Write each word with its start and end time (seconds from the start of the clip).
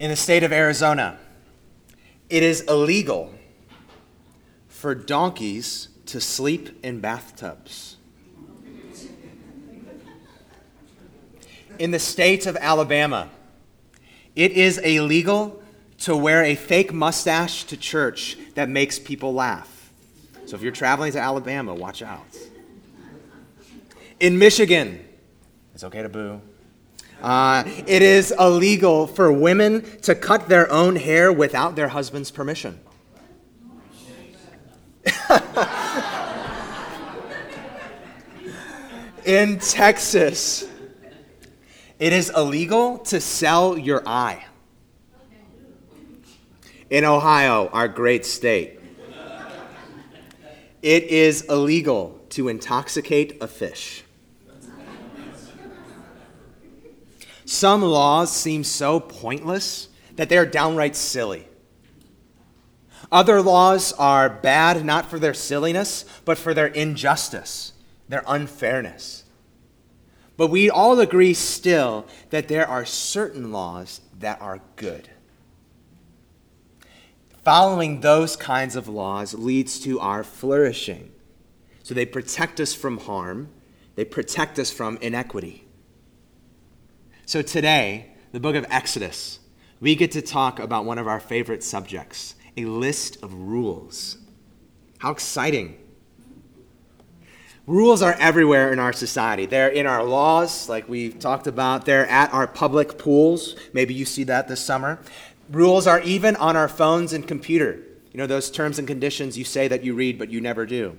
In 0.00 0.08
the 0.08 0.16
state 0.16 0.42
of 0.44 0.50
Arizona, 0.50 1.18
it 2.30 2.42
is 2.42 2.62
illegal 2.62 3.34
for 4.66 4.94
donkeys 4.94 5.88
to 6.06 6.22
sleep 6.22 6.82
in 6.82 7.00
bathtubs. 7.00 7.98
In 11.78 11.90
the 11.90 11.98
state 11.98 12.46
of 12.46 12.56
Alabama, 12.56 13.28
it 14.34 14.52
is 14.52 14.78
illegal 14.78 15.62
to 15.98 16.16
wear 16.16 16.44
a 16.44 16.54
fake 16.54 16.94
mustache 16.94 17.64
to 17.64 17.76
church 17.76 18.38
that 18.54 18.70
makes 18.70 18.98
people 18.98 19.34
laugh. 19.34 19.92
So 20.46 20.56
if 20.56 20.62
you're 20.62 20.72
traveling 20.72 21.12
to 21.12 21.20
Alabama, 21.20 21.74
watch 21.74 22.00
out. 22.00 22.24
In 24.18 24.38
Michigan, 24.38 25.04
it's 25.74 25.84
okay 25.84 26.00
to 26.00 26.08
boo. 26.08 26.40
Uh, 27.22 27.64
it 27.86 28.00
is 28.02 28.32
illegal 28.38 29.06
for 29.06 29.30
women 29.30 29.82
to 30.00 30.14
cut 30.14 30.48
their 30.48 30.70
own 30.72 30.96
hair 30.96 31.30
without 31.32 31.76
their 31.76 31.88
husband's 31.88 32.30
permission. 32.30 32.80
In 39.26 39.58
Texas, 39.58 40.66
it 41.98 42.12
is 42.14 42.32
illegal 42.34 42.98
to 42.98 43.20
sell 43.20 43.76
your 43.76 44.02
eye. 44.06 44.46
In 46.88 47.04
Ohio, 47.04 47.68
our 47.68 47.86
great 47.86 48.24
state, 48.24 48.80
it 50.82 51.04
is 51.04 51.42
illegal 51.42 52.18
to 52.30 52.48
intoxicate 52.48 53.36
a 53.42 53.46
fish. 53.46 54.04
Some 57.50 57.82
laws 57.82 58.30
seem 58.30 58.62
so 58.62 59.00
pointless 59.00 59.88
that 60.14 60.28
they 60.28 60.38
are 60.38 60.46
downright 60.46 60.94
silly. 60.94 61.48
Other 63.10 63.42
laws 63.42 63.92
are 63.94 64.30
bad 64.30 64.84
not 64.84 65.10
for 65.10 65.18
their 65.18 65.34
silliness, 65.34 66.04
but 66.24 66.38
for 66.38 66.54
their 66.54 66.68
injustice, 66.68 67.72
their 68.08 68.22
unfairness. 68.28 69.24
But 70.36 70.46
we 70.46 70.70
all 70.70 71.00
agree 71.00 71.34
still 71.34 72.06
that 72.30 72.46
there 72.46 72.68
are 72.68 72.84
certain 72.84 73.50
laws 73.50 74.00
that 74.16 74.40
are 74.40 74.60
good. 74.76 75.10
Following 77.42 78.00
those 78.00 78.36
kinds 78.36 78.76
of 78.76 78.86
laws 78.86 79.34
leads 79.34 79.80
to 79.80 79.98
our 79.98 80.22
flourishing. 80.22 81.10
So 81.82 81.94
they 81.94 82.06
protect 82.06 82.60
us 82.60 82.74
from 82.74 82.98
harm, 82.98 83.48
they 83.96 84.04
protect 84.04 84.56
us 84.60 84.70
from 84.70 84.98
inequity. 84.98 85.66
So 87.30 87.42
today, 87.42 88.06
the 88.32 88.40
book 88.40 88.56
of 88.56 88.66
Exodus, 88.70 89.38
we 89.78 89.94
get 89.94 90.10
to 90.10 90.20
talk 90.20 90.58
about 90.58 90.84
one 90.84 90.98
of 90.98 91.06
our 91.06 91.20
favorite 91.20 91.62
subjects 91.62 92.34
a 92.56 92.64
list 92.64 93.22
of 93.22 93.32
rules. 93.32 94.18
How 94.98 95.12
exciting! 95.12 95.78
Rules 97.68 98.02
are 98.02 98.14
everywhere 98.14 98.72
in 98.72 98.80
our 98.80 98.92
society. 98.92 99.46
They're 99.46 99.68
in 99.68 99.86
our 99.86 100.02
laws, 100.02 100.68
like 100.68 100.88
we 100.88 101.10
talked 101.10 101.46
about. 101.46 101.84
They're 101.84 102.08
at 102.08 102.34
our 102.34 102.48
public 102.48 102.98
pools. 102.98 103.54
Maybe 103.72 103.94
you 103.94 104.06
see 104.06 104.24
that 104.24 104.48
this 104.48 104.60
summer. 104.60 104.98
Rules 105.52 105.86
are 105.86 106.00
even 106.00 106.34
on 106.34 106.56
our 106.56 106.66
phones 106.66 107.12
and 107.12 107.28
computer. 107.28 107.78
You 108.10 108.18
know, 108.18 108.26
those 108.26 108.50
terms 108.50 108.80
and 108.80 108.88
conditions 108.88 109.38
you 109.38 109.44
say 109.44 109.68
that 109.68 109.84
you 109.84 109.94
read, 109.94 110.18
but 110.18 110.30
you 110.30 110.40
never 110.40 110.66
do. 110.66 110.98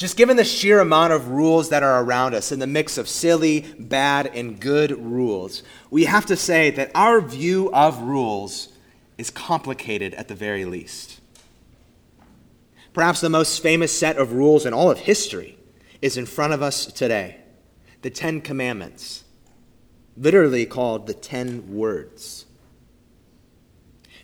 Just 0.00 0.16
given 0.16 0.38
the 0.38 0.44
sheer 0.44 0.80
amount 0.80 1.12
of 1.12 1.28
rules 1.28 1.68
that 1.68 1.82
are 1.82 2.02
around 2.02 2.34
us 2.34 2.52
and 2.52 2.62
the 2.62 2.66
mix 2.66 2.96
of 2.96 3.06
silly, 3.06 3.66
bad, 3.78 4.28
and 4.34 4.58
good 4.58 4.92
rules, 4.98 5.62
we 5.90 6.06
have 6.06 6.24
to 6.24 6.36
say 6.36 6.70
that 6.70 6.90
our 6.94 7.20
view 7.20 7.70
of 7.74 8.00
rules 8.00 8.70
is 9.18 9.28
complicated 9.28 10.14
at 10.14 10.26
the 10.26 10.34
very 10.34 10.64
least. 10.64 11.20
Perhaps 12.94 13.20
the 13.20 13.28
most 13.28 13.62
famous 13.62 13.92
set 13.92 14.16
of 14.16 14.32
rules 14.32 14.64
in 14.64 14.72
all 14.72 14.90
of 14.90 15.00
history 15.00 15.58
is 16.00 16.16
in 16.16 16.24
front 16.24 16.54
of 16.54 16.62
us 16.62 16.86
today 16.86 17.36
the 18.00 18.08
Ten 18.08 18.40
Commandments, 18.40 19.24
literally 20.16 20.64
called 20.64 21.08
the 21.08 21.12
Ten 21.12 21.74
Words. 21.74 22.46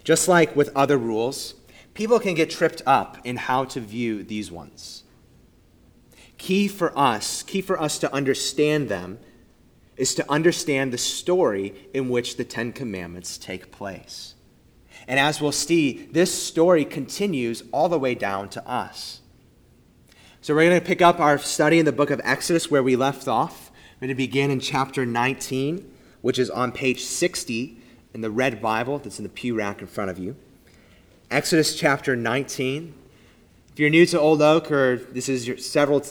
Just 0.05 0.27
like 0.27 0.57
with 0.57 0.75
other 0.75 0.97
rules, 0.97 1.53
people 1.93 2.19
can 2.19 2.33
get 2.33 2.49
tripped 2.49 2.81
up 2.87 3.19
in 3.25 3.37
how 3.37 3.67
to 3.67 3.79
view 3.79 4.23
these 4.23 4.51
ones 4.51 5.03
key 6.39 6.69
for 6.69 6.97
us, 6.99 7.43
key 7.43 7.61
for 7.61 7.81
us 7.81 7.99
to 7.99 8.13
understand 8.13 8.89
them, 8.89 9.19
is 9.97 10.15
to 10.15 10.31
understand 10.31 10.93
the 10.93 10.99
story 10.99 11.75
in 11.95 12.09
which 12.09 12.37
the 12.37 12.45
Ten 12.45 12.73
Commandments 12.73 13.39
take 13.39 13.71
place. 13.71 14.35
And 15.09 15.19
as 15.19 15.41
we'll 15.41 15.53
see, 15.53 16.09
this 16.13 16.33
story 16.33 16.85
continues 16.85 17.63
all 17.73 17.89
the 17.89 17.99
way 17.99 18.15
down 18.15 18.49
to 18.51 18.69
us. 18.69 19.21
So 20.41 20.55
we're 20.55 20.69
going 20.69 20.81
to 20.81 20.87
pick 20.87 21.03
up 21.03 21.19
our 21.19 21.39
study 21.39 21.79
in 21.79 21.87
the 21.87 21.93
book 21.93 22.11
of 22.11 22.21
Exodus 22.25 22.71
where 22.71 22.83
we 22.83 22.97
left 22.97 23.27
off. 23.27 23.71
We're 23.97 24.07
going 24.07 24.09
to 24.11 24.15
begin 24.15 24.51
in 24.51 24.61
chapter 24.61 25.07
19, 25.07 25.91
which 26.21 26.39
is 26.39 26.51
on 26.51 26.73
page 26.73 27.03
60 27.03 27.79
in 28.15 28.21
the 28.21 28.31
red 28.31 28.61
Bible 28.61 28.99
that's 28.99 29.19
in 29.19 29.23
the 29.23 29.29
pew 29.29 29.57
rack 29.57 29.81
in 29.81 29.87
front 29.87 30.11
of 30.11 30.19
you. 30.19 30.37
Exodus 31.31 31.77
chapter 31.77 32.15
19. 32.15 32.95
If 33.73 33.81
you're 33.81 33.91
new 33.91 34.07
to 34.07 34.21
Old 34.21 34.41
Oak, 34.43 34.71
or 34.71 34.97
this 34.97 35.29
is 35.29 35.49
your 35.49 35.59
several 35.59 36.05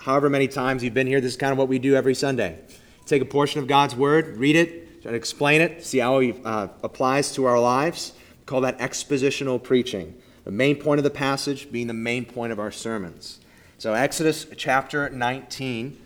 however 0.00 0.30
many 0.30 0.48
times 0.48 0.82
you've 0.82 0.94
been 0.94 1.06
here, 1.06 1.20
this 1.20 1.32
is 1.32 1.36
kind 1.36 1.52
of 1.52 1.58
what 1.58 1.68
we 1.68 1.78
do 1.78 1.94
every 1.94 2.14
Sunday. 2.14 2.58
Take 3.06 3.22
a 3.22 3.26
portion 3.26 3.60
of 3.60 3.66
God's 3.66 3.94
Word, 3.94 4.36
read 4.36 4.56
it, 4.56 5.02
try 5.02 5.10
to 5.10 5.16
explain 5.16 5.60
it, 5.60 5.84
see 5.84 5.98
how 5.98 6.18
it 6.18 6.36
uh, 6.44 6.68
applies 6.82 7.32
to 7.32 7.44
our 7.44 7.60
lives. 7.60 8.12
We 8.40 8.44
call 8.46 8.60
that 8.62 8.78
expositional 8.78 9.62
preaching. 9.62 10.14
The 10.44 10.50
main 10.50 10.76
point 10.76 10.98
of 10.98 11.04
the 11.04 11.10
passage 11.10 11.70
being 11.70 11.86
the 11.86 11.94
main 11.94 12.24
point 12.24 12.52
of 12.52 12.58
our 12.58 12.70
sermons. 12.70 13.40
So, 13.78 13.94
Exodus 13.94 14.46
chapter 14.56 15.08
19, 15.08 15.98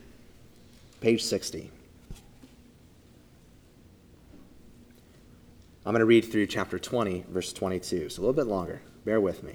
page 1.00 1.22
60. 1.22 1.70
I'm 5.86 5.92
going 5.92 6.00
to 6.00 6.06
read 6.06 6.24
through 6.24 6.46
chapter 6.46 6.78
20, 6.78 7.26
verse 7.28 7.52
22. 7.52 8.08
So, 8.08 8.20
a 8.20 8.22
little 8.22 8.32
bit 8.32 8.46
longer. 8.46 8.80
Bear 9.04 9.20
with 9.20 9.42
me. 9.42 9.54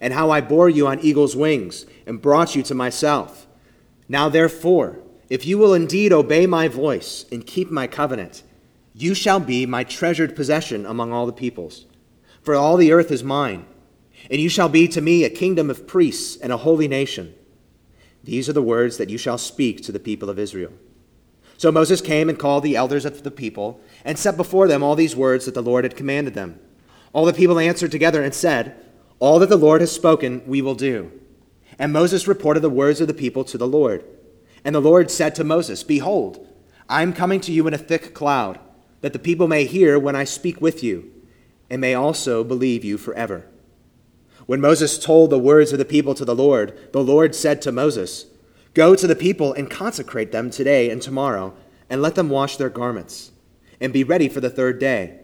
and 0.00 0.12
how 0.12 0.30
I 0.30 0.40
bore 0.40 0.68
you 0.68 0.86
on 0.86 1.00
eagle's 1.00 1.36
wings 1.36 1.86
and 2.06 2.22
brought 2.22 2.56
you 2.56 2.62
to 2.64 2.74
myself. 2.74 3.46
Now, 4.08 4.28
therefore, 4.28 4.98
if 5.28 5.46
you 5.46 5.58
will 5.58 5.74
indeed 5.74 6.12
obey 6.12 6.46
my 6.46 6.68
voice 6.68 7.26
and 7.30 7.46
keep 7.46 7.70
my 7.70 7.86
covenant, 7.86 8.42
you 8.94 9.14
shall 9.14 9.38
be 9.38 9.66
my 9.66 9.84
treasured 9.84 10.34
possession 10.34 10.84
among 10.84 11.12
all 11.12 11.26
the 11.26 11.32
peoples. 11.32 11.86
For 12.42 12.54
all 12.54 12.76
the 12.76 12.92
earth 12.92 13.10
is 13.10 13.22
mine, 13.22 13.66
and 14.30 14.40
you 14.40 14.48
shall 14.48 14.68
be 14.68 14.88
to 14.88 15.00
me 15.00 15.24
a 15.24 15.30
kingdom 15.30 15.70
of 15.70 15.86
priests 15.86 16.36
and 16.36 16.52
a 16.52 16.58
holy 16.58 16.88
nation. 16.88 17.34
These 18.24 18.48
are 18.48 18.54
the 18.54 18.62
words 18.62 18.96
that 18.96 19.10
you 19.10 19.18
shall 19.18 19.38
speak 19.38 19.82
to 19.82 19.92
the 19.92 20.00
people 20.00 20.28
of 20.28 20.38
Israel. 20.38 20.72
So 21.56 21.70
Moses 21.70 22.00
came 22.00 22.28
and 22.28 22.38
called 22.38 22.64
the 22.64 22.76
elders 22.76 23.04
of 23.04 23.22
the 23.22 23.30
people 23.30 23.80
and 24.04 24.18
set 24.18 24.36
before 24.36 24.66
them 24.66 24.82
all 24.82 24.96
these 24.96 25.14
words 25.14 25.44
that 25.44 25.54
the 25.54 25.62
Lord 25.62 25.84
had 25.84 25.96
commanded 25.96 26.34
them. 26.34 26.58
All 27.12 27.24
the 27.24 27.32
people 27.32 27.58
answered 27.58 27.90
together 27.90 28.22
and 28.22 28.34
said, 28.34 28.74
all 29.20 29.38
that 29.38 29.50
the 29.50 29.56
Lord 29.56 29.82
has 29.82 29.92
spoken, 29.92 30.42
we 30.46 30.62
will 30.62 30.74
do. 30.74 31.12
And 31.78 31.92
Moses 31.92 32.26
reported 32.26 32.60
the 32.60 32.70
words 32.70 33.00
of 33.00 33.06
the 33.06 33.14
people 33.14 33.44
to 33.44 33.58
the 33.58 33.68
Lord. 33.68 34.02
And 34.64 34.74
the 34.74 34.80
Lord 34.80 35.10
said 35.10 35.34
to 35.34 35.44
Moses, 35.44 35.84
Behold, 35.84 36.46
I 36.88 37.02
am 37.02 37.12
coming 37.12 37.40
to 37.42 37.52
you 37.52 37.66
in 37.66 37.74
a 37.74 37.78
thick 37.78 38.14
cloud, 38.14 38.58
that 39.02 39.12
the 39.12 39.18
people 39.18 39.46
may 39.46 39.64
hear 39.66 39.98
when 39.98 40.16
I 40.16 40.24
speak 40.24 40.60
with 40.60 40.82
you, 40.82 41.10
and 41.68 41.80
may 41.80 41.94
also 41.94 42.42
believe 42.42 42.84
you 42.84 42.98
forever. 42.98 43.46
When 44.46 44.60
Moses 44.60 44.98
told 44.98 45.30
the 45.30 45.38
words 45.38 45.70
of 45.72 45.78
the 45.78 45.84
people 45.84 46.14
to 46.14 46.24
the 46.24 46.34
Lord, 46.34 46.92
the 46.92 47.04
Lord 47.04 47.34
said 47.34 47.62
to 47.62 47.72
Moses, 47.72 48.26
Go 48.72 48.94
to 48.94 49.06
the 49.06 49.16
people 49.16 49.52
and 49.52 49.70
consecrate 49.70 50.32
them 50.32 50.50
today 50.50 50.90
and 50.90 51.00
tomorrow, 51.00 51.54
and 51.88 52.00
let 52.00 52.14
them 52.14 52.30
wash 52.30 52.56
their 52.56 52.70
garments, 52.70 53.32
and 53.80 53.92
be 53.92 54.02
ready 54.02 54.28
for 54.28 54.40
the 54.40 54.50
third 54.50 54.78
day 54.78 55.19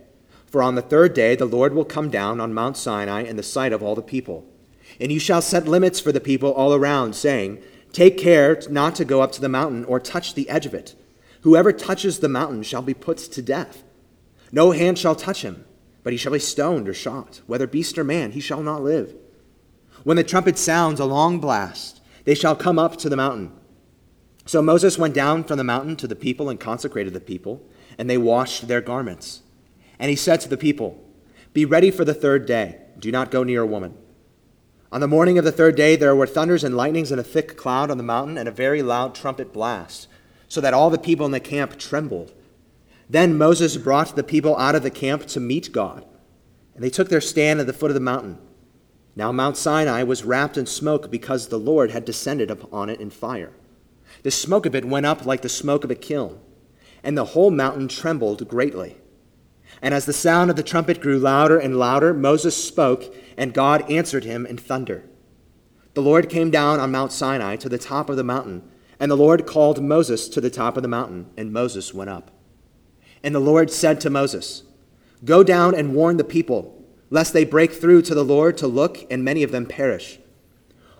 for 0.51 0.63
on 0.63 0.75
the 0.75 0.83
third 0.83 1.15
day 1.15 1.35
the 1.35 1.45
Lord 1.45 1.75
will 1.75 1.85
come 1.85 2.11
down 2.11 2.41
on 2.41 2.55
Mount 2.55 2.77
Sinai 2.77 3.23
in 3.23 3.37
the 3.37 3.43
sight 3.43 3.73
of 3.73 3.83
all 3.83 3.95
the 3.95 4.03
people. 4.03 4.47
And 5.01 5.11
you 5.13 5.19
shall 5.19 5.43
set 5.43 5.67
limits 5.67 6.01
for 6.01 6.13
the 6.13 6.21
people 6.21 6.53
all 6.53 6.75
around, 6.75 7.15
saying, 7.15 7.63
Take 7.93 8.19
care 8.19 8.61
not 8.71 8.95
to 8.97 9.05
go 9.05 9.23
up 9.23 9.33
to 9.33 9.41
the 9.41 9.49
mountain 9.49 9.85
or 9.85 9.99
touch 9.99 10.35
the 10.35 10.49
edge 10.49 10.67
of 10.67 10.75
it. 10.75 10.95
Whoever 11.43 11.73
touches 11.73 12.19
the 12.19 12.29
mountain 12.29 12.63
shall 12.63 12.83
be 12.83 12.95
put 12.95 13.19
to 13.19 13.43
death. 13.43 13.83
No 14.53 14.73
hand 14.73 14.99
shall 14.99 15.15
touch 15.15 15.43
him, 15.43 15.65
but 16.03 16.13
he 16.13 16.17
shall 16.17 16.33
be 16.33 16.39
stoned 16.39 16.89
or 16.89 16.95
shot. 16.95 17.41
Whether 17.47 17.67
beast 17.67 17.99
or 17.99 18.05
man, 18.05 18.33
he 18.33 18.41
shall 18.41 18.63
not 18.63 18.83
live. 18.83 19.15
When 20.05 20.17
the 20.17 20.25
trumpet 20.25 20.59
sounds 20.59 21.01
a 21.01 21.05
long 21.05 21.41
blast, 21.41 22.01
they 22.25 22.35
shall 22.35 22.55
come 22.55 22.79
up 22.79 22.97
to 22.99 23.09
the 23.09 23.17
mountain. 23.17 23.53
So 24.45 24.63
Moses 24.63 24.99
went 24.99 25.15
down 25.15 25.45
from 25.45 25.59
the 25.59 25.65
mountain 25.65 25.97
to 25.97 26.07
the 26.07 26.15
people 26.15 26.49
and 26.49 26.61
consecrated 26.61 27.13
the 27.13 27.21
people, 27.21 27.63
and 27.99 28.09
they 28.09 28.19
washed 28.19 28.69
their 28.69 28.81
garments. 28.81 29.43
And 29.99 30.11
he 30.11 30.17
said 30.17 30.41
to 30.43 30.49
the 30.49 30.57
people, 30.57 31.03
Be 31.53 31.65
ready 31.65 31.91
for 31.91 32.05
the 32.05 32.15
third 32.15 32.47
day. 32.47 32.81
Do 32.99 33.11
not 33.11 33.31
go 33.31 33.43
near 33.43 33.63
a 33.63 33.67
woman. 33.67 33.97
On 34.93 35.01
the 35.01 35.09
morning 35.09 35.37
of 35.37 35.45
the 35.45 35.53
third 35.53 35.77
day, 35.77 35.97
there 35.97 36.15
were 36.15 36.27
thunders 36.27 36.63
and 36.63 36.77
lightnings 36.77 37.11
and 37.11 37.21
a 37.21 37.25
thick 37.25 37.57
cloud 37.57 37.91
on 37.91 37.99
the 37.99 38.05
mountain 38.05 38.39
and 38.39 38.49
a 38.49 38.53
very 38.53 38.83
loud 38.83 39.15
trumpet 39.15 39.53
blast, 39.53 40.07
so 40.49 40.61
that 40.61 40.75
all 40.75 40.91
the 40.91 40.99
people 40.99 41.27
in 41.27 41.33
the 41.33 41.41
camp 41.41 41.79
trembled. 41.79 42.33
Then 43.11 43.37
Moses 43.37 43.77
brought 43.77 44.15
the 44.15 44.23
people 44.23 44.57
out 44.57 44.75
of 44.75 44.83
the 44.83 44.91
camp 44.91 45.27
to 45.27 45.41
meet 45.41 45.73
God, 45.73 46.05
and 46.75 46.85
they 46.85 46.91
took 46.91 47.09
their 47.09 47.21
stand 47.21 47.61
at 47.61 47.67
the 47.67 47.73
foot 47.73 47.91
of 47.91 47.95
the 47.95 48.01
mountain. 48.01 48.39
Now 49.17 49.33
Mount 49.33 49.57
Sinai 49.57 50.03
was 50.03 50.25
wrapped 50.25 50.57
in 50.57 50.67
smoke 50.67 51.11
because 51.11 51.49
the 51.49 51.59
Lord 51.59 51.91
had 51.91 52.05
descended 52.05 52.51
upon 52.51 52.91
it 52.91 53.01
in 53.01 53.11
fire. 53.11 53.53
The 54.23 54.31
smoke 54.31 54.67
of 54.67 54.75
it 54.75 54.85
went 54.85 55.07
up 55.07 55.27
like 55.27 55.43
the 55.43 55.49
smoke 55.49 55.85
of 55.85 55.91
a 55.91 55.95
kiln, 55.95 56.41
and 57.03 57.17
the 57.17 57.25
whole 57.27 57.51
mountain 57.51 57.89
trembled 57.89 58.47
greatly. 58.49 58.97
And 59.83 59.93
as 59.93 60.07
the 60.07 60.13
sound 60.13 60.51
of 60.51 60.57
the 60.57 60.63
trumpet 60.63 61.01
grew 61.01 61.19
louder 61.19 61.59
and 61.59 61.79
louder, 61.79 62.15
Moses 62.15 62.57
spoke, 62.57 63.15
and 63.37 63.53
God 63.53 63.91
answered 63.91 64.25
him 64.25 64.47
in 64.47 64.57
thunder. 64.57 65.05
The 65.95 66.03
Lord 66.03 66.29
came 66.29 66.51
down 66.51 66.81
on 66.81 66.93
Mount 66.93 67.13
Sinai 67.13 67.57
to 67.57 67.69
the 67.69 67.79
top 67.79 68.11
of 68.11 68.17
the 68.17 68.25
mountain, 68.25 68.63
and 68.99 69.11
the 69.11 69.17
Lord 69.17 69.47
called 69.47 69.83
Moses 69.83 70.29
to 70.29 70.41
the 70.41 70.51
top 70.51 70.77
of 70.77 70.83
the 70.83 70.89
mountain, 70.89 71.31
and 71.37 71.53
Moses 71.53 71.93
went 71.95 72.11
up. 72.11 72.31
And 73.23 73.35
the 73.35 73.41
Lord 73.41 73.71
said 73.71 74.01
to 74.03 74.11
Moses, 74.11 74.63
Go 75.25 75.43
down 75.43 75.75
and 75.75 75.95
warn 75.95 76.17
the 76.17 76.25
people, 76.25 76.85
lest 77.11 77.33
they 77.33 77.45
break 77.45 77.73
through 77.73 78.03
to 78.03 78.15
the 78.15 78.25
Lord 78.25 78.59
to 78.59 78.67
look, 78.67 79.07
and 79.11 79.25
many 79.25 79.43
of 79.43 79.53
them 79.53 79.67
perish. 79.67 80.19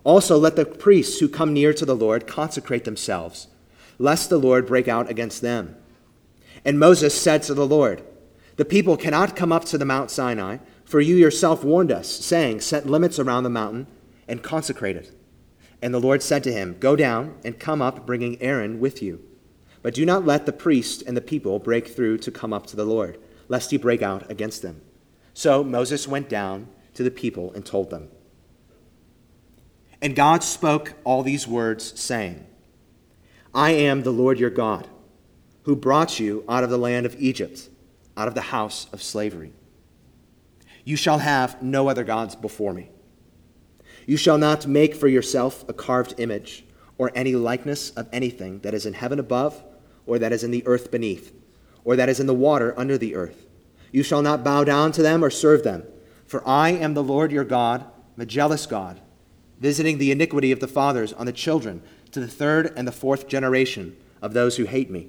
Also, 0.05 0.39
let 0.39 0.57
the 0.57 0.65
priests 0.65 1.19
who 1.19 1.29
come 1.29 1.53
near 1.53 1.75
to 1.75 1.85
the 1.85 1.97
Lord 1.97 2.27
consecrate 2.27 2.85
themselves, 2.85 3.49
lest 3.99 4.31
the 4.31 4.39
Lord 4.39 4.67
break 4.67 4.89
out 4.89 5.11
against 5.11 5.43
them. 5.43 5.77
And 6.65 6.79
Moses 6.79 7.21
said 7.21 7.43
to 7.45 7.55
the 7.55 7.67
Lord, 7.67 8.03
The 8.57 8.65
people 8.65 8.97
cannot 8.97 9.37
come 9.37 9.53
up 9.53 9.65
to 9.67 9.79
the 9.79 9.85
Mount 9.85 10.11
Sinai, 10.11 10.59
for 10.85 11.01
you 11.01 11.15
yourself 11.15 11.63
warned 11.63 11.93
us, 11.93 12.09
saying, 12.09 12.61
Set 12.61 12.87
limits 12.87 13.19
around 13.19 13.45
the 13.45 13.51
mountain 13.51 13.87
and 14.27 14.43
consecrate 14.43 14.97
it. 14.97 15.13
And 15.83 15.93
the 15.93 16.01
Lord 16.01 16.23
said 16.23 16.43
to 16.45 16.53
him, 16.53 16.77
Go 16.81 16.97
down 16.97 17.37
and 17.45 17.59
come 17.59 17.83
up, 17.83 18.07
bringing 18.07 18.41
Aaron 18.41 18.81
with 18.81 19.03
you. 19.03 19.23
But 19.83 19.95
do 19.95 20.07
not 20.07 20.25
let 20.25 20.47
the 20.47 20.53
priest 20.53 21.03
and 21.07 21.17
the 21.17 21.21
people 21.21 21.59
break 21.59 21.87
through 21.87 22.19
to 22.19 22.31
come 22.31 22.53
up 22.53 22.67
to 22.67 22.77
the 22.77 22.85
Lord, 22.85 23.19
lest 23.49 23.71
he 23.71 23.77
break 23.77 24.03
out 24.03 24.29
against 24.31 24.63
them. 24.63 24.81
So 25.35 25.63
Moses 25.63 26.09
went 26.09 26.29
down 26.29 26.69
to 26.95 27.03
the 27.03 27.11
people 27.11 27.53
and 27.53 27.65
told 27.65 27.91
them. 27.91 28.09
And 30.01 30.17
God 30.17 30.43
spoke 30.43 30.95
all 31.05 31.23
these 31.23 31.47
words, 31.47 31.99
saying, 32.01 32.47
I 33.55 33.71
am 33.71 34.03
the 34.03 34.13
Lord 34.13 34.39
your 34.39 34.51
God, 34.51 34.89
who 35.65 35.77
brought 35.77 36.19
you 36.19 36.45
out 36.49 36.65
of 36.65 36.71
the 36.71 36.79
land 36.79 37.07
of 37.07 37.21
Egypt, 37.21 37.69
out 38.17 38.29
of 38.29 38.35
the 38.35 38.41
house 38.41 38.87
of 38.93 39.03
slavery. 39.03 39.53
You 40.85 40.97
shall 40.97 41.19
have 41.19 41.63
no 41.63 41.89
other 41.89 42.05
gods 42.05 42.35
before 42.37 42.73
me. 42.73 42.91
You 44.07 44.17
shall 44.17 44.39
not 44.39 44.67
make 44.67 44.95
for 44.95 45.09
yourself 45.09 45.69
a 45.69 45.73
carved 45.73 46.15
image 46.19 46.65
or 46.99 47.11
any 47.15 47.35
likeness 47.35 47.91
of 47.91 48.09
anything 48.13 48.61
that 48.61 48.75
is 48.75 48.87
in 48.87 48.95
heaven 48.95 49.19
above, 49.19 49.63
or 50.07 50.19
that 50.19 50.33
is 50.33 50.45
in 50.45 50.51
the 50.51 50.67
earth 50.67 50.91
beneath, 50.91 51.35
or 51.85 51.97
that 51.97 52.09
is 52.09 52.21
in 52.21 52.27
the 52.27 52.35
water 52.35 52.73
under 52.79 52.97
the 52.97 53.15
earth. 53.17 53.47
You 53.93 54.03
shall 54.03 54.23
not 54.23 54.45
bow 54.45 54.65
down 54.65 54.93
to 54.93 55.03
them 55.03 55.25
or 55.25 55.31
serve 55.31 55.65
them, 55.65 55.85
for 56.27 56.47
I 56.47 56.71
am 56.71 56.95
the 56.95 57.03
Lord 57.03 57.33
your 57.33 57.45
God, 57.45 57.85
the 58.17 58.25
jealous 58.25 58.67
God 58.67 59.01
visiting 59.59 59.99
the 59.99 60.11
iniquity 60.11 60.53
of 60.53 60.61
the 60.61 60.69
fathers 60.69 61.13
on 61.15 61.27
the 61.27 61.33
children 61.33 61.83
to 62.13 62.21
the 62.21 62.29
third 62.29 62.73
and 62.77 62.87
the 62.87 62.93
fourth 62.93 63.29
generation 63.29 63.97
of 64.23 64.33
those 64.35 64.57
who 64.57 64.65
hate 64.65 64.91
me, 64.91 65.09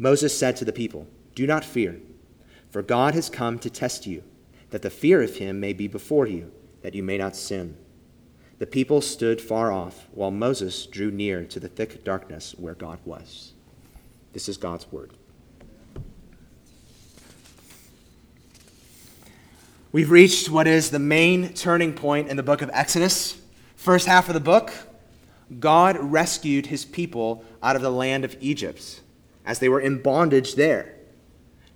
Moses 0.00 0.36
said 0.36 0.56
to 0.56 0.64
the 0.64 0.72
people, 0.72 1.06
Do 1.34 1.46
not 1.46 1.62
fear, 1.62 2.00
for 2.70 2.80
God 2.80 3.12
has 3.12 3.28
come 3.28 3.58
to 3.58 3.68
test 3.68 4.06
you, 4.06 4.24
that 4.70 4.80
the 4.80 4.88
fear 4.88 5.20
of 5.20 5.36
him 5.36 5.60
may 5.60 5.74
be 5.74 5.88
before 5.88 6.26
you, 6.26 6.50
that 6.80 6.94
you 6.94 7.02
may 7.02 7.18
not 7.18 7.36
sin. 7.36 7.76
The 8.58 8.66
people 8.66 9.02
stood 9.02 9.42
far 9.42 9.70
off, 9.70 10.06
while 10.12 10.30
Moses 10.30 10.86
drew 10.86 11.10
near 11.10 11.44
to 11.44 11.60
the 11.60 11.68
thick 11.68 12.02
darkness 12.02 12.54
where 12.56 12.74
God 12.74 12.98
was. 13.04 13.52
This 14.32 14.48
is 14.48 14.56
God's 14.56 14.90
word. 14.90 15.12
We've 19.92 20.10
reached 20.10 20.48
what 20.48 20.66
is 20.66 20.90
the 20.90 20.98
main 20.98 21.52
turning 21.52 21.92
point 21.92 22.28
in 22.28 22.38
the 22.38 22.42
book 22.42 22.62
of 22.62 22.70
Exodus. 22.72 23.38
First 23.76 24.06
half 24.06 24.28
of 24.28 24.34
the 24.34 24.40
book, 24.40 24.72
God 25.58 25.98
rescued 25.98 26.66
his 26.66 26.86
people 26.86 27.44
out 27.62 27.76
of 27.76 27.82
the 27.82 27.90
land 27.90 28.24
of 28.24 28.34
Egypt 28.40 29.02
as 29.50 29.58
they 29.58 29.68
were 29.68 29.80
in 29.80 30.00
bondage 30.00 30.54
there. 30.54 30.94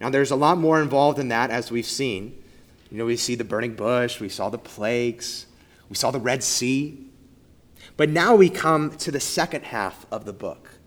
Now, 0.01 0.09
there's 0.09 0.31
a 0.31 0.37
lot 0.37 0.59
more 0.59 0.81
involved 0.81 1.19
in 1.19 1.27
that, 1.31 1.51
as 1.51 1.73
we've 1.73 1.85
seen. 1.85 2.41
You 2.89 2.99
know, 2.99 3.05
we 3.05 3.17
see 3.17 3.35
the 3.35 3.43
burning 3.43 3.75
bush, 3.75 4.21
we 4.21 4.29
saw 4.29 4.49
the 4.49 4.59
plagues, 4.59 5.47
we 5.89 5.97
saw 5.97 6.13
the 6.13 6.21
Red 6.21 6.45
Sea. 6.45 7.05
But 7.97 8.11
now 8.11 8.37
we 8.37 8.49
come 8.49 8.93
to 8.99 9.11
the 9.11 9.19
second 9.19 9.65
half 9.65 10.07
of 10.13 10.25
the 10.25 10.33
book. 10.33 10.79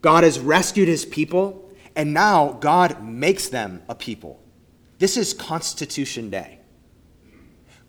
God 0.00 0.24
has 0.24 0.40
rescued 0.40 0.88
his 0.88 1.04
people, 1.04 1.72
and 1.94 2.12
now 2.12 2.58
God 2.60 3.04
makes 3.04 3.48
them 3.48 3.84
a 3.88 3.94
people. 3.94 4.42
This 4.98 5.16
is 5.16 5.32
Constitution 5.32 6.30
Day. 6.30 6.58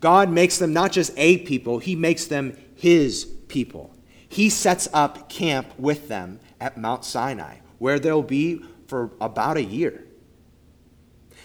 God 0.02 0.30
makes 0.30 0.60
them 0.60 0.72
not 0.72 0.92
just 0.92 1.14
a 1.18 1.40
people, 1.40 1.80
he 1.80 1.96
makes 1.96 2.26
them 2.26 2.56
his 2.76 3.26
people 3.48 3.94
he 4.34 4.50
sets 4.50 4.90
up 4.94 5.30
camp 5.30 5.68
with 5.78 6.08
them 6.08 6.40
at 6.60 6.76
Mount 6.76 7.06
Sinai, 7.06 7.58
where 7.84 8.00
they'll 8.00 8.24
be 8.24 8.62
for 8.88 9.12
about 9.20 9.58
a 9.58 9.62
year. 9.62 10.06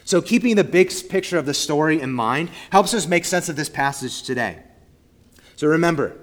So, 0.05 0.23
keeping 0.23 0.55
the 0.55 0.63
big 0.63 0.93
picture 1.09 1.37
of 1.37 1.47
the 1.47 1.53
story 1.53 2.01
in 2.01 2.13
mind 2.13 2.51
helps 2.71 2.95
us 2.95 3.09
make 3.09 3.25
sense 3.25 3.49
of 3.49 3.57
this 3.57 3.69
passage 3.69 4.23
today. 4.23 4.63
So, 5.57 5.67
remember, 5.67 6.17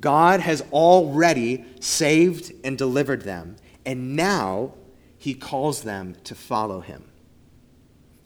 God 0.00 0.40
has 0.40 0.62
already 0.72 1.66
saved 1.78 2.54
and 2.64 2.78
delivered 2.78 3.20
them, 3.20 3.56
and 3.84 4.16
now 4.16 4.72
he 5.18 5.34
calls 5.34 5.82
them 5.82 6.16
to 6.24 6.34
follow 6.34 6.80
him. 6.80 7.04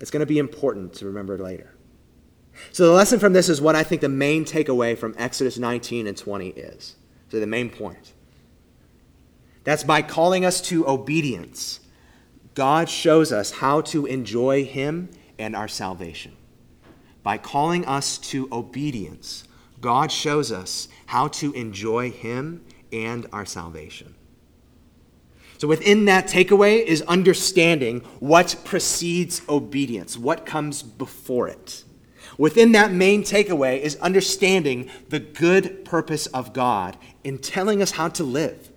It's 0.01 0.13
going 0.13 0.21
to 0.21 0.35
be 0.35 0.39
important 0.39 0.95
to 0.95 1.07
remember 1.07 1.37
later. 1.37 1.75
So, 2.71 2.87
the 2.87 2.93
lesson 2.93 3.19
from 3.19 3.33
this 3.33 3.49
is 3.49 3.61
what 3.61 3.75
I 3.75 3.83
think 3.83 4.03
the 4.03 4.09
main 4.09 4.45
takeaway 4.45 4.97
from 4.97 5.17
Exodus 5.19 5.59
19 5.59 6.07
and 6.07 6.17
20 6.17 6.51
is. 6.51 6.95
So, 7.29 7.41
the 7.41 7.47
main 7.49 7.71
point. 7.71 8.13
That's 9.65 9.85
by 9.85 10.03
calling 10.03 10.45
us 10.45 10.61
to 10.63 10.87
obedience, 10.89 11.81
God 12.55 12.89
shows 12.89 13.33
us 13.33 13.51
how 13.51 13.83
to 13.83 14.07
enjoy 14.07 14.65
Him 14.65 15.11
and 15.39 15.55
our 15.55 15.69
salvation. 15.69 16.37
By 17.23 17.39
calling 17.39 17.85
us 17.87 18.19
to 18.19 18.49
obedience, 18.51 19.45
God 19.81 20.11
shows 20.11 20.51
us 20.51 20.89
how 21.07 21.29
to 21.29 21.53
enjoy 21.53 22.11
Him 22.11 22.65
and 22.93 23.27
our 23.33 23.47
salvation. 23.47 24.15
So, 25.59 25.69
within 25.69 26.07
that 26.07 26.27
takeaway 26.27 26.83
is 26.83 27.03
understanding 27.03 28.01
what 28.19 28.57
precedes 28.65 29.43
obedience, 29.47 30.17
what 30.17 30.47
comes 30.47 30.83
before 30.83 31.49
it. 31.49 31.85
Within 32.39 32.73
that 32.73 32.93
main 32.93 33.23
takeaway 33.23 33.79
is 33.79 33.97
understanding 33.97 34.91
the 35.11 35.21
good 35.21 35.85
purpose 35.85 36.27
of 36.29 36.55
God 36.55 36.97
in 37.23 37.37
telling 37.39 37.83
us 37.83 37.91
how 37.91 38.09
to 38.09 38.25
live. 38.25 38.70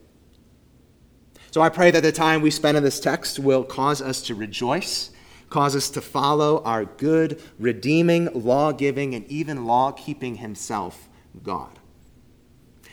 So, 1.53 1.61
I 1.61 1.69
pray 1.69 1.91
that 1.91 2.01
the 2.01 2.11
time 2.11 2.41
we 2.41 2.49
spend 2.49 2.77
in 2.77 2.83
this 2.83 2.99
text 2.99 3.37
will 3.37 3.63
cause 3.63 4.01
us 4.01 4.23
to 4.23 4.33
rejoice, 4.33 5.11
cause 5.51 5.75
us 5.75 5.91
to 5.91 6.01
follow 6.01 6.63
our 6.63 6.85
good, 6.85 7.39
redeeming, 7.59 8.27
law 8.33 8.71
giving, 8.71 9.13
and 9.13 9.23
even 9.27 9.65
law 9.65 9.91
keeping 9.91 10.37
Himself, 10.37 11.07
God. 11.43 11.77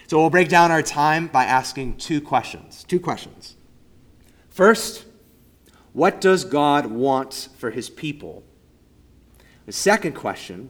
So, 0.09 0.21
we'll 0.21 0.29
break 0.29 0.50
down 0.50 0.71
our 0.71 0.83
time 0.83 1.29
by 1.29 1.45
asking 1.45 1.97
two 1.97 2.21
questions. 2.21 2.85
Two 2.85 3.00
questions. 3.00 3.57
First, 4.50 5.07
what 5.95 6.21
does 6.21 6.45
God 6.45 6.85
want 6.85 7.49
for 7.57 7.71
his 7.71 7.88
people? 7.88 8.43
The 9.64 9.73
second 9.73 10.12
question, 10.12 10.69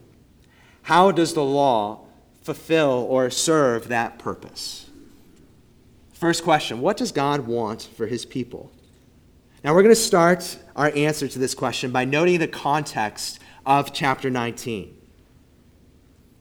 how 0.83 1.11
does 1.11 1.33
the 1.33 1.43
law 1.43 2.05
fulfill 2.41 3.05
or 3.09 3.29
serve 3.29 3.89
that 3.89 4.17
purpose? 4.17 4.90
First 6.21 6.43
question, 6.43 6.81
what 6.81 6.97
does 6.97 7.11
God 7.11 7.47
want 7.47 7.89
for 7.97 8.05
his 8.05 8.27
people? 8.27 8.71
Now, 9.63 9.73
we're 9.73 9.81
going 9.81 9.95
to 9.95 9.99
start 9.99 10.55
our 10.75 10.91
answer 10.95 11.27
to 11.27 11.39
this 11.39 11.55
question 11.55 11.89
by 11.89 12.05
noting 12.05 12.37
the 12.37 12.47
context 12.47 13.39
of 13.65 13.91
chapter 13.91 14.29
19. 14.29 14.95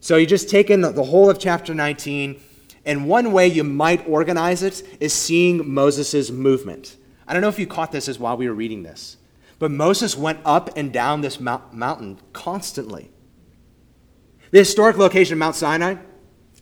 So, 0.00 0.18
you 0.18 0.26
just 0.26 0.50
take 0.50 0.68
in 0.68 0.82
the 0.82 1.02
whole 1.02 1.30
of 1.30 1.38
chapter 1.38 1.75
19, 1.75 2.38
and 2.84 3.08
one 3.08 3.32
way 3.32 3.46
you 3.46 3.64
might 3.64 4.06
organize 4.06 4.62
it 4.62 4.82
is 5.00 5.14
seeing 5.14 5.72
Moses' 5.72 6.30
movement. 6.30 6.99
I 7.26 7.32
don't 7.32 7.40
know 7.40 7.49
if 7.49 7.58
you 7.58 7.66
caught 7.66 7.90
this 7.90 8.06
as 8.06 8.18
while 8.18 8.37
we 8.37 8.49
were 8.49 8.54
reading 8.54 8.82
this, 8.82 9.16
but 9.58 9.70
Moses 9.70 10.14
went 10.14 10.40
up 10.44 10.76
and 10.76 10.92
down 10.92 11.22
this 11.22 11.40
mountain 11.40 12.18
constantly. 12.34 13.10
The 14.50 14.58
historic 14.58 14.99
location 14.99 15.32
of 15.32 15.38
Mount 15.38 15.56
Sinai, 15.56 15.94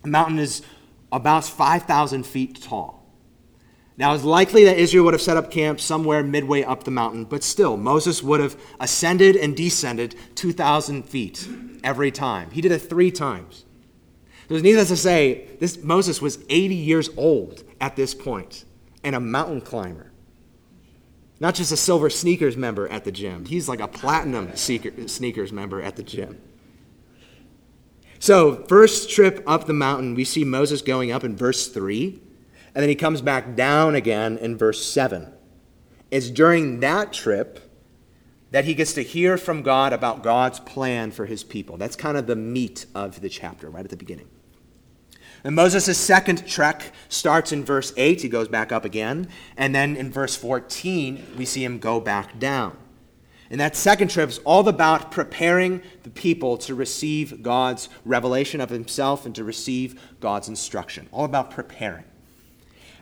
the 0.04 0.08
mountain 0.08 0.38
is 0.38 0.62
about 1.10 1.44
5,000 1.44 2.25
feet 2.25 2.62
tall. 2.62 2.97
Now, 3.98 4.14
it's 4.14 4.22
likely 4.22 4.64
that 4.64 4.78
Israel 4.78 5.04
would 5.06 5.14
have 5.14 5.20
set 5.20 5.36
up 5.36 5.50
camp 5.50 5.80
somewhere 5.80 6.22
midway 6.22 6.62
up 6.62 6.84
the 6.84 6.90
mountain, 6.92 7.24
but 7.24 7.42
still, 7.42 7.76
Moses 7.76 8.22
would 8.22 8.38
have 8.38 8.56
ascended 8.78 9.34
and 9.34 9.56
descended 9.56 10.14
2,000 10.36 11.02
feet 11.02 11.48
every 11.82 12.12
time. 12.12 12.52
He 12.52 12.60
did 12.60 12.70
it 12.70 12.78
three 12.78 13.10
times. 13.10 13.64
There's 14.46 14.62
needless 14.62 14.88
to 14.88 14.96
say, 14.96 15.48
this 15.58 15.82
Moses 15.82 16.22
was 16.22 16.38
80 16.48 16.76
years 16.76 17.10
old 17.16 17.64
at 17.80 17.96
this 17.96 18.14
point 18.14 18.64
and 19.02 19.16
a 19.16 19.20
mountain 19.20 19.60
climber. 19.60 20.12
Not 21.40 21.56
just 21.56 21.72
a 21.72 21.76
silver 21.76 22.08
sneakers 22.08 22.56
member 22.56 22.86
at 22.88 23.04
the 23.04 23.12
gym, 23.12 23.46
he's 23.46 23.68
like 23.68 23.80
a 23.80 23.88
platinum 23.88 24.56
sneakers 24.56 25.52
member 25.52 25.82
at 25.82 25.96
the 25.96 26.04
gym. 26.04 26.40
So, 28.20 28.64
first 28.64 29.10
trip 29.10 29.42
up 29.46 29.66
the 29.66 29.72
mountain, 29.72 30.14
we 30.14 30.24
see 30.24 30.44
Moses 30.44 30.82
going 30.82 31.10
up 31.10 31.24
in 31.24 31.36
verse 31.36 31.68
3, 31.68 32.20
and 32.75 32.82
then 32.82 32.88
he 32.88 32.94
comes 32.94 33.22
back 33.22 33.54
down 33.54 33.94
again 33.94 34.38
in 34.38 34.56
verse 34.56 34.84
7. 34.84 35.32
It's 36.10 36.30
during 36.30 36.80
that 36.80 37.12
trip 37.12 37.60
that 38.50 38.64
he 38.64 38.75
gets 38.75 38.94
to 38.94 39.02
hear 39.02 39.37
from 39.37 39.62
God 39.62 39.92
about 39.92 40.22
God's 40.22 40.60
plan 40.60 41.10
for 41.10 41.26
his 41.26 41.44
people. 41.44 41.76
That's 41.76 41.96
kind 41.96 42.16
of 42.16 42.26
the 42.26 42.37
meat 42.37 42.87
of 42.94 43.20
the 43.20 43.28
chapter 43.28 43.68
right 43.68 43.84
at 43.84 43.90
the 43.90 43.96
beginning. 43.96 44.28
And 45.44 45.54
Moses' 45.54 45.96
second 45.98 46.46
trek 46.46 46.92
starts 47.08 47.52
in 47.52 47.64
verse 47.64 47.92
8. 47.96 48.22
He 48.22 48.28
goes 48.28 48.48
back 48.48 48.72
up 48.72 48.84
again. 48.84 49.28
And 49.56 49.75
then 49.75 49.96
in 49.96 50.10
verse 50.10 50.34
14, 50.34 51.34
we 51.37 51.44
see 51.44 51.62
him 51.62 51.78
go 51.78 52.00
back 52.00 52.38
down. 52.38 52.76
And 53.50 53.60
that 53.60 53.76
second 53.76 54.08
trip 54.08 54.28
is 54.28 54.38
all 54.40 54.68
about 54.68 55.10
preparing 55.10 55.82
the 56.02 56.10
people 56.10 56.58
to 56.58 56.75
receive 56.75 57.42
God's 57.42 57.88
revelation 58.04 58.60
of 58.60 58.68
himself 58.68 59.25
and 59.25 59.34
to 59.37 59.44
receive 59.44 60.00
God's 60.20 60.48
instruction. 60.48 61.08
All 61.12 61.25
about 61.25 61.50
preparing. 61.50 62.04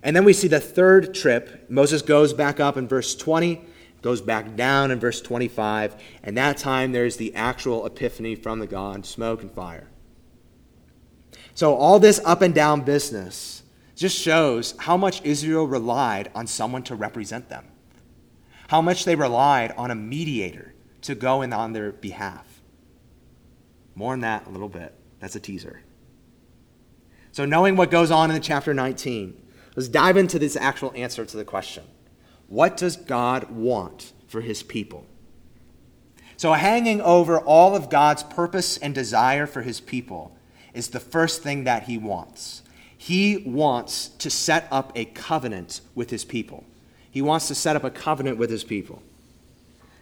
And 0.06 0.14
then 0.14 0.24
we 0.24 0.34
see 0.34 0.46
the 0.46 0.60
third 0.60 1.14
trip. 1.14 1.68
Moses 1.68 2.00
goes 2.00 2.32
back 2.32 2.60
up 2.60 2.76
in 2.76 2.86
verse 2.86 3.16
20, 3.16 3.60
goes 4.02 4.20
back 4.20 4.54
down 4.54 4.92
in 4.92 5.00
verse 5.00 5.20
25. 5.20 5.96
And 6.22 6.36
that 6.36 6.58
time 6.58 6.92
there's 6.92 7.16
the 7.16 7.34
actual 7.34 7.84
epiphany 7.84 8.36
from 8.36 8.60
the 8.60 8.68
God, 8.68 9.04
smoke 9.04 9.42
and 9.42 9.50
fire. 9.50 9.88
So, 11.54 11.74
all 11.74 11.98
this 11.98 12.20
up 12.24 12.40
and 12.40 12.54
down 12.54 12.82
business 12.82 13.64
just 13.96 14.16
shows 14.16 14.76
how 14.78 14.96
much 14.96 15.22
Israel 15.24 15.66
relied 15.66 16.30
on 16.36 16.46
someone 16.46 16.84
to 16.84 16.94
represent 16.94 17.48
them, 17.48 17.64
how 18.68 18.80
much 18.80 19.06
they 19.06 19.16
relied 19.16 19.72
on 19.72 19.90
a 19.90 19.96
mediator 19.96 20.72
to 21.02 21.16
go 21.16 21.42
in 21.42 21.52
on 21.52 21.72
their 21.72 21.90
behalf. 21.90 22.60
More 23.96 24.12
on 24.12 24.20
that 24.20 24.46
a 24.46 24.50
little 24.50 24.68
bit. 24.68 24.94
That's 25.18 25.34
a 25.34 25.40
teaser. 25.40 25.82
So, 27.32 27.44
knowing 27.44 27.74
what 27.74 27.90
goes 27.90 28.12
on 28.12 28.30
in 28.30 28.34
the 28.34 28.40
chapter 28.40 28.72
19, 28.72 29.42
let's 29.76 29.88
dive 29.88 30.16
into 30.16 30.38
this 30.38 30.56
actual 30.56 30.92
answer 30.96 31.24
to 31.24 31.36
the 31.36 31.44
question 31.44 31.84
What 32.48 32.76
does 32.76 32.96
God 32.96 33.50
want 33.50 34.12
for 34.26 34.40
his 34.40 34.62
people? 34.62 35.06
So, 36.36 36.52
hanging 36.52 37.00
over 37.00 37.38
all 37.38 37.76
of 37.76 37.88
God's 37.88 38.22
purpose 38.22 38.76
and 38.78 38.94
desire 38.94 39.46
for 39.46 39.62
his 39.62 39.80
people 39.80 40.36
is 40.74 40.88
the 40.88 41.00
first 41.00 41.42
thing 41.42 41.64
that 41.64 41.84
he 41.84 41.96
wants. 41.96 42.62
He 42.98 43.38
wants 43.38 44.08
to 44.08 44.30
set 44.30 44.68
up 44.70 44.92
a 44.94 45.04
covenant 45.04 45.80
with 45.94 46.10
his 46.10 46.24
people. 46.24 46.64
He 47.10 47.22
wants 47.22 47.48
to 47.48 47.54
set 47.54 47.76
up 47.76 47.84
a 47.84 47.90
covenant 47.90 48.36
with 48.36 48.50
his 48.50 48.64
people. 48.64 49.02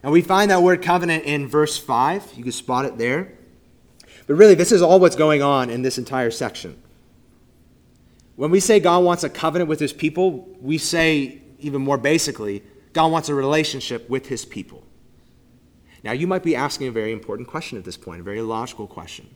And 0.02 0.12
we 0.12 0.20
find 0.20 0.50
that 0.50 0.62
word 0.62 0.82
covenant 0.82 1.24
in 1.24 1.48
verse 1.48 1.78
5. 1.78 2.34
You 2.36 2.42
can 2.42 2.52
spot 2.52 2.84
it 2.84 2.98
there. 2.98 3.32
But 4.26 4.34
really, 4.34 4.54
this 4.54 4.72
is 4.72 4.82
all 4.82 5.00
what's 5.00 5.16
going 5.16 5.42
on 5.42 5.70
in 5.70 5.82
this 5.82 5.98
entire 5.98 6.30
section. 6.30 6.80
When 8.36 8.50
we 8.50 8.60
say 8.60 8.80
God 8.80 9.04
wants 9.04 9.22
a 9.22 9.30
covenant 9.30 9.68
with 9.68 9.80
his 9.80 9.92
people, 9.92 10.48
we 10.60 10.78
say, 10.78 11.42
even 11.60 11.82
more 11.82 11.98
basically, 11.98 12.62
God 12.92 13.12
wants 13.12 13.28
a 13.28 13.34
relationship 13.34 14.08
with 14.10 14.26
his 14.26 14.44
people. 14.44 14.84
Now, 16.02 16.12
you 16.12 16.26
might 16.26 16.42
be 16.42 16.54
asking 16.54 16.88
a 16.88 16.92
very 16.92 17.12
important 17.12 17.48
question 17.48 17.78
at 17.78 17.84
this 17.84 17.96
point, 17.96 18.20
a 18.20 18.24
very 18.24 18.42
logical 18.42 18.86
question. 18.86 19.28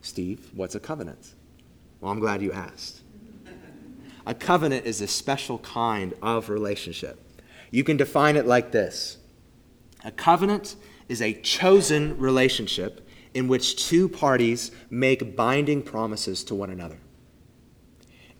Steve, 0.00 0.50
what's 0.54 0.74
a 0.74 0.80
covenant? 0.80 1.34
Well, 2.00 2.10
I'm 2.10 2.20
glad 2.20 2.42
you 2.42 2.52
asked. 2.52 3.02
A 4.26 4.34
covenant 4.34 4.86
is 4.86 5.00
a 5.00 5.06
special 5.06 5.58
kind 5.58 6.14
of 6.20 6.48
relationship. 6.48 7.20
You 7.70 7.84
can 7.84 7.96
define 7.96 8.36
it 8.36 8.46
like 8.46 8.72
this 8.72 9.18
A 10.04 10.10
covenant 10.10 10.76
is 11.08 11.22
a 11.22 11.34
chosen 11.34 12.18
relationship 12.18 13.08
in 13.34 13.46
which 13.46 13.86
two 13.86 14.08
parties 14.08 14.72
make 14.90 15.36
binding 15.36 15.82
promises 15.82 16.42
to 16.44 16.54
one 16.54 16.70
another. 16.70 16.98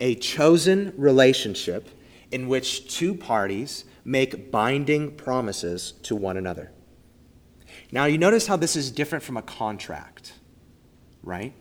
A 0.00 0.14
chosen 0.14 0.92
relationship 0.96 1.88
in 2.30 2.48
which 2.48 2.94
two 2.94 3.14
parties 3.14 3.84
make 4.04 4.50
binding 4.50 5.12
promises 5.12 5.92
to 6.02 6.14
one 6.14 6.36
another. 6.36 6.72
Now, 7.92 8.04
you 8.04 8.18
notice 8.18 8.46
how 8.46 8.56
this 8.56 8.76
is 8.76 8.90
different 8.90 9.24
from 9.24 9.36
a 9.36 9.42
contract 9.42 10.32
right? 11.26 11.52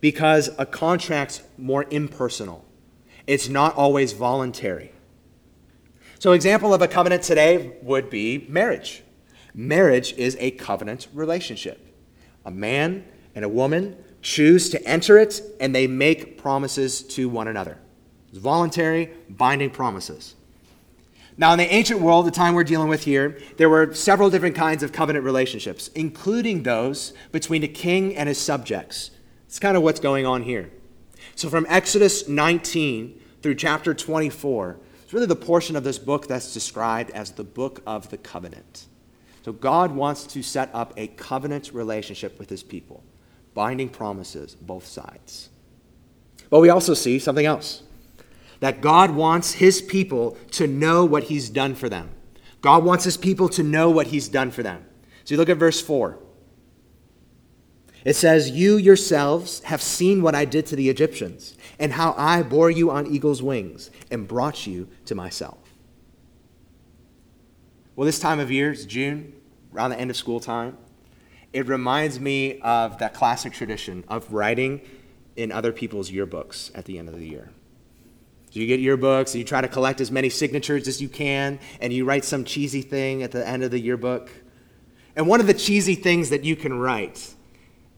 Because 0.00 0.50
a 0.58 0.66
contract's 0.66 1.42
more 1.58 1.86
impersonal. 1.90 2.64
It's 3.26 3.48
not 3.48 3.74
always 3.74 4.12
voluntary. 4.12 4.92
So 6.20 6.32
example 6.32 6.72
of 6.72 6.82
a 6.82 6.88
covenant 6.88 7.22
today 7.22 7.76
would 7.82 8.10
be 8.10 8.46
marriage. 8.48 9.02
Marriage 9.54 10.12
is 10.12 10.36
a 10.38 10.52
covenant 10.52 11.08
relationship. 11.12 11.80
A 12.44 12.50
man 12.50 13.04
and 13.34 13.44
a 13.44 13.48
woman 13.48 13.96
choose 14.22 14.70
to 14.70 14.82
enter 14.86 15.18
it 15.18 15.42
and 15.60 15.74
they 15.74 15.86
make 15.86 16.38
promises 16.38 17.02
to 17.02 17.28
one 17.28 17.48
another. 17.48 17.78
It's 18.30 18.38
voluntary, 18.38 19.12
binding 19.28 19.70
promises. 19.70 20.34
Now, 21.36 21.52
in 21.52 21.58
the 21.58 21.72
ancient 21.72 22.00
world, 22.00 22.26
the 22.26 22.30
time 22.30 22.54
we're 22.54 22.64
dealing 22.64 22.88
with 22.88 23.04
here, 23.04 23.38
there 23.56 23.68
were 23.68 23.94
several 23.94 24.30
different 24.30 24.54
kinds 24.54 24.82
of 24.82 24.92
covenant 24.92 25.24
relationships, 25.24 25.88
including 25.94 26.62
those 26.62 27.14
between 27.32 27.62
a 27.62 27.68
king 27.68 28.16
and 28.16 28.28
his 28.28 28.38
subjects. 28.38 29.10
It's 29.46 29.58
kind 29.58 29.76
of 29.76 29.82
what's 29.82 30.00
going 30.00 30.26
on 30.26 30.42
here. 30.42 30.70
So, 31.34 31.48
from 31.48 31.66
Exodus 31.68 32.28
19 32.28 33.20
through 33.42 33.54
chapter 33.54 33.94
24, 33.94 34.78
it's 35.02 35.14
really 35.14 35.26
the 35.26 35.36
portion 35.36 35.74
of 35.74 35.84
this 35.84 35.98
book 35.98 36.26
that's 36.26 36.54
described 36.54 37.10
as 37.10 37.32
the 37.32 37.44
book 37.44 37.82
of 37.86 38.10
the 38.10 38.18
covenant. 38.18 38.86
So 39.42 39.52
God 39.52 39.92
wants 39.92 40.24
to 40.28 40.42
set 40.42 40.70
up 40.72 40.92
a 40.96 41.08
covenant 41.08 41.72
relationship 41.72 42.38
with 42.38 42.48
his 42.48 42.62
people, 42.62 43.02
binding 43.54 43.88
promises, 43.88 44.54
both 44.54 44.86
sides. 44.86 45.50
But 46.50 46.60
we 46.60 46.68
also 46.68 46.94
see 46.94 47.18
something 47.18 47.46
else 47.46 47.82
that 48.60 48.80
God 48.80 49.10
wants 49.10 49.54
his 49.54 49.82
people 49.82 50.36
to 50.52 50.66
know 50.66 51.04
what 51.04 51.24
he's 51.24 51.50
done 51.50 51.74
for 51.74 51.88
them. 51.88 52.10
God 52.60 52.84
wants 52.84 53.04
his 53.04 53.16
people 53.16 53.48
to 53.50 53.62
know 53.62 53.90
what 53.90 54.08
he's 54.08 54.28
done 54.28 54.52
for 54.52 54.62
them. 54.62 54.84
So 55.24 55.34
you 55.34 55.38
look 55.38 55.48
at 55.48 55.56
verse 55.56 55.80
4. 55.80 56.18
It 58.04 58.14
says, 58.14 58.50
You 58.50 58.76
yourselves 58.76 59.62
have 59.64 59.82
seen 59.82 60.22
what 60.22 60.34
I 60.34 60.44
did 60.44 60.66
to 60.66 60.76
the 60.76 60.88
Egyptians, 60.88 61.56
and 61.78 61.92
how 61.92 62.14
I 62.16 62.42
bore 62.42 62.70
you 62.70 62.90
on 62.90 63.06
eagle's 63.06 63.42
wings 63.42 63.90
and 64.10 64.28
brought 64.28 64.66
you 64.66 64.88
to 65.06 65.14
myself. 65.14 65.58
Well, 67.94 68.06
this 68.06 68.18
time 68.18 68.40
of 68.40 68.50
year, 68.50 68.72
it's 68.72 68.84
June, 68.84 69.32
around 69.74 69.90
the 69.90 69.98
end 69.98 70.10
of 70.10 70.16
school 70.16 70.40
time. 70.40 70.78
It 71.52 71.66
reminds 71.66 72.18
me 72.18 72.60
of 72.60 72.98
that 72.98 73.14
classic 73.14 73.52
tradition 73.52 74.04
of 74.08 74.32
writing 74.32 74.80
in 75.36 75.52
other 75.52 75.72
people's 75.72 76.10
yearbooks 76.10 76.70
at 76.74 76.86
the 76.86 76.98
end 76.98 77.08
of 77.08 77.18
the 77.18 77.26
year. 77.26 77.50
So 78.50 78.60
you 78.60 78.66
get 78.66 78.80
yearbooks 78.80 79.32
and 79.32 79.36
you 79.36 79.44
try 79.44 79.62
to 79.62 79.68
collect 79.68 80.00
as 80.00 80.10
many 80.10 80.28
signatures 80.28 80.86
as 80.86 81.00
you 81.00 81.08
can, 81.08 81.58
and 81.80 81.92
you 81.92 82.04
write 82.04 82.24
some 82.24 82.44
cheesy 82.44 82.82
thing 82.82 83.22
at 83.22 83.32
the 83.32 83.46
end 83.46 83.62
of 83.62 83.70
the 83.70 83.80
yearbook. 83.80 84.30
And 85.16 85.26
one 85.26 85.40
of 85.40 85.46
the 85.46 85.54
cheesy 85.54 85.94
things 85.94 86.30
that 86.30 86.44
you 86.44 86.56
can 86.56 86.78
write 86.78 87.34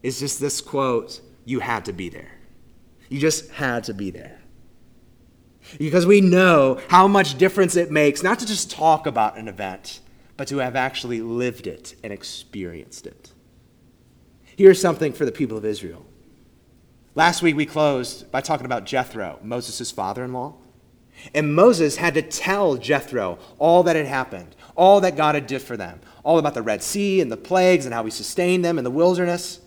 is 0.01 0.19
just 0.19 0.39
this 0.39 0.61
quote 0.61 1.19
You 1.43 1.59
had 1.59 1.85
to 1.85 1.93
be 1.93 2.09
there. 2.09 2.31
You 3.09 3.19
just 3.19 3.51
had 3.51 3.83
to 3.85 3.93
be 3.93 4.11
there. 4.11 4.39
Because 5.77 6.05
we 6.05 6.21
know 6.21 6.79
how 6.89 7.07
much 7.07 7.37
difference 7.37 7.75
it 7.75 7.91
makes 7.91 8.23
not 8.23 8.39
to 8.39 8.45
just 8.45 8.71
talk 8.71 9.07
about 9.07 9.37
an 9.37 9.47
event, 9.47 9.99
but 10.37 10.47
to 10.49 10.57
have 10.59 10.75
actually 10.75 11.21
lived 11.21 11.67
it 11.67 11.95
and 12.03 12.13
experienced 12.13 13.07
it. 13.07 13.31
Here's 14.57 14.79
something 14.79 15.11
for 15.11 15.25
the 15.25 15.31
people 15.31 15.57
of 15.57 15.65
Israel. 15.65 16.05
Last 17.13 17.41
week 17.41 17.55
we 17.55 17.65
closed 17.65 18.31
by 18.31 18.41
talking 18.41 18.65
about 18.65 18.85
Jethro, 18.85 19.39
Moses' 19.43 19.91
father 19.91 20.23
in 20.23 20.33
law. 20.33 20.55
And 21.33 21.55
Moses 21.55 21.95
had 21.97 22.13
to 22.15 22.21
tell 22.21 22.75
Jethro 22.75 23.39
all 23.57 23.83
that 23.83 23.95
had 23.95 24.05
happened, 24.05 24.55
all 24.75 25.01
that 25.01 25.15
God 25.15 25.35
had 25.35 25.47
did 25.47 25.61
for 25.61 25.77
them, 25.77 25.99
all 26.23 26.39
about 26.39 26.53
the 26.53 26.61
Red 26.61 26.83
Sea 26.83 27.21
and 27.21 27.31
the 27.31 27.37
plagues 27.37 27.85
and 27.85 27.93
how 27.93 28.03
he 28.03 28.11
sustained 28.11 28.63
them 28.63 28.77
in 28.77 28.83
the 28.83 28.91
wilderness. 28.91 29.61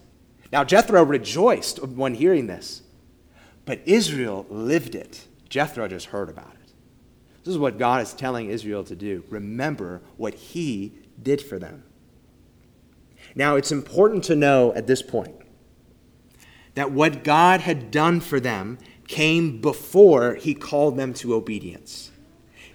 Now 0.53 0.65
Jethro 0.65 1.03
rejoiced 1.03 1.83
when 1.83 2.15
hearing 2.15 2.47
this, 2.47 2.83
but 3.65 3.81
Israel 3.87 4.47
lived 4.51 4.95
it. 4.95 5.27
Jethro 5.49 5.89
just 5.89 6.07
heard 6.07 6.29
about 6.29 6.53
it. 6.53 6.73
This 7.45 7.53
is 7.53 7.59
what 7.59 7.79
God 7.79 8.03
is 8.03 8.13
telling 8.13 8.51
Israel 8.51 8.85
to 8.85 8.95
do. 8.95 9.25
Remember 9.31 10.03
what 10.17 10.35
he 10.35 10.93
did 11.23 11.41
for 11.41 11.59
them. 11.59 11.83
Now, 13.39 13.55
it's 13.55 13.71
important 13.71 14.25
to 14.25 14.35
know 14.35 14.75
at 14.75 14.89
this 14.89 15.01
point 15.01 15.37
that 16.75 16.91
what 16.91 17.23
God 17.23 17.61
had 17.61 17.93
done 17.93 18.21
for 18.21 18.41
them 18.41 18.79
came 19.07 19.61
before 19.61 20.35
he 20.35 20.55
called 20.55 20.97
them 20.97 21.15
to 21.15 21.35
obedience. 21.35 22.11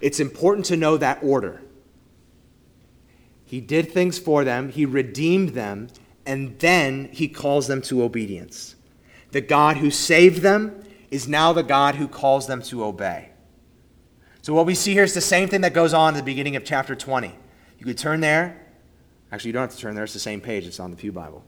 It's 0.00 0.18
important 0.18 0.64
to 0.66 0.76
know 0.78 0.96
that 0.96 1.22
order. 1.22 1.60
He 3.44 3.60
did 3.60 3.92
things 3.92 4.18
for 4.18 4.42
them, 4.42 4.70
he 4.70 4.86
redeemed 4.86 5.50
them, 5.50 5.88
and 6.24 6.58
then 6.60 7.10
he 7.12 7.28
calls 7.28 7.66
them 7.66 7.82
to 7.82 8.02
obedience. 8.02 8.74
The 9.32 9.42
God 9.42 9.76
who 9.76 9.90
saved 9.90 10.40
them 10.40 10.82
is 11.10 11.28
now 11.28 11.52
the 11.52 11.62
God 11.62 11.96
who 11.96 12.08
calls 12.08 12.46
them 12.46 12.62
to 12.62 12.84
obey. 12.84 13.32
So, 14.40 14.54
what 14.54 14.64
we 14.64 14.74
see 14.74 14.94
here 14.94 15.04
is 15.04 15.12
the 15.12 15.20
same 15.20 15.46
thing 15.46 15.60
that 15.60 15.74
goes 15.74 15.92
on 15.92 16.14
at 16.14 16.16
the 16.16 16.22
beginning 16.22 16.56
of 16.56 16.64
chapter 16.64 16.94
20. 16.94 17.34
You 17.78 17.84
could 17.84 17.98
turn 17.98 18.20
there. 18.20 18.63
Actually, 19.34 19.48
you 19.48 19.52
don't 19.54 19.62
have 19.62 19.74
to 19.74 19.78
turn 19.78 19.96
there, 19.96 20.04
it's 20.04 20.12
the 20.12 20.20
same 20.20 20.40
page, 20.40 20.64
it's 20.64 20.78
on 20.78 20.92
the 20.92 20.96
Pew 20.96 21.10
Bible. 21.10 21.42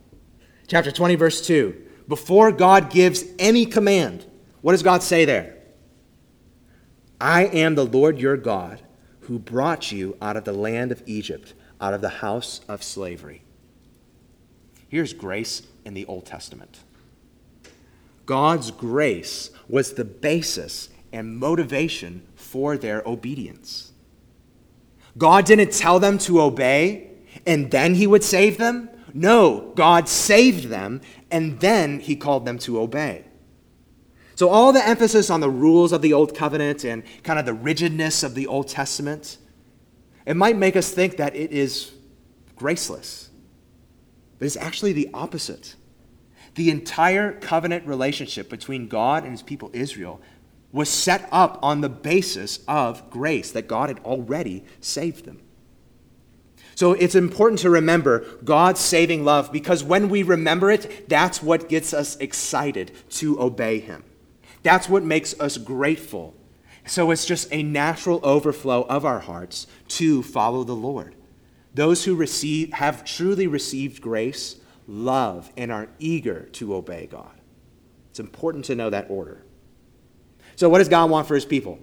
Chapter 0.67 0.91
20, 0.91 1.15
verse 1.15 1.47
2. 1.47 1.73
Before 2.09 2.51
God 2.51 2.89
gives 2.89 3.23
any 3.39 3.65
command, 3.65 4.25
what 4.59 4.73
does 4.73 4.83
God 4.83 5.01
say 5.01 5.23
there? 5.23 5.55
I 7.21 7.45
am 7.45 7.75
the 7.75 7.85
Lord 7.85 8.19
your 8.19 8.35
God 8.35 8.81
who 9.21 9.39
brought 9.39 9.89
you 9.89 10.17
out 10.21 10.35
of 10.35 10.43
the 10.43 10.51
land 10.51 10.91
of 10.91 11.01
Egypt, 11.05 11.53
out 11.79 11.93
of 11.93 12.01
the 12.01 12.09
house 12.09 12.59
of 12.67 12.83
slavery. 12.83 13.41
Here's 14.89 15.13
grace 15.13 15.61
in 15.85 15.93
the 15.93 16.05
Old 16.07 16.25
Testament. 16.25 16.79
God's 18.25 18.69
grace 18.69 19.49
was 19.69 19.93
the 19.93 20.03
basis 20.03 20.89
and 21.13 21.37
motivation 21.37 22.27
for 22.35 22.75
their 22.75 23.01
obedience. 23.05 23.93
God 25.17 25.45
didn't 25.45 25.71
tell 25.71 26.01
them 26.01 26.17
to 26.17 26.41
obey 26.41 27.13
and 27.47 27.71
then 27.71 27.95
he 27.95 28.05
would 28.05 28.23
save 28.23 28.57
them. 28.57 28.89
No, 29.13 29.71
God 29.75 30.07
saved 30.07 30.65
them 30.65 31.01
and 31.31 31.59
then 31.59 31.99
he 31.99 32.15
called 32.15 32.45
them 32.45 32.59
to 32.59 32.79
obey. 32.79 33.23
So, 34.35 34.49
all 34.49 34.71
the 34.71 34.87
emphasis 34.87 35.31
on 35.31 35.39
the 35.39 35.49
rules 35.49 35.91
of 35.91 36.03
the 36.03 36.13
Old 36.13 36.35
Covenant 36.35 36.83
and 36.83 37.01
kind 37.23 37.39
of 37.39 37.47
the 37.47 37.55
rigidness 37.55 38.21
of 38.21 38.35
the 38.35 38.45
Old 38.45 38.67
Testament, 38.67 39.39
it 40.27 40.35
might 40.35 40.57
make 40.57 40.75
us 40.75 40.91
think 40.91 41.17
that 41.17 41.35
it 41.35 41.51
is 41.51 41.91
graceless. 42.55 43.31
But 44.37 44.45
it's 44.45 44.57
actually 44.57 44.93
the 44.93 45.09
opposite. 45.11 45.75
The 46.53 46.69
entire 46.69 47.33
covenant 47.33 47.87
relationship 47.87 48.47
between 48.47 48.87
God 48.87 49.23
and 49.23 49.31
his 49.31 49.41
people 49.41 49.71
Israel 49.73 50.21
was 50.71 50.89
set 50.89 51.27
up 51.31 51.57
on 51.63 51.81
the 51.81 51.89
basis 51.89 52.59
of 52.67 53.09
grace, 53.09 53.51
that 53.51 53.67
God 53.67 53.89
had 53.89 53.99
already 53.99 54.65
saved 54.81 55.25
them. 55.25 55.39
So 56.77 56.93
it's 56.93 57.15
important 57.15 57.57
to 57.61 57.71
remember 57.71 58.19
God's 58.43 58.79
saving 58.79 59.25
love 59.25 59.51
because 59.51 59.83
when 59.83 60.09
we 60.09 60.21
remember 60.21 60.69
it, 60.69 61.09
that's 61.09 61.41
what 61.41 61.69
gets 61.69 61.91
us 61.91 62.15
excited 62.17 62.91
to 63.13 63.41
obey 63.41 63.79
Him. 63.79 64.03
That's 64.61 64.87
what 64.87 65.01
makes 65.01 65.33
us 65.39 65.57
grateful. 65.57 66.35
So 66.85 67.09
it's 67.09 67.25
just 67.25 67.51
a 67.51 67.63
natural 67.63 68.19
overflow 68.21 68.83
of 68.83 69.05
our 69.05 69.21
hearts 69.21 69.65
to 69.87 70.21
follow 70.21 70.63
the 70.63 70.75
Lord. 70.75 71.15
Those 71.73 72.05
who 72.05 72.13
receive, 72.13 72.73
have 72.73 73.03
truly 73.03 73.47
received 73.47 73.99
grace 73.99 74.57
love 74.87 75.51
and 75.57 75.71
are 75.71 75.89
eager 75.97 76.43
to 76.51 76.75
obey 76.75 77.07
God. 77.07 77.41
It's 78.11 78.19
important 78.19 78.65
to 78.65 78.75
know 78.75 78.91
that 78.91 79.09
order. 79.09 79.43
So, 80.55 80.69
what 80.69 80.77
does 80.77 80.89
God 80.89 81.09
want 81.09 81.27
for 81.27 81.33
his 81.33 81.43
people? 81.43 81.79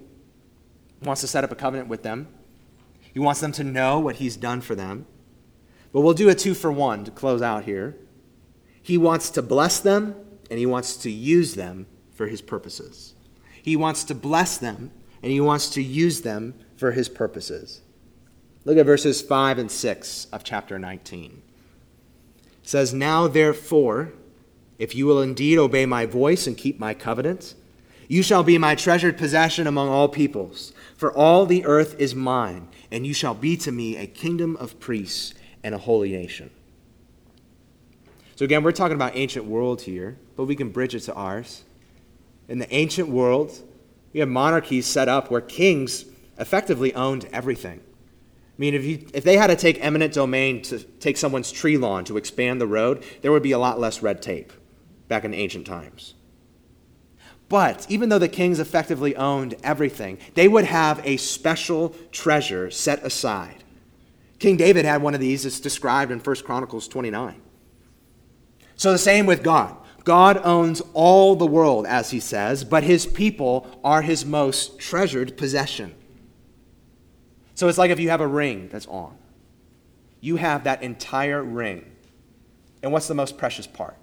He 1.01 1.05
wants 1.05 1.19
to 1.19 1.27
set 1.27 1.43
up 1.43 1.51
a 1.51 1.55
covenant 1.55 1.89
with 1.89 2.01
them, 2.01 2.29
he 3.15 3.19
wants 3.21 3.39
them 3.39 3.53
to 3.53 3.63
know 3.63 3.97
what 3.97 4.17
he's 4.17 4.35
done 4.35 4.59
for 4.59 4.75
them. 4.75 5.05
But 5.93 6.01
we'll 6.01 6.13
do 6.13 6.27
a 6.27 6.35
two 6.35 6.53
for 6.53 6.69
one 6.69 7.05
to 7.05 7.11
close 7.11 7.41
out 7.41 7.63
here. 7.63 7.95
He 8.83 8.97
wants 8.97 9.29
to 9.29 9.41
bless 9.41 9.79
them, 9.79 10.15
and 10.51 10.59
he 10.59 10.65
wants 10.65 10.97
to 10.97 11.09
use 11.09 11.55
them 11.55 11.87
for 12.13 12.27
his 12.27 12.41
purposes. 12.41 13.13
He 13.63 13.77
wants 13.77 14.03
to 14.03 14.15
bless 14.15 14.57
them, 14.57 14.91
and 15.23 15.31
he 15.31 15.39
wants 15.39 15.69
to 15.69 15.81
use 15.81 16.23
them 16.23 16.55
for 16.75 16.91
his 16.91 17.07
purposes. 17.07 17.83
Look 18.65 18.77
at 18.77 18.85
verses 18.85 19.21
5 19.21 19.59
and 19.59 19.71
6 19.71 20.27
of 20.33 20.43
chapter 20.43 20.77
19 20.77 21.41
says, 22.63 22.93
Now 22.93 23.29
therefore, 23.29 24.11
if 24.77 24.93
you 24.93 25.05
will 25.05 25.21
indeed 25.21 25.57
obey 25.57 25.85
my 25.85 26.05
voice 26.05 26.47
and 26.47 26.57
keep 26.57 26.81
my 26.81 26.93
covenant, 26.93 27.55
you 28.07 28.23
shall 28.23 28.43
be 28.43 28.57
my 28.57 28.75
treasured 28.75 29.17
possession 29.17 29.67
among 29.67 29.89
all 29.89 30.07
peoples, 30.07 30.73
for 30.95 31.11
all 31.11 31.45
the 31.45 31.65
earth 31.65 31.95
is 31.99 32.15
mine, 32.15 32.67
and 32.91 33.05
you 33.05 33.13
shall 33.13 33.33
be 33.33 33.57
to 33.57 33.71
me 33.71 33.97
a 33.97 34.07
kingdom 34.07 34.55
of 34.57 34.79
priests 34.79 35.33
and 35.63 35.73
a 35.73 35.79
holy 35.79 36.11
nation. 36.11 36.49
So 38.35 38.45
again, 38.45 38.63
we're 38.63 38.71
talking 38.71 38.95
about 38.95 39.15
ancient 39.15 39.45
world 39.45 39.81
here, 39.81 40.17
but 40.35 40.45
we 40.45 40.55
can 40.55 40.69
bridge 40.69 40.93
it 40.93 41.01
to 41.01 41.13
ours. 41.13 41.63
In 42.47 42.59
the 42.59 42.73
ancient 42.73 43.09
world, 43.09 43.61
we 44.13 44.19
have 44.19 44.29
monarchies 44.29 44.85
set 44.85 45.07
up 45.07 45.31
where 45.31 45.41
kings 45.41 46.05
effectively 46.37 46.93
owned 46.93 47.27
everything. 47.31 47.79
I 47.79 48.57
mean, 48.57 48.73
if, 48.73 48.83
you, 48.83 49.05
if 49.13 49.23
they 49.23 49.37
had 49.37 49.47
to 49.47 49.55
take 49.55 49.83
eminent 49.83 50.13
domain 50.13 50.61
to 50.63 50.79
take 50.79 51.17
someone's 51.17 51.51
tree 51.51 51.77
lawn 51.77 52.05
to 52.05 52.17
expand 52.17 52.61
the 52.61 52.67
road, 52.67 53.03
there 53.21 53.31
would 53.31 53.43
be 53.43 53.51
a 53.51 53.59
lot 53.59 53.79
less 53.79 54.01
red 54.01 54.21
tape 54.21 54.53
back 55.07 55.25
in 55.25 55.33
ancient 55.33 55.67
times. 55.67 56.13
But 57.47 57.85
even 57.89 58.09
though 58.09 58.19
the 58.19 58.27
kings 58.27 58.59
effectively 58.59 59.15
owned 59.15 59.55
everything, 59.63 60.17
they 60.33 60.47
would 60.47 60.65
have 60.65 60.99
a 61.05 61.17
special 61.17 61.89
treasure 62.11 62.71
set 62.71 63.03
aside. 63.03 63.63
King 64.39 64.57
David 64.57 64.85
had 64.85 65.01
one 65.01 65.13
of 65.13 65.19
these. 65.19 65.45
It's 65.45 65.59
described 65.59 66.11
in 66.11 66.19
1 66.19 66.35
Chronicles 66.37 66.87
29. 66.87 67.41
So 68.75 68.91
the 68.91 68.97
same 68.97 69.25
with 69.25 69.43
God. 69.43 69.77
God 70.03 70.39
owns 70.43 70.81
all 70.93 71.35
the 71.35 71.47
world, 71.47 71.87
as 71.87 72.11
he 72.11 72.19
says, 72.19 72.63
but 72.63 72.83
his 72.83 73.05
people 73.05 73.79
are 73.83 74.01
his 74.01 74.25
most 74.25 74.79
treasured 74.79 75.35
possession. 75.35 75.95
So 77.55 77.67
it's 77.67 77.77
like 77.77 77.89
if 77.89 77.99
you 77.99 78.09
have 78.09 78.21
a 78.21 78.27
ring 78.27 78.69
that's 78.71 78.85
on. 78.87 79.17
You 80.19 80.35
have 80.35 80.65
that 80.65 80.83
entire 80.83 81.43
ring. 81.43 81.91
And 82.83 82.91
what's 82.91 83.07
the 83.07 83.15
most 83.15 83.37
precious 83.37 83.65
part? 83.65 83.97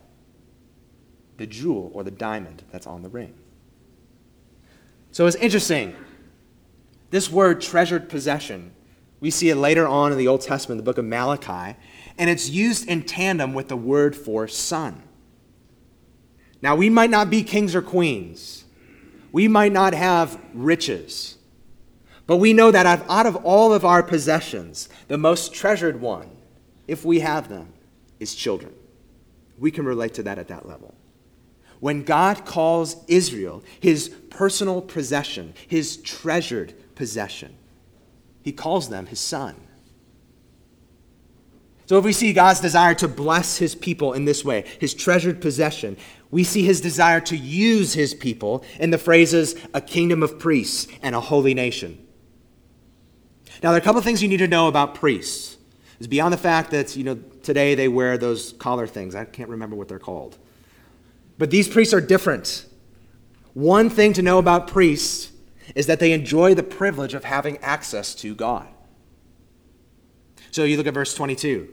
The 1.36 1.46
jewel 1.46 1.90
or 1.94 2.04
the 2.04 2.10
diamond 2.10 2.62
that's 2.70 2.86
on 2.86 3.02
the 3.02 3.08
ring. 3.08 3.34
So 5.10 5.26
it's 5.26 5.36
interesting. 5.36 5.94
This 7.10 7.30
word 7.30 7.60
treasured 7.60 8.08
possession 8.08 8.72
We 9.22 9.30
see 9.30 9.50
it 9.50 9.54
later 9.54 9.86
on 9.86 10.10
in 10.10 10.18
the 10.18 10.26
Old 10.26 10.40
Testament, 10.40 10.80
the 10.80 10.82
book 10.82 10.98
of 10.98 11.04
Malachi, 11.04 11.78
and 12.18 12.28
it's 12.28 12.50
used 12.50 12.88
in 12.88 13.04
tandem 13.04 13.54
with 13.54 13.68
the 13.68 13.76
word 13.76 14.16
for 14.16 14.48
son. 14.48 15.00
Now, 16.60 16.74
we 16.74 16.90
might 16.90 17.08
not 17.08 17.30
be 17.30 17.44
kings 17.44 17.76
or 17.76 17.82
queens, 17.82 18.64
we 19.30 19.46
might 19.46 19.72
not 19.72 19.94
have 19.94 20.40
riches, 20.52 21.38
but 22.26 22.38
we 22.38 22.52
know 22.52 22.72
that 22.72 22.84
out 23.08 23.26
of 23.26 23.36
all 23.36 23.72
of 23.72 23.84
our 23.84 24.02
possessions, 24.02 24.88
the 25.06 25.16
most 25.16 25.54
treasured 25.54 26.00
one, 26.00 26.28
if 26.88 27.04
we 27.04 27.20
have 27.20 27.48
them, 27.48 27.72
is 28.18 28.34
children. 28.34 28.74
We 29.56 29.70
can 29.70 29.84
relate 29.84 30.14
to 30.14 30.24
that 30.24 30.40
at 30.40 30.48
that 30.48 30.66
level. 30.66 30.94
When 31.82 32.04
God 32.04 32.44
calls 32.44 32.94
Israel 33.08 33.64
his 33.80 34.08
personal 34.30 34.80
possession, 34.80 35.52
his 35.66 35.96
treasured 35.96 36.74
possession, 36.94 37.56
he 38.40 38.52
calls 38.52 38.88
them 38.88 39.06
his 39.06 39.18
son. 39.18 39.56
So 41.86 41.98
if 41.98 42.04
we 42.04 42.12
see 42.12 42.32
God's 42.32 42.60
desire 42.60 42.94
to 42.94 43.08
bless 43.08 43.56
his 43.56 43.74
people 43.74 44.12
in 44.12 44.26
this 44.26 44.44
way, 44.44 44.64
his 44.78 44.94
treasured 44.94 45.40
possession, 45.40 45.96
we 46.30 46.44
see 46.44 46.62
his 46.62 46.80
desire 46.80 47.20
to 47.22 47.36
use 47.36 47.94
his 47.94 48.14
people 48.14 48.64
in 48.78 48.90
the 48.90 48.96
phrases 48.96 49.56
a 49.74 49.80
kingdom 49.80 50.22
of 50.22 50.38
priests 50.38 50.86
and 51.02 51.16
a 51.16 51.20
holy 51.20 51.52
nation. 51.52 51.98
Now, 53.60 53.70
there 53.70 53.80
are 53.80 53.82
a 53.82 53.84
couple 53.84 53.98
of 53.98 54.04
things 54.04 54.22
you 54.22 54.28
need 54.28 54.36
to 54.36 54.46
know 54.46 54.68
about 54.68 54.94
priests. 54.94 55.56
It's 55.98 56.06
beyond 56.06 56.32
the 56.32 56.38
fact 56.38 56.70
that, 56.70 56.94
you 56.94 57.02
know, 57.02 57.16
today 57.42 57.74
they 57.74 57.88
wear 57.88 58.16
those 58.18 58.52
collar 58.52 58.86
things. 58.86 59.16
I 59.16 59.24
can't 59.24 59.48
remember 59.48 59.74
what 59.74 59.88
they're 59.88 59.98
called. 59.98 60.38
But 61.38 61.50
these 61.50 61.68
priests 61.68 61.94
are 61.94 62.00
different. 62.00 62.66
One 63.54 63.90
thing 63.90 64.12
to 64.14 64.22
know 64.22 64.38
about 64.38 64.68
priests 64.68 65.32
is 65.74 65.86
that 65.86 66.00
they 66.00 66.12
enjoy 66.12 66.54
the 66.54 66.62
privilege 66.62 67.14
of 67.14 67.24
having 67.24 67.58
access 67.58 68.14
to 68.16 68.34
God. 68.34 68.68
So 70.50 70.64
you 70.64 70.76
look 70.76 70.86
at 70.86 70.94
verse 70.94 71.14
22. 71.14 71.68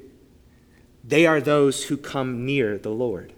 They 1.03 1.25
are 1.25 1.41
those 1.41 1.85
who 1.85 1.97
come 1.97 2.45
near 2.45 2.77
the 2.77 2.89
Lord. 2.89 3.33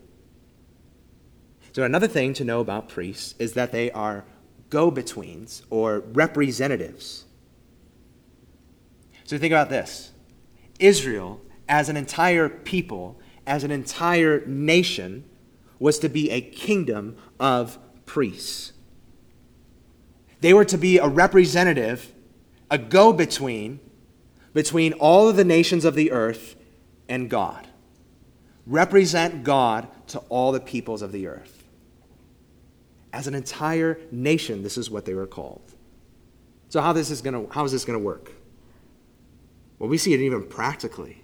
So, 1.73 1.83
another 1.83 2.07
thing 2.07 2.33
to 2.33 2.43
know 2.43 2.59
about 2.59 2.89
priests 2.89 3.33
is 3.39 3.53
that 3.53 3.71
they 3.71 3.91
are 3.91 4.25
go 4.69 4.91
betweens 4.91 5.63
or 5.69 5.99
representatives. 5.99 7.25
So, 9.23 9.37
think 9.37 9.53
about 9.53 9.69
this 9.69 10.11
Israel, 10.79 11.41
as 11.69 11.87
an 11.87 11.95
entire 11.95 12.49
people, 12.49 13.21
as 13.47 13.63
an 13.63 13.71
entire 13.71 14.45
nation, 14.45 15.23
was 15.81 15.97
to 15.97 16.07
be 16.07 16.29
a 16.29 16.39
kingdom 16.39 17.17
of 17.39 17.79
priests. 18.05 18.71
They 20.39 20.53
were 20.53 20.65
to 20.65 20.77
be 20.77 20.99
a 20.99 21.07
representative, 21.07 22.13
a 22.69 22.77
go 22.77 23.11
between, 23.11 23.79
between 24.53 24.93
all 24.93 25.27
of 25.27 25.37
the 25.37 25.43
nations 25.43 25.83
of 25.83 25.95
the 25.95 26.11
earth 26.11 26.55
and 27.09 27.31
God. 27.31 27.67
Represent 28.67 29.43
God 29.43 29.87
to 30.09 30.19
all 30.29 30.51
the 30.51 30.59
peoples 30.59 31.01
of 31.01 31.11
the 31.11 31.25
earth. 31.25 31.63
As 33.11 33.25
an 33.25 33.33
entire 33.33 33.99
nation, 34.11 34.61
this 34.61 34.77
is 34.77 34.91
what 34.91 35.05
they 35.05 35.15
were 35.15 35.25
called. 35.25 35.63
So, 36.69 36.79
how, 36.79 36.93
this 36.93 37.09
is 37.09 37.21
gonna, 37.21 37.47
how 37.49 37.65
is 37.65 37.71
this 37.71 37.85
going 37.85 37.97
to 37.97 38.05
work? 38.05 38.31
Well, 39.79 39.89
we 39.89 39.97
see 39.97 40.13
it 40.13 40.19
even 40.19 40.45
practically. 40.45 41.23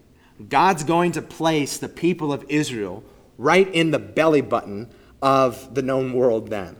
God's 0.50 0.84
going 0.84 1.12
to 1.12 1.22
place 1.22 1.78
the 1.78 1.88
people 1.88 2.34
of 2.34 2.43
Israel 2.50 3.04
right 3.38 3.67
in 3.73 3.91
the 3.91 4.00
belly 4.00 4.41
button 4.41 4.89
of 5.21 5.73
the 5.73 5.82
known 5.82 6.13
world 6.13 6.50
then 6.50 6.76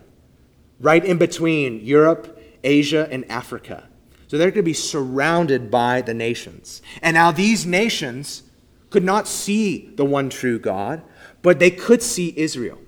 right 0.80 1.04
in 1.04 1.18
between 1.18 1.84
Europe, 1.84 2.40
Asia, 2.64 3.08
and 3.12 3.30
Africa. 3.30 3.88
So 4.28 4.38
they're 4.38 4.52
going 4.52 4.56
to 4.56 4.64
be 4.64 4.74
surrounded 4.74 5.72
by 5.72 6.02
the 6.02 6.14
nations. 6.14 6.82
And 7.02 7.16
now 7.16 7.32
these 7.32 7.66
nations 7.66 8.44
could 8.90 9.04
not 9.04 9.28
see 9.28 9.94
the 9.96 10.06
one 10.06 10.30
true 10.30 10.60
God, 10.60 11.02
but 11.42 11.60
they 11.60 11.72
could 11.72 12.04
see 12.04 12.34
Israel. 12.38 12.80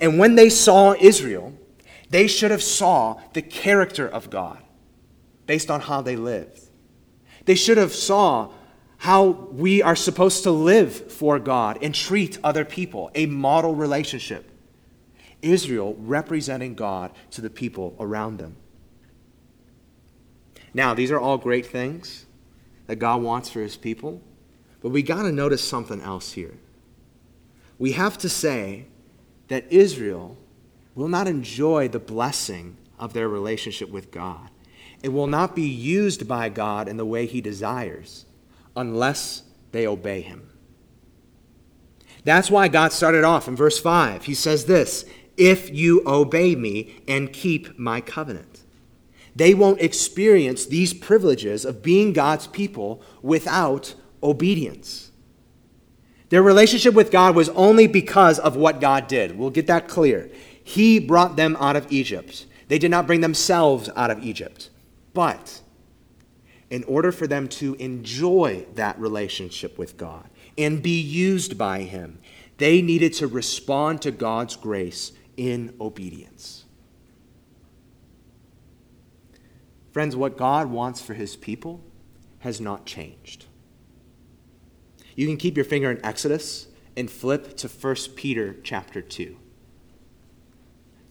And 0.00 0.18
when 0.18 0.34
they 0.34 0.48
saw 0.48 0.94
Israel, 0.98 1.52
they 2.10 2.26
should 2.26 2.50
have 2.50 2.62
saw 2.62 3.20
the 3.34 3.42
character 3.42 4.08
of 4.08 4.30
God 4.30 4.62
based 5.46 5.70
on 5.70 5.82
how 5.82 6.00
they 6.00 6.16
lived. 6.16 6.60
They 7.44 7.54
should 7.54 7.76
have 7.76 7.94
saw 7.94 8.52
how 8.98 9.28
we 9.28 9.82
are 9.82 9.96
supposed 9.96 10.42
to 10.44 10.50
live 10.50 11.12
for 11.12 11.38
God 11.38 11.78
and 11.82 11.94
treat 11.94 12.38
other 12.42 12.64
people, 12.64 13.10
a 13.14 13.26
model 13.26 13.74
relationship. 13.74 14.50
Israel 15.42 15.96
representing 15.98 16.74
God 16.74 17.12
to 17.32 17.40
the 17.40 17.50
people 17.50 17.94
around 18.00 18.38
them. 18.38 18.56
Now, 20.72 20.94
these 20.94 21.10
are 21.10 21.20
all 21.20 21.38
great 21.38 21.66
things 21.66 22.26
that 22.86 22.96
God 22.96 23.22
wants 23.22 23.50
for 23.50 23.60
his 23.60 23.76
people, 23.76 24.20
but 24.80 24.90
we 24.90 25.02
got 25.02 25.22
to 25.22 25.32
notice 25.32 25.62
something 25.62 26.00
else 26.00 26.32
here. 26.32 26.54
We 27.78 27.92
have 27.92 28.16
to 28.18 28.28
say 28.28 28.86
that 29.48 29.70
Israel 29.70 30.36
will 30.94 31.08
not 31.08 31.28
enjoy 31.28 31.88
the 31.88 31.98
blessing 31.98 32.76
of 32.98 33.12
their 33.12 33.28
relationship 33.28 33.90
with 33.90 34.10
God. 34.10 34.48
It 35.02 35.10
will 35.10 35.26
not 35.26 35.54
be 35.54 35.68
used 35.68 36.26
by 36.26 36.48
God 36.48 36.88
in 36.88 36.96
the 36.96 37.04
way 37.04 37.26
he 37.26 37.40
desires 37.40 38.24
unless 38.76 39.42
they 39.72 39.86
obey 39.86 40.20
him. 40.20 40.50
That's 42.24 42.50
why 42.50 42.68
God 42.68 42.92
started 42.92 43.24
off 43.24 43.48
in 43.48 43.56
verse 43.56 43.78
5. 43.78 44.24
He 44.24 44.34
says 44.34 44.66
this 44.66 45.04
if 45.36 45.72
you 45.72 46.02
obey 46.06 46.54
me 46.54 47.02
and 47.06 47.32
keep 47.32 47.78
my 47.78 48.00
covenant. 48.00 48.62
They 49.34 49.52
won't 49.52 49.82
experience 49.82 50.64
these 50.64 50.94
privileges 50.94 51.64
of 51.64 51.82
being 51.82 52.12
God's 52.14 52.46
people 52.46 53.02
without 53.22 53.94
obedience. 54.22 55.10
Their 56.30 56.42
relationship 56.42 56.94
with 56.94 57.12
God 57.12 57.36
was 57.36 57.50
only 57.50 57.86
because 57.86 58.38
of 58.38 58.56
what 58.56 58.80
God 58.80 59.06
did. 59.06 59.38
We'll 59.38 59.50
get 59.50 59.66
that 59.68 59.88
clear. 59.88 60.30
He 60.64 60.98
brought 60.98 61.36
them 61.36 61.56
out 61.60 61.76
of 61.76 61.86
Egypt. 61.92 62.46
They 62.68 62.78
did 62.78 62.90
not 62.90 63.06
bring 63.06 63.20
themselves 63.20 63.88
out 63.94 64.10
of 64.10 64.24
Egypt. 64.24 64.70
But 65.12 65.60
in 66.70 66.84
order 66.84 67.12
for 67.12 67.26
them 67.26 67.48
to 67.48 67.74
enjoy 67.74 68.66
that 68.74 68.98
relationship 68.98 69.78
with 69.78 69.96
God 69.96 70.28
and 70.58 70.82
be 70.82 71.00
used 71.00 71.56
by 71.56 71.80
Him, 71.80 72.18
they 72.58 72.82
needed 72.82 73.12
to 73.14 73.26
respond 73.26 74.02
to 74.02 74.10
God's 74.10 74.56
grace 74.56 75.12
in 75.36 75.74
obedience. 75.80 76.64
Friends, 79.92 80.14
what 80.14 80.36
God 80.36 80.70
wants 80.70 81.00
for 81.00 81.14
his 81.14 81.36
people 81.36 81.82
has 82.40 82.60
not 82.60 82.84
changed. 82.84 83.46
You 85.14 85.26
can 85.26 85.38
keep 85.38 85.56
your 85.56 85.64
finger 85.64 85.90
in 85.90 86.04
Exodus 86.04 86.68
and 86.96 87.10
flip 87.10 87.56
to 87.56 87.68
1 87.68 87.94
Peter 88.14 88.56
chapter 88.62 89.00
2. 89.00 89.38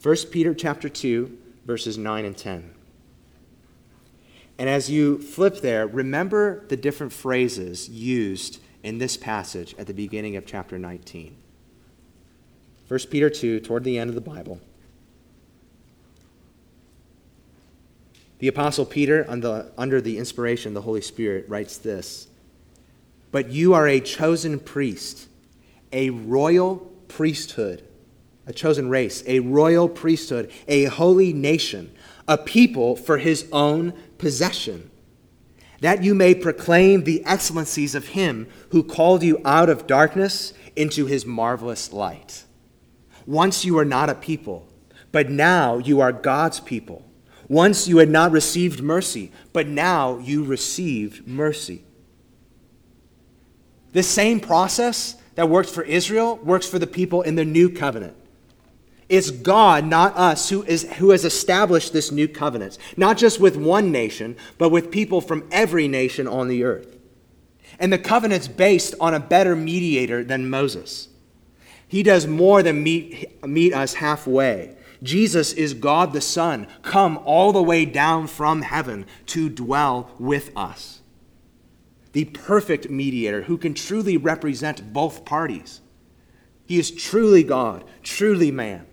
1 0.04 0.16
Peter 0.30 0.54
chapter 0.54 0.88
2 0.88 1.36
verses 1.66 1.98
9 1.98 2.26
and 2.26 2.38
10. 2.38 2.75
And 4.58 4.70
as 4.70 4.90
you 4.90 5.20
flip 5.20 5.62
there, 5.62 5.86
remember 5.86 6.66
the 6.68 6.78
different 6.78 7.12
phrases 7.12 7.90
used 7.90 8.60
in 8.84 9.00
this 9.00 9.18
passage 9.18 9.76
at 9.78 9.88
the 9.88 9.94
beginning 9.94 10.36
of 10.36 10.46
chapter 10.46 10.80
19. 10.80 11.36
1 12.88 13.00
Peter 13.10 13.30
2, 13.30 13.60
toward 13.60 13.84
the 13.84 13.98
end 13.98 14.10
of 14.10 14.16
the 14.16 14.22
Bible. 14.22 14.62
The 18.40 18.48
Apostle 18.48 18.86
Peter, 18.86 19.26
under 19.28 20.02
the 20.02 20.18
inspiration 20.18 20.70
of 20.70 20.74
the 20.76 20.82
Holy 20.82 21.02
Spirit, 21.02 21.50
writes 21.50 21.78
this 21.78 22.28
But 23.32 23.50
you 23.50 23.74
are 23.74 23.88
a 23.88 24.00
chosen 24.00 24.60
priest, 24.60 25.28
a 25.92 26.12
royal 26.12 26.78
priesthood, 27.08 27.84
a 28.46 28.54
chosen 28.54 28.90
race, 28.90 29.24
a 29.26 29.40
royal 29.40 29.90
priesthood, 29.90 30.52
a 30.68 30.86
holy 30.86 31.34
nation, 31.34 31.92
a 32.28 32.38
people 32.38 32.96
for 32.96 33.18
his 33.18 33.48
own 33.52 33.94
possession, 34.18 34.90
that 35.82 36.04
you 36.04 36.16
may 36.16 36.34
proclaim 36.34 37.04
the 37.04 37.24
excellencies 37.26 37.96
of 37.96 38.08
him 38.10 38.48
who 38.70 38.84
called 38.84 39.24
you 39.24 39.42
out 39.46 39.70
of 39.70 39.88
darkness 39.88 40.54
into 40.76 41.06
his 41.06 41.26
marvelous 41.26 41.94
light. 41.94 42.44
Once 43.26 43.66
you 43.66 43.74
were 43.74 43.86
not 43.86 44.10
a 44.10 44.16
people, 44.16 44.68
but 45.12 45.30
now 45.30 45.78
you 45.78 46.02
are 46.02 46.12
God's 46.12 46.60
people. 46.60 47.06
Once 47.48 47.88
you 47.88 47.98
had 47.98 48.10
not 48.10 48.32
received 48.32 48.82
mercy, 48.82 49.32
but 49.54 49.68
now 49.68 50.18
you 50.18 50.44
received 50.44 51.28
mercy. 51.28 51.84
This 53.94 54.08
same 54.08 54.40
process 54.40 55.16
that 55.36 55.48
worked 55.48 55.70
for 55.70 55.84
Israel 55.84 56.38
works 56.38 56.68
for 56.68 56.80
the 56.80 56.88
people 56.88 57.22
in 57.22 57.36
the 57.36 57.46
new 57.46 57.70
covenant. 57.70 58.18
It's 59.08 59.30
God, 59.30 59.86
not 59.86 60.16
us, 60.16 60.50
who, 60.50 60.64
is, 60.64 60.92
who 60.94 61.12
has 61.12 61.26
established 61.26 61.94
this 61.94 62.12
new 62.12 62.28
covenant, 62.28 62.78
not 62.98 63.18
just 63.18 63.40
with 63.40 63.56
one 63.56 63.92
nation, 63.92 64.36
but 64.58 64.70
with 64.70 64.92
people 64.92 65.22
from 65.22 65.48
every 65.52 65.88
nation 65.88 66.28
on 66.28 66.48
the 66.48 66.64
earth. 66.64 66.98
And 67.80 67.94
the 67.94 68.00
covenant's 68.00 68.48
based 68.48 68.96
on 69.00 69.14
a 69.14 69.20
better 69.20 69.56
mediator 69.56 70.24
than 70.24 70.50
Moses. 70.50 71.10
He 71.88 72.02
does 72.02 72.26
more 72.26 72.64
than 72.64 72.82
meet, 72.82 73.44
meet 73.46 73.74
us 73.74 73.96
halfway. 73.96 74.76
Jesus 75.04 75.54
is 75.54 75.76
God 75.76 76.14
the 76.14 76.22
Son, 76.22 76.68
come 76.82 77.20
all 77.26 77.52
the 77.52 77.62
way 77.62 77.86
down 77.86 78.26
from 78.26 78.64
heaven 78.64 79.06
to 79.28 79.50
dwell 79.50 80.10
with 80.18 80.52
us. 80.56 81.02
The 82.14 82.26
perfect 82.26 82.90
mediator 82.90 83.44
who 83.44 83.58
can 83.58 83.76
truly 83.76 84.18
represent 84.18 84.94
both 84.94 85.26
parties. 85.26 85.82
He 86.66 86.80
is 86.80 86.90
truly 86.90 87.44
God, 87.44 87.84
truly 88.02 88.50
man. 88.52 88.88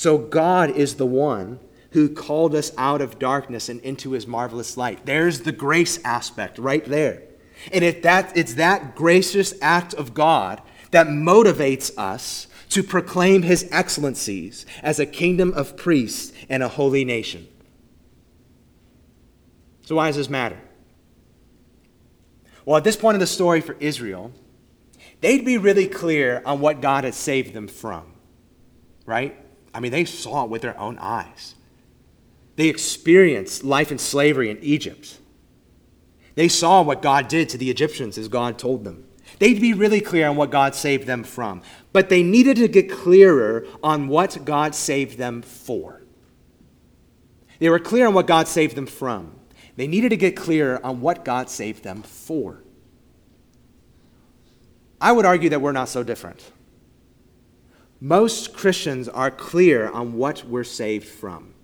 So 0.00 0.16
God 0.16 0.70
is 0.70 0.94
the 0.94 1.04
one 1.04 1.60
who 1.90 2.08
called 2.08 2.54
us 2.54 2.72
out 2.78 3.02
of 3.02 3.18
darkness 3.18 3.68
and 3.68 3.82
into 3.82 4.12
his 4.12 4.26
marvelous 4.26 4.78
light. 4.78 5.04
There's 5.04 5.40
the 5.40 5.52
grace 5.52 6.02
aspect 6.06 6.58
right 6.58 6.82
there. 6.86 7.24
And 7.70 7.84
if 7.84 8.00
that, 8.00 8.34
it's 8.34 8.54
that 8.54 8.96
gracious 8.96 9.52
act 9.60 9.92
of 9.92 10.14
God 10.14 10.62
that 10.90 11.08
motivates 11.08 11.94
us 11.98 12.46
to 12.70 12.82
proclaim 12.82 13.42
his 13.42 13.68
excellencies 13.70 14.64
as 14.82 14.98
a 14.98 15.04
kingdom 15.04 15.52
of 15.52 15.76
priests 15.76 16.32
and 16.48 16.62
a 16.62 16.68
holy 16.68 17.04
nation. 17.04 17.46
So, 19.82 19.96
why 19.96 20.06
does 20.06 20.16
this 20.16 20.30
matter? 20.30 20.62
Well, 22.64 22.78
at 22.78 22.84
this 22.84 22.96
point 22.96 23.16
in 23.16 23.20
the 23.20 23.26
story 23.26 23.60
for 23.60 23.76
Israel, 23.80 24.32
they'd 25.20 25.44
be 25.44 25.58
really 25.58 25.88
clear 25.88 26.40
on 26.46 26.60
what 26.60 26.80
God 26.80 27.04
had 27.04 27.12
saved 27.12 27.52
them 27.52 27.68
from, 27.68 28.14
right? 29.04 29.36
I 29.72 29.80
mean, 29.80 29.92
they 29.92 30.04
saw 30.04 30.44
it 30.44 30.50
with 30.50 30.62
their 30.62 30.78
own 30.78 30.98
eyes. 30.98 31.54
They 32.56 32.68
experienced 32.68 33.64
life 33.64 33.90
in 33.92 33.98
slavery 33.98 34.50
in 34.50 34.58
Egypt. 34.62 35.18
They 36.34 36.48
saw 36.48 36.82
what 36.82 37.02
God 37.02 37.28
did 37.28 37.48
to 37.50 37.58
the 37.58 37.70
Egyptians 37.70 38.18
as 38.18 38.28
God 38.28 38.58
told 38.58 38.84
them. 38.84 39.06
They'd 39.38 39.60
be 39.60 39.72
really 39.72 40.00
clear 40.00 40.28
on 40.28 40.36
what 40.36 40.50
God 40.50 40.74
saved 40.74 41.06
them 41.06 41.24
from, 41.24 41.62
but 41.92 42.08
they 42.08 42.22
needed 42.22 42.56
to 42.56 42.68
get 42.68 42.90
clearer 42.90 43.66
on 43.82 44.08
what 44.08 44.44
God 44.44 44.74
saved 44.74 45.18
them 45.18 45.42
for. 45.42 46.02
They 47.58 47.68
were 47.68 47.78
clear 47.78 48.06
on 48.06 48.14
what 48.14 48.26
God 48.26 48.48
saved 48.48 48.74
them 48.74 48.86
from. 48.86 49.38
They 49.76 49.86
needed 49.86 50.10
to 50.10 50.16
get 50.16 50.36
clear 50.36 50.80
on 50.82 51.00
what 51.00 51.24
God 51.24 51.48
saved 51.48 51.84
them 51.84 52.02
for. 52.02 52.62
I 55.00 55.12
would 55.12 55.24
argue 55.24 55.50
that 55.50 55.60
we're 55.60 55.72
not 55.72 55.88
so 55.88 56.02
different. 56.02 56.42
Most 58.00 58.54
Christians 58.54 59.08
are 59.08 59.30
clear 59.30 59.90
on 59.90 60.14
what 60.14 60.44
we're 60.44 60.64
saved 60.64 61.06
from 61.06 61.54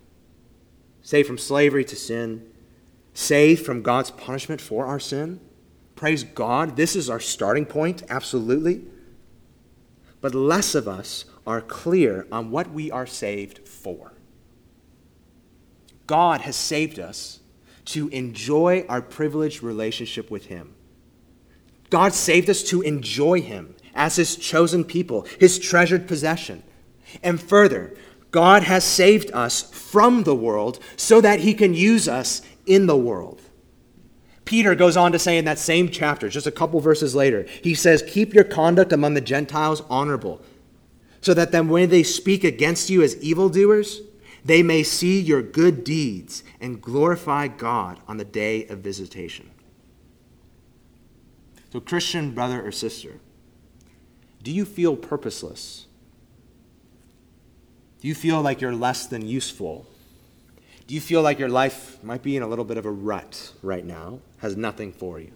saved 1.07 1.29
from 1.29 1.38
slavery 1.38 1.85
to 1.85 1.94
sin, 1.94 2.44
saved 3.14 3.64
from 3.64 3.81
God's 3.81 4.11
punishment 4.11 4.61
for 4.61 4.87
our 4.87 4.99
sin. 4.99 5.38
Praise 5.94 6.25
God. 6.25 6.75
This 6.75 6.96
is 6.96 7.09
our 7.09 7.20
starting 7.20 7.64
point, 7.64 8.03
absolutely. 8.11 8.83
But 10.20 10.35
less 10.35 10.75
of 10.75 10.88
us 10.88 11.25
are 11.46 11.61
clear 11.61 12.27
on 12.33 12.51
what 12.51 12.72
we 12.72 12.90
are 12.90 13.07
saved 13.07 13.68
for. 13.68 14.14
God 16.09 16.40
has 16.40 16.57
saved 16.57 16.99
us 16.99 17.38
to 17.85 18.09
enjoy 18.09 18.85
our 18.88 19.01
privileged 19.01 19.62
relationship 19.62 20.29
with 20.29 20.46
Him. 20.46 20.75
God 21.88 22.14
saved 22.14 22.51
us 22.51 22.64
to 22.64 22.83
enjoy 22.83 23.42
Him 23.42 23.76
as 23.97 24.17
His 24.17 24.37
chosen 24.37 24.85
people, 24.85 25.27
His 25.41 25.59
treasured 25.59 26.07
possession. 26.07 26.63
And 27.23 27.41
further, 27.41 27.97
God 28.31 28.63
has 28.65 28.85
saved 28.85 29.31
us 29.33 29.63
from 29.63 30.23
the 30.25 30.35
world 30.35 30.79
so 30.97 31.21
that 31.21 31.41
He 31.41 31.55
can 31.55 31.75
use 31.75 32.07
us 32.07 32.43
in 32.67 32.87
the 32.87 32.97
world. 32.97 33.41
Peter 34.45 34.77
goes 34.77 34.97
on 34.97 35.11
to 35.13 35.19
say 35.19 35.39
in 35.39 35.45
that 35.45 35.59
same 35.59 35.89
chapter, 35.89 36.29
just 36.29 36.47
a 36.47 36.53
couple 36.53 36.79
verses 36.79 37.15
later, 37.15 37.47
he 37.63 37.75
says, 37.75 38.03
Keep 38.07 38.33
your 38.33 38.45
conduct 38.45 38.93
among 38.93 39.15
the 39.15 39.21
Gentiles 39.21 39.83
honorable, 39.91 40.41
so 41.21 41.35
that 41.35 41.51
then 41.51 41.69
when 41.69 41.91
they 41.91 42.05
speak 42.05 42.45
against 42.45 42.89
you 42.89 43.03
as 43.03 43.21
evildoers, 43.21 44.03
they 44.45 44.63
may 44.63 44.85
see 44.85 45.21
your 45.21 45.43
good 45.43 45.83
deeds 45.83 46.45
and 46.61 46.81
glorify 46.81 47.49
God 47.49 47.99
on 48.07 48.17
the 48.17 48.25
day 48.25 48.65
of 48.69 48.79
visitation. 48.79 49.51
So, 51.73 51.81
Christian 51.81 52.33
brother 52.33 52.65
or 52.65 52.71
sister, 52.71 53.19
do 54.47 54.53
you 54.53 54.65
feel 54.65 54.95
purposeless? 54.95 55.87
Do 58.01 58.07
you 58.07 58.15
feel 58.15 58.41
like 58.43 58.61
you're 58.61 58.73
less 58.73 59.07
than 59.07 59.27
useful? 59.27 59.89
Do 60.87 60.95
you 60.95 61.01
feel 61.01 61.21
like 61.21 61.41
your 61.41 61.49
life 61.49 61.99
might 62.05 62.23
be 62.23 62.37
in 62.37 62.45
a 62.45 62.47
little 62.47 62.65
bit 62.65 62.77
of 62.77 62.87
a 62.87 62.91
rut 62.93 63.51
right 63.61 63.85
now, 63.85 64.21
has 64.39 64.57
nothing 64.57 64.93
for 64.93 65.19
you? 65.19 65.33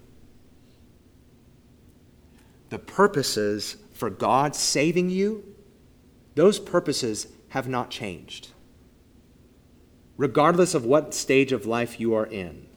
The 2.68 2.78
purposes 2.78 3.78
for 3.92 4.10
God 4.10 4.54
saving 4.54 5.10
you, 5.10 5.56
those 6.36 6.60
purposes 6.60 7.26
have 7.48 7.66
not 7.66 7.90
changed. 7.90 8.50
Regardless 10.16 10.72
of 10.72 10.84
what 10.84 11.14
stage 11.14 11.50
of 11.50 11.66
life 11.66 11.98
you 11.98 12.14
are 12.14 12.26
in, 12.26 12.68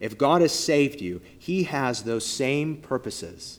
if 0.00 0.18
God 0.18 0.42
has 0.42 0.52
saved 0.52 1.00
you, 1.00 1.22
He 1.38 1.62
has 1.62 2.02
those 2.02 2.26
same 2.26 2.76
purposes 2.76 3.58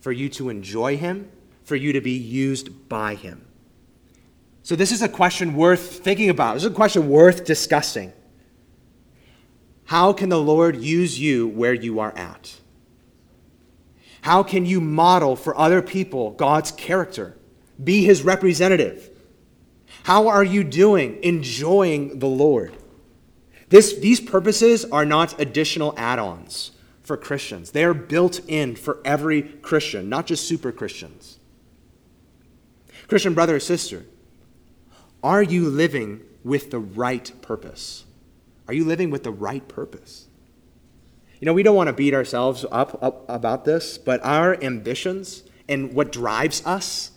for 0.00 0.12
you 0.12 0.28
to 0.30 0.48
enjoy 0.48 0.96
Him, 0.96 1.30
for 1.64 1.76
you 1.76 1.92
to 1.92 2.00
be 2.00 2.12
used 2.12 2.88
by 2.88 3.14
Him. 3.14 3.46
So, 4.62 4.76
this 4.76 4.92
is 4.92 5.02
a 5.02 5.08
question 5.08 5.54
worth 5.54 6.00
thinking 6.00 6.30
about. 6.30 6.54
This 6.54 6.64
is 6.64 6.70
a 6.70 6.74
question 6.74 7.08
worth 7.08 7.44
discussing. 7.44 8.12
How 9.84 10.12
can 10.12 10.28
the 10.28 10.40
Lord 10.40 10.76
use 10.76 11.18
you 11.18 11.48
where 11.48 11.74
you 11.74 11.98
are 11.98 12.16
at? 12.16 12.56
How 14.22 14.42
can 14.42 14.66
you 14.66 14.80
model 14.80 15.34
for 15.34 15.56
other 15.58 15.82
people 15.82 16.32
God's 16.32 16.70
character? 16.70 17.36
Be 17.82 18.04
his 18.04 18.22
representative. 18.22 19.10
How 20.04 20.28
are 20.28 20.44
you 20.44 20.62
doing 20.62 21.18
enjoying 21.22 22.18
the 22.18 22.28
Lord? 22.28 22.76
This, 23.70 23.96
these 23.96 24.20
purposes 24.20 24.84
are 24.84 25.04
not 25.04 25.40
additional 25.40 25.94
add 25.96 26.18
ons 26.18 26.72
for 27.10 27.16
Christians, 27.16 27.72
they 27.72 27.82
are 27.82 27.92
built 27.92 28.40
in 28.46 28.76
for 28.76 29.00
every 29.04 29.42
Christian, 29.42 30.08
not 30.08 30.26
just 30.26 30.46
super 30.46 30.70
Christians. 30.70 31.40
Christian 33.08 33.34
brother 33.34 33.56
or 33.56 33.58
sister, 33.58 34.04
are 35.20 35.42
you 35.42 35.68
living 35.68 36.20
with 36.44 36.70
the 36.70 36.78
right 36.78 37.32
purpose? 37.42 38.04
Are 38.68 38.74
you 38.74 38.84
living 38.84 39.10
with 39.10 39.24
the 39.24 39.32
right 39.32 39.66
purpose? 39.66 40.28
You 41.40 41.46
know, 41.46 41.52
we 41.52 41.64
don't 41.64 41.74
want 41.74 41.88
to 41.88 41.92
beat 41.92 42.14
ourselves 42.14 42.64
up, 42.70 43.02
up 43.02 43.28
about 43.28 43.64
this, 43.64 43.98
but 43.98 44.24
our 44.24 44.62
ambitions 44.62 45.42
and 45.68 45.92
what 45.92 46.12
drives 46.12 46.64
us, 46.64 47.10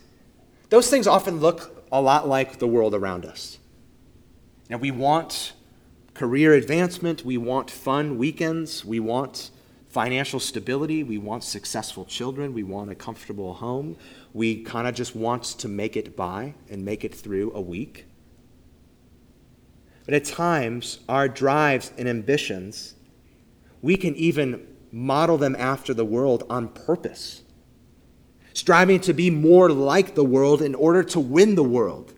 those 0.69 0.89
things 0.89 1.05
often 1.05 1.39
look 1.39 1.85
a 1.91 2.01
lot 2.01 2.27
like 2.27 2.57
the 2.57 2.67
world 2.67 2.95
around 2.95 3.25
us. 3.25 3.59
Now, 4.71 4.77
we 4.77 4.89
want 4.89 5.53
career 6.15 6.53
advancement, 6.53 7.23
we 7.23 7.37
want 7.37 7.69
fun 7.69 8.17
weekends, 8.17 8.83
we 8.83 8.99
want 8.99 9.51
financial 9.93 10.39
stability, 10.39 11.03
we 11.03 11.19
want 11.19 11.43
successful 11.43 12.03
children, 12.03 12.51
we 12.51 12.63
want 12.63 12.89
a 12.89 12.95
comfortable 12.95 13.53
home, 13.53 13.95
we 14.33 14.63
kind 14.63 14.87
of 14.87 14.95
just 14.95 15.15
want 15.15 15.43
to 15.43 15.67
make 15.67 15.95
it 15.95 16.17
by 16.17 16.55
and 16.67 16.83
make 16.83 17.05
it 17.05 17.13
through 17.13 17.51
a 17.53 17.61
week. 17.61 18.07
But 20.05 20.15
at 20.15 20.25
times, 20.25 20.99
our 21.07 21.29
drives 21.29 21.91
and 21.95 22.09
ambitions, 22.09 22.95
we 23.83 23.95
can 23.95 24.15
even 24.15 24.65
model 24.91 25.37
them 25.37 25.55
after 25.59 25.93
the 25.93 26.03
world 26.05 26.43
on 26.49 26.69
purpose, 26.69 27.43
striving 28.53 28.99
to 29.01 29.13
be 29.13 29.29
more 29.29 29.69
like 29.69 30.15
the 30.15 30.25
world 30.25 30.63
in 30.63 30.73
order 30.73 31.03
to 31.03 31.19
win 31.19 31.53
the 31.53 31.63
world. 31.63 32.15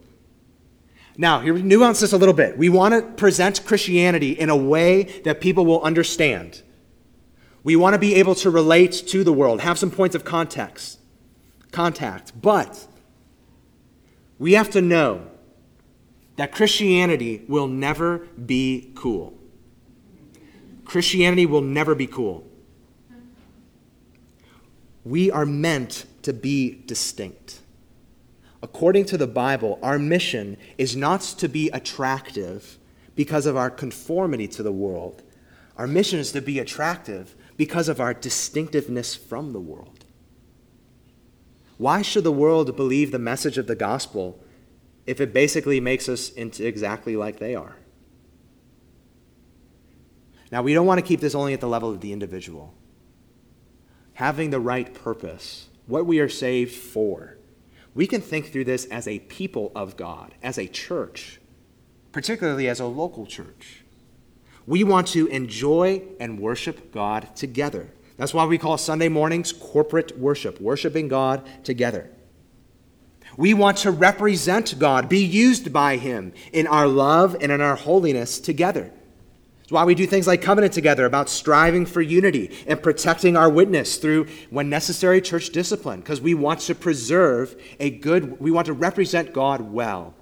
Now, 1.17 1.41
here 1.41 1.53
we 1.53 1.61
nuance 1.61 1.99
this 1.99 2.13
a 2.13 2.17
little 2.17 2.33
bit. 2.33 2.57
We 2.57 2.69
want 2.69 2.93
to 2.93 3.01
present 3.01 3.65
Christianity 3.65 4.31
in 4.31 4.49
a 4.49 4.55
way 4.55 5.03
that 5.25 5.41
people 5.41 5.65
will 5.65 5.81
understand. 5.81 6.61
We 7.65 7.75
want 7.75 7.95
to 7.95 7.99
be 7.99 8.13
able 8.13 8.35
to 8.35 8.51
relate 8.51 8.91
to 9.07 9.23
the 9.23 9.33
world, 9.33 9.61
have 9.61 9.79
some 9.79 9.89
points 9.89 10.15
of 10.15 10.23
context 10.23 10.99
contact. 11.71 12.31
But 12.39 12.87
we 14.37 14.53
have 14.53 14.69
to 14.69 14.81
know 14.81 15.25
that 16.35 16.51
Christianity 16.51 17.43
will 17.47 17.67
never 17.67 18.19
be 18.45 18.91
cool. 18.93 19.33
Christianity 20.85 21.47
will 21.47 21.61
never 21.61 21.95
be 21.95 22.05
cool. 22.05 22.45
We 25.03 25.31
are 25.31 25.45
meant 25.45 26.05
to 26.21 26.33
be 26.33 26.83
distinct. 26.85 27.61
According 28.61 29.05
to 29.05 29.17
the 29.17 29.27
Bible, 29.27 29.79
our 29.81 29.97
mission 29.97 30.57
is 30.77 30.95
not 30.95 31.21
to 31.39 31.49
be 31.49 31.69
attractive 31.71 32.77
because 33.15 33.47
of 33.47 33.57
our 33.57 33.71
conformity 33.71 34.47
to 34.49 34.61
the 34.61 34.71
world. 34.71 35.23
Our 35.77 35.87
mission 35.87 36.19
is 36.19 36.31
to 36.33 36.41
be 36.41 36.59
attractive 36.59 37.35
because 37.57 37.89
of 37.89 38.01
our 38.01 38.13
distinctiveness 38.13 39.15
from 39.15 39.53
the 39.53 39.59
world. 39.59 40.05
Why 41.77 42.01
should 42.01 42.23
the 42.23 42.31
world 42.31 42.75
believe 42.75 43.11
the 43.11 43.19
message 43.19 43.57
of 43.57 43.67
the 43.67 43.75
gospel 43.75 44.41
if 45.05 45.19
it 45.19 45.33
basically 45.33 45.79
makes 45.79 46.07
us 46.09 46.29
into 46.29 46.65
exactly 46.65 47.15
like 47.15 47.39
they 47.39 47.55
are? 47.55 47.77
Now, 50.51 50.61
we 50.61 50.73
don't 50.73 50.85
want 50.85 50.99
to 50.99 51.05
keep 51.05 51.19
this 51.19 51.35
only 51.35 51.53
at 51.53 51.59
the 51.59 51.67
level 51.67 51.91
of 51.91 52.01
the 52.01 52.13
individual. 52.13 52.73
Having 54.13 54.51
the 54.51 54.59
right 54.59 54.93
purpose, 54.93 55.67
what 55.87 56.05
we 56.05 56.19
are 56.19 56.29
saved 56.29 56.73
for, 56.73 57.37
we 57.93 58.07
can 58.07 58.21
think 58.21 58.51
through 58.51 58.65
this 58.65 58.85
as 58.85 59.07
a 59.07 59.19
people 59.19 59.71
of 59.75 59.97
God, 59.97 60.33
as 60.43 60.57
a 60.57 60.67
church, 60.67 61.41
particularly 62.11 62.69
as 62.69 62.79
a 62.79 62.85
local 62.85 63.25
church. 63.25 63.84
We 64.67 64.83
want 64.83 65.07
to 65.09 65.27
enjoy 65.27 66.01
and 66.19 66.39
worship 66.39 66.91
God 66.91 67.35
together. 67.35 67.91
That's 68.17 68.33
why 68.33 68.45
we 68.45 68.57
call 68.57 68.77
Sunday 68.77 69.09
mornings 69.09 69.51
corporate 69.51 70.17
worship, 70.17 70.59
worshiping 70.59 71.07
God 71.07 71.47
together. 71.63 72.09
We 73.37 73.53
want 73.53 73.77
to 73.79 73.91
represent 73.91 74.79
God, 74.79 75.09
be 75.09 75.23
used 75.23 75.73
by 75.73 75.97
Him 75.97 76.33
in 76.53 76.67
our 76.67 76.87
love 76.87 77.35
and 77.41 77.51
in 77.51 77.61
our 77.61 77.75
holiness 77.75 78.39
together. 78.39 78.91
It's 79.63 79.71
why 79.71 79.83
we 79.83 79.95
do 79.95 80.05
things 80.05 80.27
like 80.27 80.41
covenant 80.41 80.73
together 80.73 81.05
about 81.05 81.27
striving 81.27 81.85
for 81.85 81.99
unity 81.99 82.55
and 82.67 82.81
protecting 82.81 83.35
our 83.35 83.49
witness 83.49 83.97
through, 83.97 84.27
when 84.51 84.69
necessary, 84.69 85.21
church 85.21 85.49
discipline, 85.49 85.99
because 85.99 86.21
we 86.21 86.35
want 86.35 86.59
to 86.61 86.75
preserve 86.75 87.55
a 87.79 87.89
good, 87.89 88.39
we 88.39 88.51
want 88.51 88.67
to 88.67 88.73
represent 88.73 89.33
God 89.33 89.61
well 89.61 90.13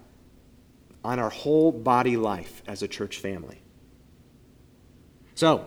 on 1.03 1.19
our 1.19 1.29
whole 1.29 1.71
body 1.71 2.15
life 2.15 2.63
as 2.67 2.81
a 2.81 2.87
church 2.87 3.17
family. 3.17 3.62
So, 5.35 5.65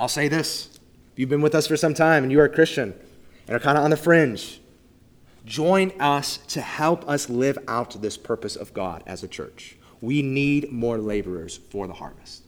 I'll 0.00 0.08
say 0.08 0.28
this. 0.28 0.78
If 1.12 1.18
you've 1.18 1.28
been 1.28 1.42
with 1.42 1.54
us 1.54 1.66
for 1.66 1.76
some 1.76 1.94
time 1.94 2.22
and 2.22 2.32
you 2.32 2.40
are 2.40 2.44
a 2.44 2.48
Christian 2.48 2.94
and 3.46 3.56
are 3.56 3.60
kind 3.60 3.76
of 3.76 3.84
on 3.84 3.90
the 3.90 3.96
fringe, 3.96 4.60
join 5.44 5.92
us 6.00 6.38
to 6.48 6.60
help 6.60 7.06
us 7.08 7.28
live 7.28 7.58
out 7.68 8.00
this 8.00 8.16
purpose 8.16 8.56
of 8.56 8.72
God 8.72 9.02
as 9.06 9.22
a 9.22 9.28
church. 9.28 9.76
We 10.00 10.22
need 10.22 10.72
more 10.72 10.98
laborers 10.98 11.58
for 11.70 11.86
the 11.86 11.92
harvest. 11.92 12.42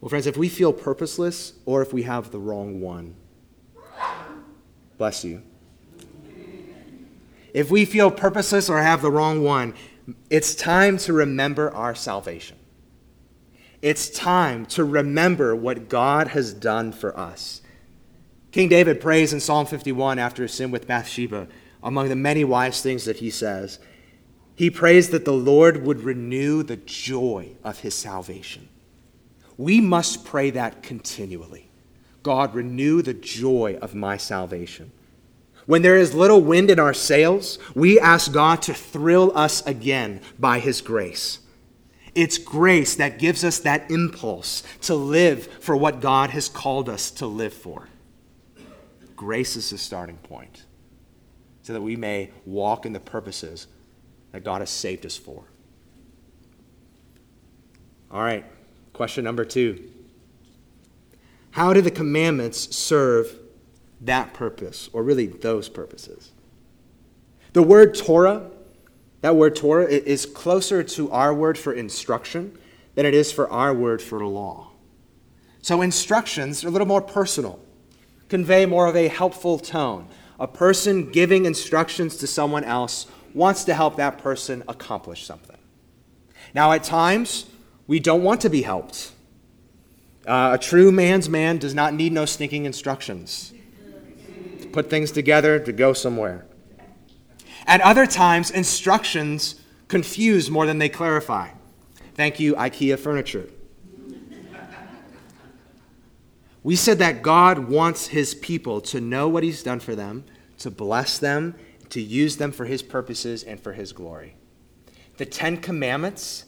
Well, 0.00 0.08
friends, 0.08 0.26
if 0.26 0.36
we 0.36 0.48
feel 0.48 0.72
purposeless 0.72 1.54
or 1.66 1.82
if 1.82 1.92
we 1.92 2.04
have 2.04 2.30
the 2.30 2.38
wrong 2.38 2.80
one, 2.80 3.16
bless 4.96 5.24
you. 5.24 5.42
If 7.54 7.70
we 7.70 7.84
feel 7.84 8.10
purposeless 8.10 8.68
or 8.68 8.80
have 8.80 9.02
the 9.02 9.10
wrong 9.10 9.42
one, 9.42 9.74
it's 10.30 10.54
time 10.54 10.98
to 10.98 11.12
remember 11.12 11.74
our 11.74 11.94
salvation. 11.94 12.56
It's 13.80 14.10
time 14.10 14.66
to 14.66 14.84
remember 14.84 15.54
what 15.54 15.88
God 15.88 16.28
has 16.28 16.52
done 16.52 16.92
for 16.92 17.16
us. 17.18 17.62
King 18.50 18.68
David 18.68 19.00
prays 19.00 19.32
in 19.32 19.40
Psalm 19.40 19.66
51 19.66 20.18
after 20.18 20.42
his 20.42 20.52
sin 20.52 20.70
with 20.70 20.86
Bathsheba, 20.86 21.48
among 21.82 22.08
the 22.08 22.16
many 22.16 22.44
wise 22.44 22.82
things 22.82 23.04
that 23.04 23.18
he 23.18 23.30
says. 23.30 23.78
He 24.56 24.70
prays 24.70 25.10
that 25.10 25.24
the 25.24 25.32
Lord 25.32 25.84
would 25.84 26.02
renew 26.02 26.62
the 26.62 26.76
joy 26.76 27.52
of 27.62 27.80
his 27.80 27.94
salvation. 27.94 28.68
We 29.56 29.80
must 29.80 30.24
pray 30.24 30.50
that 30.50 30.82
continually. 30.82 31.68
God, 32.22 32.54
renew 32.54 33.02
the 33.02 33.14
joy 33.14 33.78
of 33.80 33.94
my 33.94 34.16
salvation. 34.16 34.92
When 35.66 35.82
there 35.82 35.96
is 35.96 36.14
little 36.14 36.40
wind 36.40 36.70
in 36.70 36.78
our 36.78 36.94
sails, 36.94 37.58
we 37.74 38.00
ask 38.00 38.32
God 38.32 38.62
to 38.62 38.74
thrill 38.74 39.36
us 39.36 39.64
again 39.66 40.22
by 40.38 40.60
His 40.60 40.80
grace. 40.80 41.40
It's 42.14 42.38
grace 42.38 42.96
that 42.96 43.18
gives 43.18 43.44
us 43.44 43.60
that 43.60 43.90
impulse 43.90 44.62
to 44.82 44.94
live 44.94 45.46
for 45.60 45.76
what 45.76 46.00
God 46.00 46.30
has 46.30 46.48
called 46.48 46.88
us 46.88 47.10
to 47.12 47.26
live 47.26 47.52
for. 47.52 47.88
Grace 49.16 49.56
is 49.56 49.70
the 49.70 49.78
starting 49.78 50.16
point 50.18 50.64
so 51.62 51.72
that 51.72 51.82
we 51.82 51.96
may 51.96 52.30
walk 52.46 52.86
in 52.86 52.92
the 52.92 53.00
purposes 53.00 53.66
that 54.32 54.44
God 54.44 54.60
has 54.60 54.70
saved 54.70 55.04
us 55.04 55.16
for. 55.16 55.44
All 58.10 58.22
right. 58.22 58.44
Question 58.92 59.24
number 59.24 59.44
two 59.44 59.90
How 61.50 61.72
do 61.72 61.80
the 61.80 61.90
commandments 61.90 62.74
serve 62.74 63.38
that 64.00 64.32
purpose, 64.32 64.88
or 64.92 65.02
really 65.02 65.26
those 65.26 65.68
purposes? 65.68 66.32
The 67.52 67.62
word 67.62 67.94
Torah, 67.94 68.50
that 69.20 69.36
word 69.36 69.56
Torah, 69.56 69.86
is 69.86 70.26
closer 70.26 70.82
to 70.82 71.10
our 71.10 71.34
word 71.34 71.58
for 71.58 71.72
instruction 71.72 72.56
than 72.94 73.06
it 73.06 73.14
is 73.14 73.32
for 73.32 73.50
our 73.50 73.74
word 73.74 74.00
for 74.02 74.24
law. 74.24 74.70
So 75.62 75.82
instructions 75.82 76.64
are 76.64 76.68
a 76.68 76.70
little 76.70 76.86
more 76.86 77.02
personal, 77.02 77.60
convey 78.28 78.66
more 78.66 78.86
of 78.86 78.96
a 78.96 79.08
helpful 79.08 79.58
tone. 79.58 80.08
A 80.40 80.46
person 80.46 81.10
giving 81.10 81.44
instructions 81.44 82.16
to 82.16 82.26
someone 82.26 82.64
else 82.64 83.06
wants 83.34 83.64
to 83.64 83.74
help 83.74 83.96
that 83.96 84.18
person 84.18 84.62
accomplish 84.68 85.24
something. 85.24 85.58
Now, 86.54 86.72
at 86.72 86.84
times, 86.84 87.46
we 87.86 88.00
don't 88.00 88.22
want 88.22 88.40
to 88.42 88.48
be 88.48 88.62
helped. 88.62 89.12
Uh, 90.26 90.50
a 90.54 90.58
true 90.58 90.92
man's 90.92 91.28
man 91.28 91.58
does 91.58 91.74
not 91.74 91.94
need 91.94 92.12
no 92.12 92.24
sneaking 92.24 92.66
instructions 92.66 93.52
to 94.60 94.68
put 94.68 94.90
things 94.90 95.10
together 95.10 95.58
to 95.58 95.72
go 95.72 95.92
somewhere. 95.92 96.47
At 97.68 97.82
other 97.82 98.06
times, 98.06 98.50
instructions 98.50 99.56
confuse 99.88 100.50
more 100.50 100.64
than 100.64 100.78
they 100.78 100.88
clarify. 100.88 101.50
Thank 102.14 102.40
you, 102.40 102.54
IKEA 102.54 102.98
Furniture. 102.98 103.50
We 106.62 106.76
said 106.76 106.98
that 106.98 107.22
God 107.22 107.68
wants 107.68 108.08
his 108.08 108.34
people 108.34 108.80
to 108.80 109.02
know 109.02 109.28
what 109.28 109.42
he's 109.42 109.62
done 109.62 109.80
for 109.80 109.94
them, 109.94 110.24
to 110.58 110.70
bless 110.70 111.18
them, 111.18 111.54
to 111.90 112.00
use 112.00 112.38
them 112.38 112.52
for 112.52 112.64
his 112.64 112.82
purposes 112.82 113.44
and 113.44 113.60
for 113.60 113.74
his 113.74 113.92
glory. 113.92 114.36
The 115.18 115.26
Ten 115.26 115.58
Commandments 115.58 116.46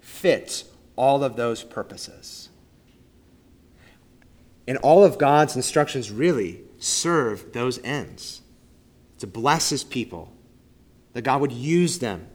fit 0.00 0.64
all 0.96 1.22
of 1.22 1.36
those 1.36 1.62
purposes. 1.62 2.48
And 4.66 4.78
all 4.78 5.04
of 5.04 5.18
God's 5.18 5.56
instructions 5.56 6.10
really 6.10 6.62
serve 6.78 7.52
those 7.52 7.78
ends 7.84 8.42
to 9.22 9.26
bless 9.28 9.70
his 9.70 9.84
people, 9.84 10.32
that 11.12 11.22
God 11.22 11.40
would 11.40 11.52
use 11.52 12.00
them. 12.00 12.26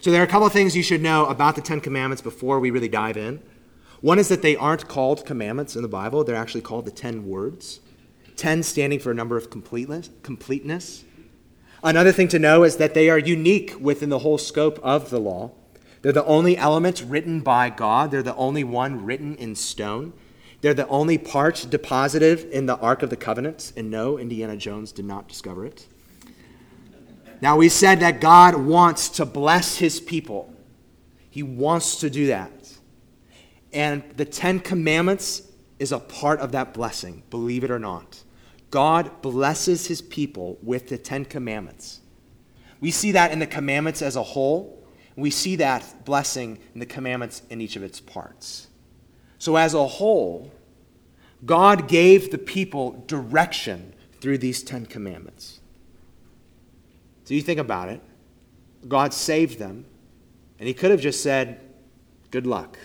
So, 0.00 0.12
there 0.12 0.20
are 0.20 0.24
a 0.24 0.28
couple 0.28 0.46
of 0.46 0.52
things 0.52 0.76
you 0.76 0.84
should 0.84 1.02
know 1.02 1.26
about 1.26 1.56
the 1.56 1.62
Ten 1.62 1.80
Commandments 1.80 2.22
before 2.22 2.60
we 2.60 2.70
really 2.70 2.88
dive 2.88 3.16
in. 3.16 3.42
One 4.00 4.20
is 4.20 4.28
that 4.28 4.42
they 4.42 4.54
aren't 4.54 4.86
called 4.86 5.26
commandments 5.26 5.74
in 5.74 5.82
the 5.82 5.88
Bible, 5.88 6.22
they're 6.22 6.36
actually 6.36 6.60
called 6.60 6.84
the 6.84 6.92
Ten 6.92 7.26
Words. 7.26 7.80
Ten 8.36 8.62
standing 8.62 9.00
for 9.00 9.10
a 9.10 9.14
number 9.14 9.36
of 9.36 9.50
completeness. 9.50 10.10
completeness. 10.22 11.02
Another 11.82 12.12
thing 12.12 12.28
to 12.28 12.38
know 12.38 12.62
is 12.62 12.76
that 12.76 12.94
they 12.94 13.10
are 13.10 13.18
unique 13.18 13.74
within 13.80 14.10
the 14.10 14.20
whole 14.20 14.38
scope 14.38 14.78
of 14.80 15.10
the 15.10 15.18
law. 15.18 15.50
They're 16.02 16.12
the 16.12 16.24
only 16.24 16.56
elements 16.56 17.02
written 17.02 17.40
by 17.40 17.70
God, 17.70 18.12
they're 18.12 18.22
the 18.22 18.36
only 18.36 18.62
one 18.62 19.04
written 19.04 19.34
in 19.34 19.56
stone. 19.56 20.12
They're 20.66 20.74
the 20.74 20.88
only 20.88 21.16
part 21.16 21.64
deposited 21.70 22.50
in 22.50 22.66
the 22.66 22.76
Ark 22.78 23.04
of 23.04 23.08
the 23.08 23.16
Covenant, 23.16 23.72
and 23.76 23.88
no, 23.88 24.18
Indiana 24.18 24.56
Jones 24.56 24.90
did 24.90 25.04
not 25.04 25.28
discover 25.28 25.64
it. 25.64 25.86
Now, 27.40 27.56
we 27.56 27.68
said 27.68 28.00
that 28.00 28.20
God 28.20 28.56
wants 28.56 29.08
to 29.10 29.24
bless 29.24 29.76
his 29.76 30.00
people. 30.00 30.52
He 31.30 31.44
wants 31.44 32.00
to 32.00 32.10
do 32.10 32.26
that. 32.26 32.50
And 33.72 34.02
the 34.16 34.24
Ten 34.24 34.58
Commandments 34.58 35.42
is 35.78 35.92
a 35.92 36.00
part 36.00 36.40
of 36.40 36.50
that 36.50 36.74
blessing, 36.74 37.22
believe 37.30 37.62
it 37.62 37.70
or 37.70 37.78
not. 37.78 38.24
God 38.72 39.22
blesses 39.22 39.86
his 39.86 40.02
people 40.02 40.58
with 40.64 40.88
the 40.88 40.98
Ten 40.98 41.26
Commandments. 41.26 42.00
We 42.80 42.90
see 42.90 43.12
that 43.12 43.30
in 43.30 43.38
the 43.38 43.46
commandments 43.46 44.02
as 44.02 44.16
a 44.16 44.22
whole, 44.24 44.84
we 45.14 45.30
see 45.30 45.54
that 45.54 46.04
blessing 46.04 46.58
in 46.74 46.80
the 46.80 46.86
commandments 46.86 47.42
in 47.50 47.60
each 47.60 47.76
of 47.76 47.84
its 47.84 48.00
parts. 48.00 48.66
So, 49.38 49.54
as 49.54 49.74
a 49.74 49.86
whole, 49.86 50.50
God 51.44 51.88
gave 51.88 52.30
the 52.30 52.38
people 52.38 53.04
direction 53.06 53.92
through 54.20 54.38
these 54.38 54.62
Ten 54.62 54.86
Commandments. 54.86 55.60
So, 57.24 57.34
you 57.34 57.42
think 57.42 57.60
about 57.60 57.88
it 57.88 58.00
God 58.88 59.12
saved 59.12 59.58
them, 59.58 59.84
and 60.58 60.68
He 60.68 60.74
could 60.74 60.90
have 60.90 61.00
just 61.00 61.22
said, 61.22 61.60
Good 62.30 62.46
luck. 62.46 62.78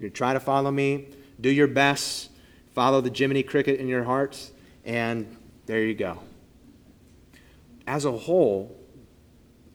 You're 0.00 0.10
trying 0.10 0.34
to 0.34 0.40
follow 0.40 0.70
me, 0.70 1.08
do 1.40 1.50
your 1.50 1.66
best, 1.66 2.30
follow 2.74 3.00
the 3.00 3.10
Jiminy 3.10 3.42
Cricket 3.42 3.80
in 3.80 3.88
your 3.88 4.04
heart, 4.04 4.50
and 4.84 5.36
there 5.66 5.82
you 5.82 5.94
go. 5.94 6.20
As 7.86 8.04
a 8.04 8.12
whole, 8.12 8.76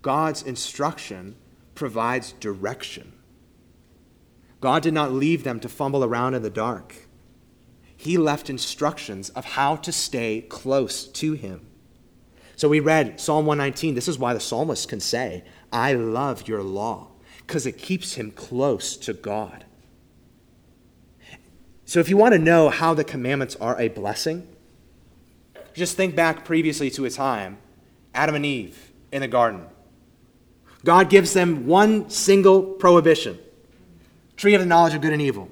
God's 0.01 0.43
instruction 0.43 1.35
provides 1.75 2.33
direction. 2.33 3.13
God 4.61 4.83
did 4.83 4.93
not 4.93 5.11
leave 5.13 5.43
them 5.43 5.59
to 5.61 5.69
fumble 5.69 6.03
around 6.03 6.33
in 6.33 6.41
the 6.41 6.49
dark. 6.49 6.95
He 7.99 8.17
left 8.17 8.49
instructions 8.49 9.29
of 9.31 9.43
how 9.43 9.75
to 9.75 9.91
stay 9.91 10.39
close 10.47 11.05
to 11.05 11.33
Him. 11.33 11.67
So 12.55 12.69
we 12.69 12.79
read 12.79 13.19
Psalm 13.19 13.45
119. 13.45 13.93
This 13.93 14.07
is 14.07 14.17
why 14.17 14.33
the 14.33 14.39
psalmist 14.39 14.87
can 14.87 15.01
say, 15.01 15.43
I 15.69 15.91
love 15.91 16.47
your 16.47 16.63
law, 16.63 17.09
because 17.45 17.65
it 17.65 17.77
keeps 17.77 18.13
him 18.13 18.31
close 18.31 18.95
to 18.95 19.11
God. 19.11 19.65
So 21.83 21.99
if 21.99 22.07
you 22.07 22.15
want 22.15 22.33
to 22.35 22.39
know 22.39 22.69
how 22.69 22.93
the 22.93 23.03
commandments 23.03 23.57
are 23.57 23.77
a 23.77 23.89
blessing, 23.89 24.47
just 25.73 25.97
think 25.97 26.15
back 26.15 26.45
previously 26.45 26.89
to 26.91 27.03
a 27.03 27.09
time 27.09 27.57
Adam 28.13 28.35
and 28.35 28.45
Eve 28.45 28.93
in 29.11 29.19
the 29.19 29.27
garden. 29.27 29.65
God 30.85 31.09
gives 31.09 31.33
them 31.33 31.67
one 31.67 32.09
single 32.09 32.63
prohibition 32.63 33.39
tree 34.37 34.53
of 34.53 34.61
the 34.61 34.65
knowledge 34.65 34.93
of 34.93 35.01
good 35.01 35.11
and 35.11 35.21
evil. 35.21 35.51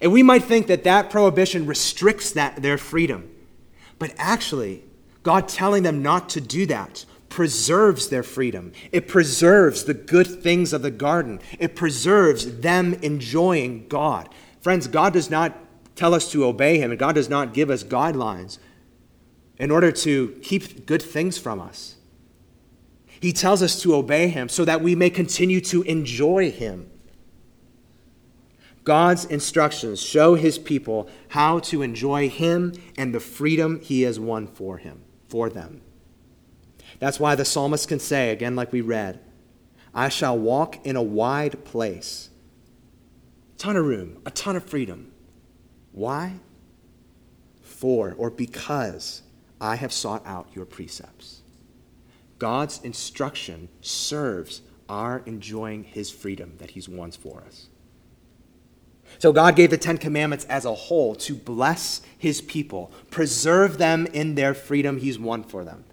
And 0.00 0.12
we 0.12 0.22
might 0.22 0.44
think 0.44 0.66
that 0.68 0.84
that 0.84 1.10
prohibition 1.10 1.66
restricts 1.66 2.30
that, 2.32 2.62
their 2.62 2.78
freedom. 2.78 3.30
But 3.98 4.14
actually, 4.16 4.84
God 5.22 5.48
telling 5.48 5.82
them 5.82 6.02
not 6.02 6.30
to 6.30 6.40
do 6.40 6.66
that 6.66 7.04
preserves 7.28 8.08
their 8.08 8.22
freedom. 8.22 8.72
It 8.92 9.08
preserves 9.08 9.84
the 9.84 9.94
good 9.94 10.26
things 10.42 10.72
of 10.72 10.82
the 10.82 10.90
garden. 10.90 11.40
It 11.58 11.76
preserves 11.76 12.60
them 12.60 12.94
enjoying 12.94 13.88
God. 13.88 14.28
Friends, 14.60 14.88
God 14.88 15.12
does 15.12 15.30
not 15.30 15.56
tell 15.96 16.12
us 16.12 16.30
to 16.32 16.44
obey 16.44 16.78
Him, 16.78 16.90
and 16.90 16.98
God 16.98 17.14
does 17.14 17.28
not 17.28 17.54
give 17.54 17.70
us 17.70 17.84
guidelines 17.84 18.58
in 19.58 19.70
order 19.70 19.92
to 19.92 20.38
keep 20.42 20.86
good 20.86 21.02
things 21.02 21.38
from 21.38 21.60
us. 21.60 21.96
He 23.20 23.32
tells 23.32 23.62
us 23.62 23.80
to 23.82 23.94
obey 23.94 24.28
Him 24.28 24.48
so 24.48 24.64
that 24.64 24.82
we 24.82 24.94
may 24.94 25.10
continue 25.10 25.60
to 25.62 25.82
enjoy 25.82 26.50
Him. 26.50 26.90
God's 28.84 29.24
instructions 29.26 30.00
show 30.00 30.34
His 30.34 30.58
people 30.58 31.08
how 31.28 31.58
to 31.60 31.82
enjoy 31.82 32.28
Him 32.28 32.72
and 32.96 33.14
the 33.14 33.20
freedom 33.20 33.80
He 33.80 34.02
has 34.02 34.18
won 34.18 34.46
for 34.46 34.78
Him, 34.78 35.02
for 35.28 35.50
them. 35.50 35.82
That's 36.98 37.20
why 37.20 37.34
the 37.34 37.44
psalmist 37.44 37.88
can 37.88 37.98
say, 37.98 38.30
again, 38.30 38.56
like 38.56 38.72
we 38.72 38.80
read, 38.80 39.20
I 39.94 40.08
shall 40.08 40.38
walk 40.38 40.84
in 40.84 40.96
a 40.96 41.02
wide 41.02 41.64
place. 41.64 42.30
A 43.54 43.58
ton 43.58 43.76
of 43.76 43.84
room, 43.84 44.20
a 44.24 44.30
ton 44.30 44.56
of 44.56 44.64
freedom. 44.64 45.12
Why? 45.92 46.34
For 47.62 48.14
or 48.16 48.30
because 48.30 49.22
I 49.60 49.76
have 49.76 49.92
sought 49.92 50.26
out 50.26 50.48
your 50.54 50.64
precepts. 50.64 51.42
God's 52.38 52.80
instruction 52.82 53.68
serves 53.80 54.62
our 54.88 55.22
enjoying 55.26 55.84
his 55.84 56.10
freedom 56.10 56.54
that 56.58 56.70
he's 56.70 56.88
won 56.88 57.10
for 57.12 57.42
us. 57.46 57.69
So 59.20 59.34
God 59.34 59.54
gave 59.54 59.68
the 59.68 59.76
Ten 59.76 59.98
Commandments 59.98 60.46
as 60.46 60.64
a 60.64 60.74
whole 60.74 61.14
to 61.16 61.34
bless 61.34 62.00
his 62.16 62.40
people, 62.40 62.90
preserve 63.10 63.76
them 63.76 64.06
in 64.06 64.34
their 64.34 64.54
freedom 64.54 64.96
he's 64.96 65.18
won 65.18 65.44
for 65.44 65.62
them. 65.62 65.84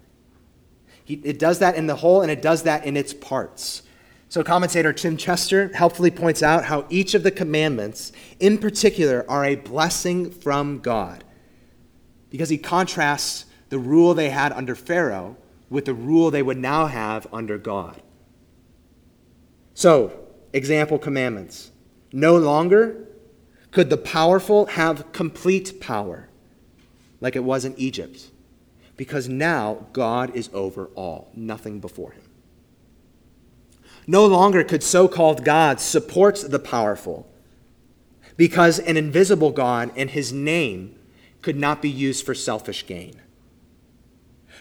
He, 1.04 1.14
it 1.24 1.38
does 1.38 1.58
that 1.58 1.74
in 1.74 1.86
the 1.86 1.96
whole 1.96 2.22
and 2.22 2.30
it 2.30 2.40
does 2.40 2.62
that 2.62 2.86
in 2.86 2.96
its 2.96 3.12
parts. 3.12 3.82
So, 4.30 4.42
commentator 4.42 4.94
Tim 4.94 5.18
Chester 5.18 5.70
helpfully 5.74 6.10
points 6.10 6.42
out 6.42 6.64
how 6.64 6.86
each 6.88 7.12
of 7.12 7.22
the 7.22 7.30
commandments, 7.30 8.12
in 8.40 8.56
particular, 8.56 9.26
are 9.28 9.44
a 9.44 9.56
blessing 9.56 10.30
from 10.30 10.78
God. 10.78 11.22
Because 12.30 12.48
he 12.48 12.58
contrasts 12.58 13.44
the 13.68 13.78
rule 13.78 14.14
they 14.14 14.30
had 14.30 14.52
under 14.52 14.74
Pharaoh 14.74 15.36
with 15.68 15.84
the 15.84 15.94
rule 15.94 16.30
they 16.30 16.42
would 16.42 16.56
now 16.56 16.86
have 16.86 17.26
under 17.30 17.58
God. 17.58 18.00
So, 19.74 20.18
example 20.54 20.98
commandments. 20.98 21.72
No 22.10 22.38
longer 22.38 23.07
could 23.70 23.90
the 23.90 23.96
powerful 23.96 24.66
have 24.66 25.12
complete 25.12 25.80
power, 25.80 26.28
like 27.20 27.36
it 27.36 27.44
was 27.44 27.64
in 27.64 27.74
Egypt 27.76 28.30
because 28.98 29.28
now 29.28 29.86
God 29.94 30.34
is 30.34 30.50
over 30.52 30.86
all, 30.94 31.30
nothing 31.34 31.78
before 31.80 32.10
him. 32.10 32.24
No 34.06 34.26
longer 34.26 34.64
could 34.64 34.82
so 34.82 35.06
called 35.06 35.44
God 35.44 35.80
support 35.80 36.44
the 36.46 36.58
powerful, 36.58 37.26
because 38.36 38.78
an 38.80 38.96
invisible 38.96 39.52
God 39.52 39.92
and 39.96 40.10
his 40.10 40.32
name 40.32 40.98
could 41.42 41.56
not 41.56 41.80
be 41.80 41.88
used 41.88 42.26
for 42.26 42.34
selfish 42.34 42.86
gain. 42.86 43.22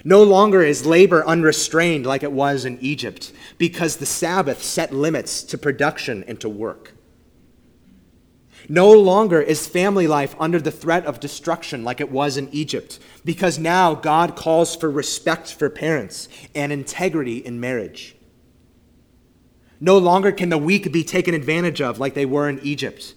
No 0.03 0.21
longer 0.21 0.61
is 0.61 0.85
labor 0.85 1.25
unrestrained 1.25 2.05
like 2.05 2.21
it 2.21 2.31
was 2.31 2.63
in 2.63 2.77
Egypt, 2.79 3.33
because 3.57 3.97
the 3.97 4.05
Sabbath 4.05 4.61
set 4.61 4.93
limits 4.93 5.41
to 5.43 5.57
production 5.57 6.23
and 6.27 6.39
to 6.41 6.49
work. 6.49 6.93
No 8.69 8.91
longer 8.91 9.41
is 9.41 9.67
family 9.67 10.07
life 10.07 10.35
under 10.39 10.59
the 10.59 10.71
threat 10.71 11.05
of 11.05 11.21
destruction 11.21 11.83
like 11.83 12.01
it 12.01 12.11
was 12.11 12.35
in 12.35 12.49
Egypt, 12.51 12.99
because 13.23 13.57
now 13.57 13.95
God 13.95 14.35
calls 14.35 14.75
for 14.75 14.91
respect 14.91 15.53
for 15.53 15.69
parents 15.69 16.27
and 16.53 16.71
integrity 16.71 17.37
in 17.37 17.61
marriage. 17.61 18.15
No 19.79 19.97
longer 19.97 20.31
can 20.31 20.49
the 20.49 20.57
weak 20.57 20.91
be 20.91 21.03
taken 21.03 21.33
advantage 21.33 21.81
of 21.81 21.99
like 21.99 22.13
they 22.13 22.25
were 22.25 22.49
in 22.49 22.59
Egypt, 22.59 23.15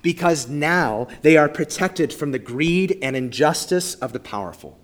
because 0.00 0.48
now 0.48 1.08
they 1.20 1.36
are 1.36 1.48
protected 1.48 2.10
from 2.12 2.32
the 2.32 2.38
greed 2.38 2.98
and 3.02 3.14
injustice 3.16 3.96
of 3.96 4.14
the 4.14 4.20
powerful. 4.20 4.78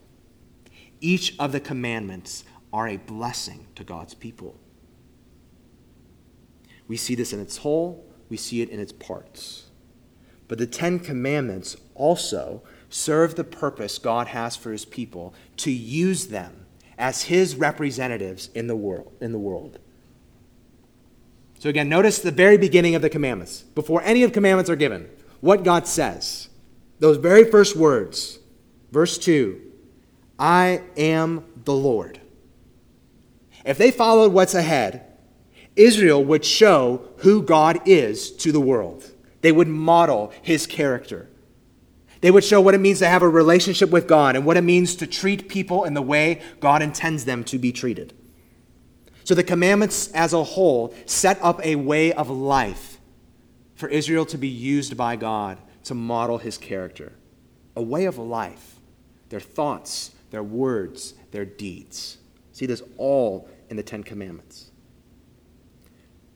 Each 1.01 1.34
of 1.38 1.53
the 1.53 1.61
commandments 1.61 2.44
are 2.70 2.88
a 2.88 2.99
blessing 2.99 3.68
to 3.76 3.84
God's 3.84 4.12
people. 4.12 4.59
We 6.86 6.99
see 6.99 7.14
this 7.14 7.32
in 7.32 7.40
its 7.40 7.59
whole, 7.59 8.05
we 8.28 8.36
see 8.36 8.61
it 8.61 8.68
in 8.68 8.78
its 8.78 8.92
parts. 8.92 9.66
But 10.49 10.59
the 10.59 10.66
Ten 10.66 10.99
Commandments 10.99 11.76
also 11.94 12.62
serve 12.88 13.34
the 13.34 13.44
purpose 13.44 13.99
God 13.99 14.28
has 14.28 14.57
for 14.57 14.72
his 14.72 14.84
people 14.84 15.34
to 15.59 15.70
use 15.70 16.28
them 16.28 16.66
as 16.99 17.24
his 17.24 17.57
representatives 17.57 18.49
in 18.55 18.66
the 18.66 18.76
world. 18.76 19.12
In 19.20 19.32
the 19.32 19.38
world. 19.38 19.78
So 21.59 21.68
again, 21.68 21.88
notice 21.88 22.18
the 22.18 22.30
very 22.30 22.59
beginning 22.59 22.94
of 22.94 23.03
the 23.03 23.11
commandments. 23.11 23.62
Before 23.62 24.03
any 24.03 24.22
of 24.22 24.30
the 24.30 24.34
commandments 24.34 24.70
are 24.70 24.76
given, 24.76 25.09
what 25.40 25.64
God 25.64 25.86
says. 25.86 26.49
Those 26.99 27.16
very 27.16 27.51
first 27.51 27.76
words. 27.76 28.38
Verse 28.92 29.18
2 29.18 29.61
I 30.38 30.82
am 30.97 31.44
the 31.64 31.74
Lord. 31.74 32.20
If 33.64 33.78
they 33.78 33.90
followed 33.90 34.32
what's 34.32 34.55
ahead, 34.55 35.05
Israel 35.74 36.24
would 36.24 36.44
show 36.44 37.09
who 37.18 37.42
God 37.42 37.80
is 37.86 38.30
to 38.36 38.53
the 38.53 38.61
world. 38.61 39.11
They 39.47 39.53
would 39.53 39.68
model 39.68 40.32
his 40.42 40.66
character. 40.66 41.28
They 42.20 42.32
would 42.32 42.42
show 42.42 42.61
what 42.61 42.74
it 42.74 42.80
means 42.80 42.99
to 42.99 43.07
have 43.07 43.22
a 43.22 43.28
relationship 43.28 43.90
with 43.90 44.09
God 44.09 44.34
and 44.34 44.44
what 44.44 44.57
it 44.57 44.62
means 44.62 44.97
to 44.97 45.07
treat 45.07 45.49
people 45.49 45.84
in 45.84 45.94
the 45.94 46.03
way 46.03 46.42
God 46.59 46.82
intends 46.82 47.26
them 47.26 47.44
to 47.44 47.57
be 47.57 47.70
treated. 47.70 48.12
So 49.22 49.36
the 49.36 49.44
commandments 49.44 50.11
as 50.11 50.32
a 50.32 50.42
whole 50.42 50.92
set 51.07 51.38
up 51.40 51.64
a 51.64 51.76
way 51.76 52.12
of 52.12 52.28
life 52.28 52.99
for 53.76 53.88
Israel 53.88 54.26
to 54.26 54.36
be 54.36 54.49
used 54.49 54.97
by 54.97 55.14
God 55.14 55.59
to 55.84 55.94
model 55.94 56.38
his 56.38 56.59
character. 56.59 57.12
A 57.76 57.82
way 57.82 58.07
of 58.07 58.18
life. 58.18 58.80
Their 59.28 59.38
thoughts, 59.38 60.11
their 60.32 60.42
words, 60.42 61.14
their 61.30 61.44
deeds. 61.44 62.18
See 62.51 62.66
this 62.66 62.82
all 62.97 63.49
in 63.70 63.76
the 63.76 63.84
Ten 63.84 64.03
Commandments. 64.03 64.72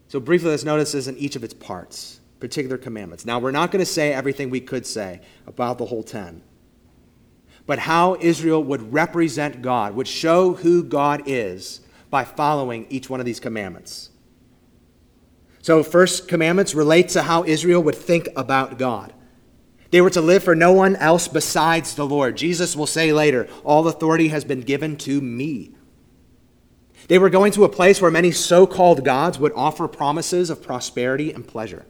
So 0.07 0.21
briefly, 0.21 0.51
let's 0.51 0.63
notice 0.63 0.93
this 0.93 1.09
in 1.09 1.17
each 1.17 1.35
of 1.35 1.43
its 1.43 1.55
parts 1.55 2.20
particular 2.41 2.79
commandments. 2.79 3.25
Now, 3.25 3.39
we're 3.39 3.51
not 3.51 3.71
going 3.71 3.85
to 3.85 3.91
say 3.91 4.13
everything 4.13 4.51
we 4.51 4.61
could 4.61 4.87
say 4.87 5.21
about 5.47 5.79
the 5.79 5.87
whole 5.87 6.03
10, 6.03 6.43
but 7.67 7.79
how 7.79 8.17
Israel 8.21 8.65
would 8.65 8.93
represent 8.93 9.63
God, 9.63 9.95
would 9.95 10.09
show 10.09 10.55
who 10.55 10.83
God 10.83 11.23
is 11.27 11.83
by 12.09 12.25
following 12.25 12.87
each 12.91 13.09
one 13.09 13.21
of 13.21 13.27
these 13.27 13.41
commandments. 13.41 14.11
So, 15.63 15.83
first 15.83 16.27
commandments 16.27 16.75
relate 16.75 17.11
to 17.11 17.23
how 17.23 17.45
Israel 17.45 17.83
would 17.83 17.95
think 17.95 18.29
about 18.35 18.79
God. 18.79 19.13
They 19.91 20.01
were 20.01 20.11
to 20.11 20.21
live 20.21 20.43
for 20.43 20.55
no 20.55 20.73
one 20.73 20.97
else 20.97 21.29
besides 21.29 21.95
the 21.95 22.07
Lord. 22.07 22.37
Jesus 22.37 22.75
will 22.75 22.87
say 22.87 23.13
later, 23.13 23.49
All 23.63 23.87
authority 23.87 24.29
has 24.29 24.45
been 24.45 24.63
given 24.63 24.97
to 24.99 25.21
me. 25.21 25.75
They 27.09 27.19
were 27.19 27.31
going 27.31 27.53
to 27.53 27.65
a 27.65 27.69
place 27.69 28.01
where 28.01 28.11
many 28.11 28.31
so 28.31 28.67
called 28.67 29.05
gods 29.05 29.39
would 29.39 29.53
offer 29.57 29.89
promises 29.89 30.49
of 30.49 30.63
prosperity 30.63 31.33
and 31.33 31.47
pleasure. 31.47 31.85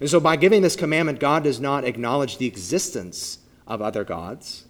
And 0.00 0.08
so, 0.08 0.18
by 0.18 0.36
giving 0.36 0.62
this 0.62 0.76
commandment, 0.76 1.20
God 1.20 1.44
does 1.44 1.60
not 1.60 1.84
acknowledge 1.84 2.38
the 2.38 2.46
existence 2.46 3.38
of 3.66 3.82
other 3.82 4.02
gods, 4.02 4.64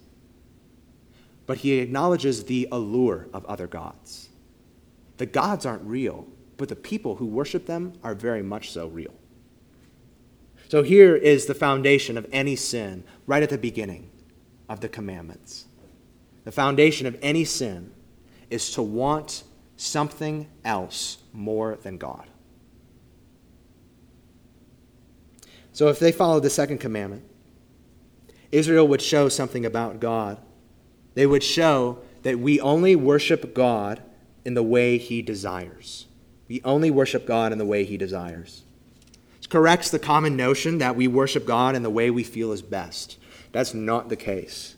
but 1.45 1.59
he 1.59 1.79
acknowledges 1.79 2.43
the 2.43 2.67
allure 2.71 3.27
of 3.33 3.45
other 3.45 3.67
gods. 3.67 4.29
The 5.17 5.25
gods 5.25 5.65
aren't 5.65 5.83
real, 5.83 6.27
but 6.57 6.67
the 6.67 6.75
people 6.75 7.15
who 7.15 7.25
worship 7.25 7.65
them 7.65 7.93
are 8.03 8.13
very 8.13 8.43
much 8.43 8.71
so 8.71 8.87
real. 8.87 9.13
So, 10.67 10.83
here 10.83 11.15
is 11.15 11.45
the 11.45 11.55
foundation 11.55 12.17
of 12.17 12.27
any 12.33 12.57
sin 12.57 13.05
right 13.25 13.41
at 13.41 13.49
the 13.49 13.57
beginning 13.57 14.09
of 14.67 14.81
the 14.81 14.89
commandments. 14.89 15.65
The 16.43 16.51
foundation 16.51 17.07
of 17.07 17.17
any 17.21 17.45
sin 17.45 17.91
is 18.49 18.71
to 18.73 18.81
want 18.81 19.43
something 19.77 20.47
else 20.65 21.19
more 21.33 21.77
than 21.83 21.97
God. 21.97 22.27
So 25.73 25.87
if 25.87 25.99
they 25.99 26.11
followed 26.11 26.43
the 26.43 26.49
second 26.49 26.79
commandment, 26.79 27.23
Israel 28.51 28.87
would 28.87 29.01
show 29.01 29.29
something 29.29 29.65
about 29.65 29.99
God. 29.99 30.37
They 31.13 31.25
would 31.25 31.43
show 31.43 31.99
that 32.23 32.39
we 32.39 32.59
only 32.59 32.95
worship 32.95 33.53
God 33.53 34.01
in 34.43 34.53
the 34.53 34.63
way 34.63 34.97
he 34.97 35.21
desires. 35.21 36.07
We 36.47 36.61
only 36.63 36.91
worship 36.91 37.25
God 37.25 37.51
in 37.51 37.57
the 37.57 37.65
way 37.65 37.85
he 37.85 37.97
desires. 37.97 38.63
It 39.39 39.49
corrects 39.49 39.89
the 39.89 39.99
common 39.99 40.35
notion 40.35 40.79
that 40.79 40.95
we 40.95 41.07
worship 41.07 41.45
God 41.45 41.75
in 41.75 41.83
the 41.83 41.89
way 41.89 42.11
we 42.11 42.23
feel 42.23 42.51
is 42.51 42.61
best. 42.61 43.17
That's 43.51 43.73
not 43.73 44.09
the 44.09 44.15
case. 44.15 44.75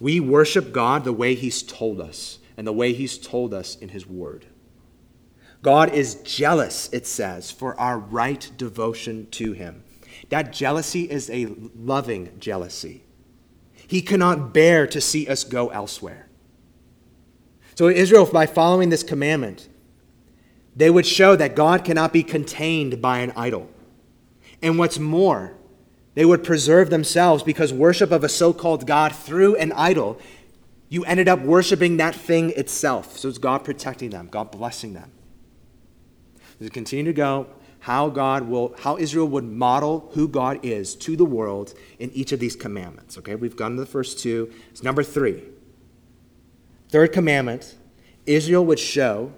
We 0.00 0.20
worship 0.20 0.72
God 0.72 1.04
the 1.04 1.12
way 1.12 1.34
he's 1.34 1.62
told 1.62 2.00
us 2.00 2.38
and 2.56 2.66
the 2.66 2.72
way 2.72 2.92
he's 2.92 3.18
told 3.18 3.52
us 3.52 3.76
in 3.76 3.90
his 3.90 4.06
word. 4.06 4.46
God 5.60 5.92
is 5.92 6.16
jealous, 6.22 6.88
it 6.92 7.06
says, 7.06 7.50
for 7.50 7.78
our 7.80 7.98
right 7.98 8.50
devotion 8.56 9.26
to 9.32 9.52
him. 9.52 9.82
That 10.28 10.52
jealousy 10.52 11.10
is 11.10 11.30
a 11.30 11.46
loving 11.76 12.32
jealousy. 12.38 13.04
He 13.86 14.02
cannot 14.02 14.52
bear 14.52 14.86
to 14.86 15.00
see 15.00 15.26
us 15.26 15.44
go 15.44 15.68
elsewhere. 15.68 16.28
So, 17.74 17.88
Israel, 17.88 18.26
by 18.26 18.46
following 18.46 18.90
this 18.90 19.02
commandment, 19.02 19.68
they 20.76 20.90
would 20.90 21.06
show 21.06 21.36
that 21.36 21.56
God 21.56 21.84
cannot 21.84 22.12
be 22.12 22.22
contained 22.22 23.00
by 23.00 23.18
an 23.18 23.32
idol. 23.36 23.70
And 24.62 24.78
what's 24.78 24.98
more, 24.98 25.54
they 26.14 26.24
would 26.24 26.44
preserve 26.44 26.90
themselves 26.90 27.42
because 27.42 27.72
worship 27.72 28.10
of 28.10 28.24
a 28.24 28.28
so 28.28 28.52
called 28.52 28.86
God 28.86 29.14
through 29.14 29.56
an 29.56 29.72
idol, 29.72 30.20
you 30.88 31.04
ended 31.04 31.28
up 31.28 31.40
worshiping 31.40 31.96
that 31.98 32.14
thing 32.14 32.50
itself. 32.50 33.18
So 33.18 33.28
it's 33.28 33.38
God 33.38 33.64
protecting 33.64 34.10
them, 34.10 34.28
God 34.30 34.50
blessing 34.50 34.94
them. 34.94 35.12
We 36.58 36.68
continue 36.68 37.04
to 37.04 37.12
go, 37.12 37.46
how 37.80 38.08
God 38.08 38.48
will, 38.48 38.74
how 38.80 38.96
Israel 38.96 39.28
would 39.28 39.44
model 39.44 40.10
who 40.14 40.28
God 40.28 40.60
is 40.62 40.94
to 40.96 41.16
the 41.16 41.24
world 41.24 41.74
in 41.98 42.10
each 42.10 42.32
of 42.32 42.40
these 42.40 42.56
commandments. 42.56 43.16
Okay, 43.18 43.34
we've 43.34 43.56
gone 43.56 43.76
to 43.76 43.80
the 43.80 43.86
first 43.86 44.18
two. 44.18 44.52
It's 44.70 44.82
number 44.82 45.02
three. 45.02 45.42
Third 46.88 47.12
commandment 47.12 47.76
Israel 48.26 48.64
would 48.66 48.78
show 48.78 49.32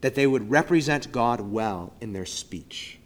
that 0.00 0.14
they 0.14 0.26
would 0.26 0.50
represent 0.50 1.12
God 1.12 1.40
well 1.40 1.92
in 2.00 2.12
their 2.12 2.26
speech. 2.26 2.98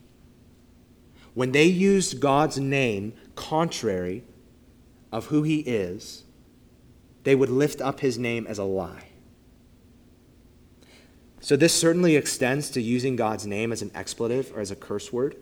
When 1.35 1.53
they 1.53 1.65
used 1.65 2.21
God's 2.21 2.59
name 2.59 3.15
contrary 3.37 4.25
of 5.13 5.27
who 5.27 5.43
he 5.43 5.61
is, 5.61 6.25
they 7.25 7.35
would 7.35 7.51
lift 7.51 7.81
up 7.81 8.01
his 8.01 8.19
name 8.19 8.47
as 8.47 8.59
a 8.59 8.65
lie. 8.65 9.10
So, 11.41 11.57
this 11.57 11.75
certainly 11.75 12.17
extends 12.17 12.69
to 12.71 12.83
using 12.83 13.17
God's 13.17 13.47
name 13.47 13.73
as 13.73 13.81
an 13.81 13.91
expletive 13.95 14.53
or 14.55 14.61
as 14.61 14.71
a 14.71 14.77
curse 14.77 15.13
word, 15.13 15.37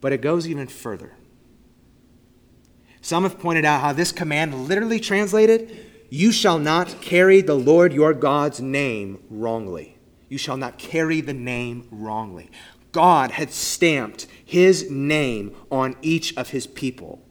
but 0.00 0.12
it 0.12 0.20
goes 0.20 0.48
even 0.48 0.66
further. 0.66 1.12
Some 3.00 3.22
have 3.22 3.38
pointed 3.38 3.64
out 3.64 3.82
how 3.82 3.92
this 3.92 4.10
command 4.10 4.66
literally 4.66 4.98
translated, 4.98 6.06
You 6.10 6.32
shall 6.32 6.58
not 6.58 7.00
carry 7.00 7.40
the 7.40 7.54
Lord 7.54 7.92
your 7.92 8.14
God's 8.14 8.60
name 8.60 9.22
wrongly. 9.30 9.98
You 10.28 10.38
shall 10.38 10.56
not 10.56 10.78
carry 10.78 11.20
the 11.20 11.34
name 11.34 11.86
wrongly. 11.92 12.50
God 12.90 13.32
had 13.32 13.50
stamped 13.50 14.26
his 14.44 14.90
name 14.90 15.54
on 15.70 15.96
each 16.00 16.36
of 16.36 16.50
his 16.50 16.66
people. 16.66 17.22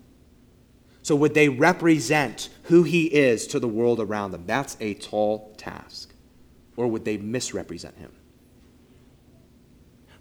So, 1.01 1.15
would 1.15 1.33
they 1.33 1.49
represent 1.49 2.49
who 2.63 2.83
he 2.83 3.07
is 3.07 3.47
to 3.47 3.59
the 3.59 3.67
world 3.67 3.99
around 3.99 4.31
them? 4.31 4.45
That's 4.45 4.77
a 4.79 4.93
tall 4.93 5.53
task. 5.57 6.12
Or 6.75 6.87
would 6.87 7.05
they 7.05 7.17
misrepresent 7.17 7.97
him? 7.97 8.11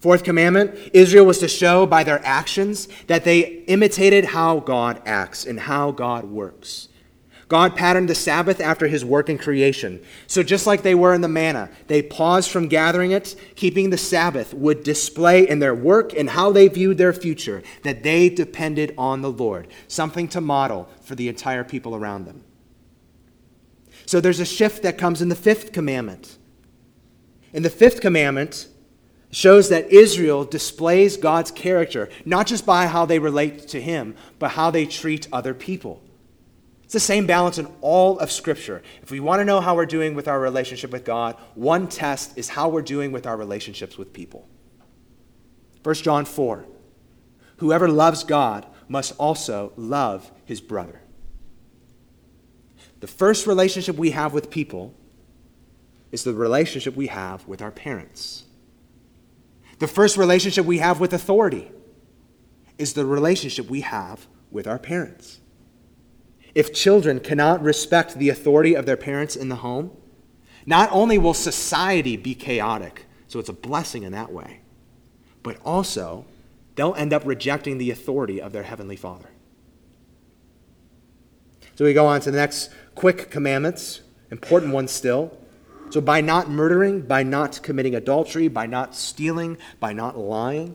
Fourth 0.02 0.24
commandment 0.24 0.76
Israel 0.92 1.24
was 1.24 1.38
to 1.38 1.48
show 1.48 1.86
by 1.86 2.02
their 2.02 2.20
actions 2.24 2.88
that 3.06 3.22
they 3.22 3.40
imitated 3.68 4.24
how 4.24 4.58
God 4.58 5.00
acts 5.06 5.46
and 5.46 5.60
how 5.60 5.92
God 5.92 6.24
works. 6.24 6.88
God 7.52 7.76
patterned 7.76 8.08
the 8.08 8.14
Sabbath 8.14 8.62
after 8.62 8.88
his 8.88 9.04
work 9.04 9.28
in 9.28 9.36
creation. 9.36 10.02
So, 10.26 10.42
just 10.42 10.66
like 10.66 10.80
they 10.80 10.94
were 10.94 11.12
in 11.12 11.20
the 11.20 11.28
manna, 11.28 11.68
they 11.86 12.00
paused 12.00 12.50
from 12.50 12.66
gathering 12.66 13.10
it, 13.10 13.36
keeping 13.56 13.90
the 13.90 13.98
Sabbath 13.98 14.54
would 14.54 14.82
display 14.82 15.46
in 15.46 15.58
their 15.58 15.74
work 15.74 16.14
and 16.14 16.30
how 16.30 16.50
they 16.50 16.66
viewed 16.66 16.96
their 16.96 17.12
future 17.12 17.62
that 17.82 18.02
they 18.02 18.30
depended 18.30 18.94
on 18.96 19.20
the 19.20 19.30
Lord, 19.30 19.68
something 19.86 20.28
to 20.28 20.40
model 20.40 20.88
for 21.02 21.14
the 21.14 21.28
entire 21.28 21.62
people 21.62 21.94
around 21.94 22.24
them. 22.24 22.42
So, 24.06 24.18
there's 24.18 24.40
a 24.40 24.46
shift 24.46 24.82
that 24.82 24.96
comes 24.96 25.20
in 25.20 25.28
the 25.28 25.36
fifth 25.36 25.72
commandment. 25.72 26.38
In 27.52 27.62
the 27.62 27.70
fifth 27.70 28.00
commandment, 28.00 28.68
shows 29.32 29.70
that 29.70 29.90
Israel 29.90 30.44
displays 30.44 31.16
God's 31.16 31.50
character, 31.50 32.08
not 32.24 32.46
just 32.46 32.64
by 32.66 32.86
how 32.86 33.06
they 33.06 33.18
relate 33.18 33.66
to 33.68 33.80
him, 33.80 34.14
but 34.38 34.50
how 34.50 34.70
they 34.70 34.86
treat 34.86 35.26
other 35.32 35.54
people. 35.54 36.02
It's 36.84 36.92
the 36.92 37.00
same 37.00 37.26
balance 37.26 37.56
in 37.56 37.66
all 37.80 38.18
of 38.18 38.30
Scripture. 38.30 38.82
If 39.02 39.10
we 39.10 39.20
want 39.20 39.40
to 39.40 39.46
know 39.46 39.62
how 39.62 39.74
we're 39.74 39.86
doing 39.86 40.14
with 40.14 40.28
our 40.28 40.38
relationship 40.38 40.90
with 40.90 41.06
God, 41.06 41.36
one 41.54 41.88
test 41.88 42.36
is 42.36 42.50
how 42.50 42.68
we're 42.68 42.82
doing 42.82 43.10
with 43.10 43.26
our 43.26 43.36
relationships 43.36 43.96
with 43.96 44.12
people. 44.12 44.46
1 45.82 45.94
John 45.96 46.26
4 46.26 46.66
Whoever 47.56 47.88
loves 47.88 48.24
God 48.24 48.66
must 48.88 49.14
also 49.16 49.72
love 49.76 50.30
his 50.44 50.60
brother. 50.60 51.00
The 53.00 53.06
first 53.06 53.46
relationship 53.46 53.96
we 53.96 54.10
have 54.10 54.34
with 54.34 54.50
people 54.50 54.94
is 56.12 56.22
the 56.22 56.34
relationship 56.34 56.94
we 56.94 57.08
have 57.08 57.46
with 57.48 57.60
our 57.60 57.70
parents. 57.70 58.44
The 59.78 59.88
first 59.88 60.16
relationship 60.16 60.64
we 60.64 60.78
have 60.78 61.00
with 61.00 61.12
authority 61.12 61.72
is 62.78 62.92
the 62.92 63.04
relationship 63.04 63.68
we 63.68 63.80
have 63.80 64.28
with 64.50 64.68
our 64.68 64.78
parents. 64.78 65.40
If 66.54 66.72
children 66.72 67.18
cannot 67.18 67.62
respect 67.62 68.14
the 68.14 68.28
authority 68.28 68.74
of 68.74 68.86
their 68.86 68.96
parents 68.96 69.34
in 69.34 69.48
the 69.48 69.56
home, 69.56 69.96
not 70.66 70.88
only 70.92 71.18
will 71.18 71.34
society 71.34 72.16
be 72.16 72.34
chaotic, 72.34 73.06
so 73.26 73.38
it's 73.40 73.48
a 73.48 73.54
blessing 73.54 74.02
in 74.02 74.12
that 74.12 74.30
way, 74.30 74.60
but 75.42 75.56
also 75.64 76.26
they'll 76.76 76.94
end 76.94 77.12
up 77.12 77.22
rejecting 77.24 77.78
the 77.78 77.90
authority 77.90 78.40
of 78.40 78.52
their 78.52 78.62
Heavenly 78.62 78.96
Father. 78.96 79.30
So 81.74 81.84
we 81.84 81.94
go 81.94 82.06
on 82.06 82.20
to 82.20 82.30
the 82.30 82.36
next 82.36 82.70
quick 82.94 83.30
commandments, 83.30 84.02
important 84.30 84.72
ones 84.72 84.90
still. 84.90 85.36
So 85.92 86.00
by 86.00 86.22
not 86.22 86.48
murdering, 86.48 87.02
by 87.02 87.22
not 87.22 87.62
committing 87.62 87.94
adultery, 87.94 88.48
by 88.48 88.64
not 88.64 88.96
stealing, 88.96 89.58
by 89.78 89.92
not 89.92 90.16
lying, 90.16 90.74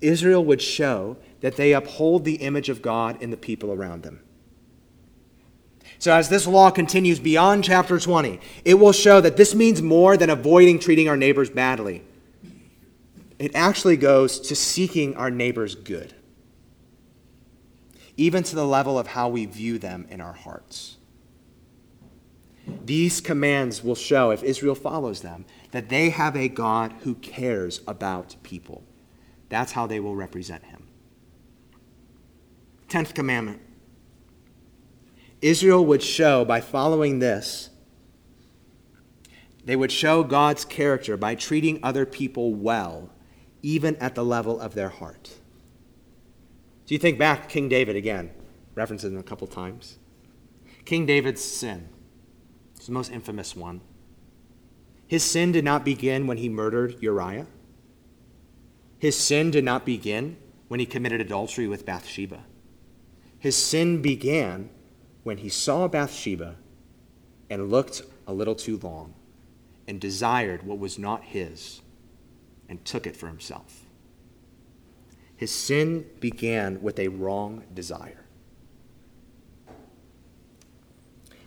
Israel 0.00 0.44
would 0.44 0.60
show 0.60 1.18
that 1.40 1.54
they 1.54 1.72
uphold 1.72 2.24
the 2.24 2.34
image 2.34 2.68
of 2.68 2.82
God 2.82 3.22
in 3.22 3.30
the 3.30 3.36
people 3.36 3.70
around 3.70 4.02
them. 4.02 4.18
So, 6.00 6.12
as 6.12 6.30
this 6.30 6.48
law 6.48 6.72
continues 6.72 7.20
beyond 7.20 7.62
chapter 7.62 8.00
20, 8.00 8.40
it 8.64 8.74
will 8.74 8.90
show 8.90 9.20
that 9.20 9.36
this 9.36 9.54
means 9.54 9.82
more 9.82 10.16
than 10.16 10.30
avoiding 10.30 10.80
treating 10.80 11.08
our 11.08 11.16
neighbors 11.16 11.48
badly. 11.48 12.02
It 13.38 13.54
actually 13.54 13.96
goes 13.96 14.40
to 14.40 14.56
seeking 14.56 15.14
our 15.14 15.30
neighbors' 15.30 15.76
good, 15.76 16.12
even 18.16 18.42
to 18.42 18.56
the 18.56 18.66
level 18.66 18.98
of 18.98 19.06
how 19.06 19.28
we 19.28 19.46
view 19.46 19.78
them 19.78 20.08
in 20.10 20.20
our 20.20 20.32
hearts. 20.32 20.95
These 22.84 23.20
commands 23.20 23.82
will 23.82 23.94
show, 23.94 24.30
if 24.30 24.42
Israel 24.42 24.74
follows 24.74 25.22
them, 25.22 25.44
that 25.70 25.88
they 25.88 26.10
have 26.10 26.36
a 26.36 26.48
God 26.48 26.92
who 27.00 27.14
cares 27.16 27.80
about 27.86 28.36
people. 28.42 28.84
That's 29.48 29.72
how 29.72 29.86
they 29.86 30.00
will 30.00 30.16
represent 30.16 30.64
him. 30.64 30.88
Tenth 32.88 33.14
commandment 33.14 33.60
Israel 35.42 35.84
would 35.84 36.02
show 36.02 36.44
by 36.44 36.60
following 36.60 37.18
this, 37.18 37.70
they 39.64 39.76
would 39.76 39.92
show 39.92 40.22
God's 40.22 40.64
character 40.64 41.16
by 41.16 41.34
treating 41.34 41.80
other 41.82 42.06
people 42.06 42.54
well, 42.54 43.10
even 43.62 43.96
at 43.96 44.14
the 44.14 44.24
level 44.24 44.60
of 44.60 44.74
their 44.74 44.88
heart. 44.88 45.38
Do 46.86 46.94
you 46.94 46.98
think 46.98 47.18
back 47.18 47.48
King 47.48 47.68
David 47.68 47.96
again? 47.96 48.30
References 48.76 49.12
him 49.12 49.18
a 49.18 49.24
couple 49.24 49.48
times. 49.48 49.98
King 50.84 51.04
David's 51.04 51.42
sin. 51.42 51.88
It's 52.86 52.88
the 52.88 52.94
most 52.94 53.10
infamous 53.10 53.56
one. 53.56 53.80
His 55.08 55.24
sin 55.24 55.50
did 55.50 55.64
not 55.64 55.84
begin 55.84 56.28
when 56.28 56.36
he 56.36 56.48
murdered 56.48 56.94
Uriah. 57.00 57.48
His 59.00 59.18
sin 59.18 59.50
did 59.50 59.64
not 59.64 59.84
begin 59.84 60.36
when 60.68 60.78
he 60.78 60.86
committed 60.86 61.20
adultery 61.20 61.66
with 61.66 61.84
Bathsheba. 61.84 62.44
His 63.40 63.56
sin 63.56 64.02
began 64.02 64.70
when 65.24 65.38
he 65.38 65.48
saw 65.48 65.88
Bathsheba 65.88 66.58
and 67.50 67.72
looked 67.72 68.02
a 68.24 68.32
little 68.32 68.54
too 68.54 68.78
long 68.78 69.14
and 69.88 70.00
desired 70.00 70.62
what 70.62 70.78
was 70.78 70.96
not 70.96 71.24
his 71.24 71.80
and 72.68 72.84
took 72.84 73.04
it 73.04 73.16
for 73.16 73.26
himself. 73.26 73.80
His 75.36 75.50
sin 75.50 76.06
began 76.20 76.80
with 76.82 77.00
a 77.00 77.08
wrong 77.08 77.64
desire. 77.74 78.22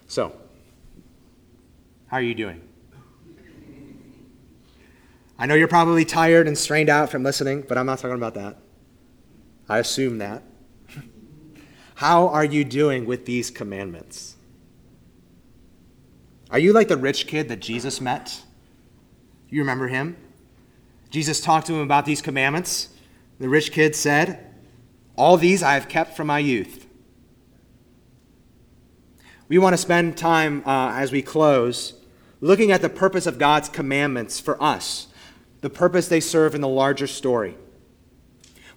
So, 0.05 0.35
how 2.09 2.17
are 2.17 2.21
you 2.21 2.33
doing? 2.33 2.61
I 5.37 5.45
know 5.45 5.53
you're 5.53 5.67
probably 5.67 6.05
tired 6.05 6.47
and 6.47 6.57
strained 6.57 6.89
out 6.89 7.11
from 7.11 7.23
listening, 7.23 7.63
but 7.67 7.77
I'm 7.77 7.85
not 7.85 7.99
talking 7.99 8.17
about 8.17 8.33
that. 8.33 8.57
I 9.69 9.77
assume 9.77 10.17
that. 10.17 10.41
How 11.95 12.27
are 12.27 12.43
you 12.43 12.65
doing 12.65 13.05
with 13.05 13.25
these 13.25 13.51
commandments? 13.51 14.35
Are 16.49 16.57
you 16.59 16.73
like 16.73 16.87
the 16.87 16.97
rich 16.97 17.27
kid 17.27 17.47
that 17.49 17.59
Jesus 17.59 18.01
met? 18.01 18.43
You 19.49 19.61
remember 19.61 19.87
him? 19.87 20.17
Jesus 21.11 21.39
talked 21.39 21.67
to 21.67 21.75
him 21.75 21.81
about 21.81 22.05
these 22.05 22.21
commandments. 22.23 22.89
The 23.39 23.47
rich 23.47 23.71
kid 23.71 23.95
said, 23.95 24.51
All 25.15 25.37
these 25.37 25.61
I 25.61 25.75
have 25.75 25.87
kept 25.87 26.17
from 26.17 26.27
my 26.27 26.39
youth. 26.39 26.87
We 29.47 29.59
want 29.59 29.73
to 29.73 29.77
spend 29.77 30.17
time 30.17 30.63
uh, 30.65 30.93
as 30.93 31.11
we 31.11 31.21
close 31.21 31.98
looking 32.41 32.71
at 32.71 32.81
the 32.81 32.89
purpose 32.89 33.25
of 33.25 33.37
God's 33.37 33.69
commandments 33.69 34.39
for 34.39 34.61
us, 34.61 35.07
the 35.61 35.69
purpose 35.69 36.07
they 36.07 36.19
serve 36.19 36.55
in 36.55 36.61
the 36.61 36.67
larger 36.67 37.07
story. 37.07 37.55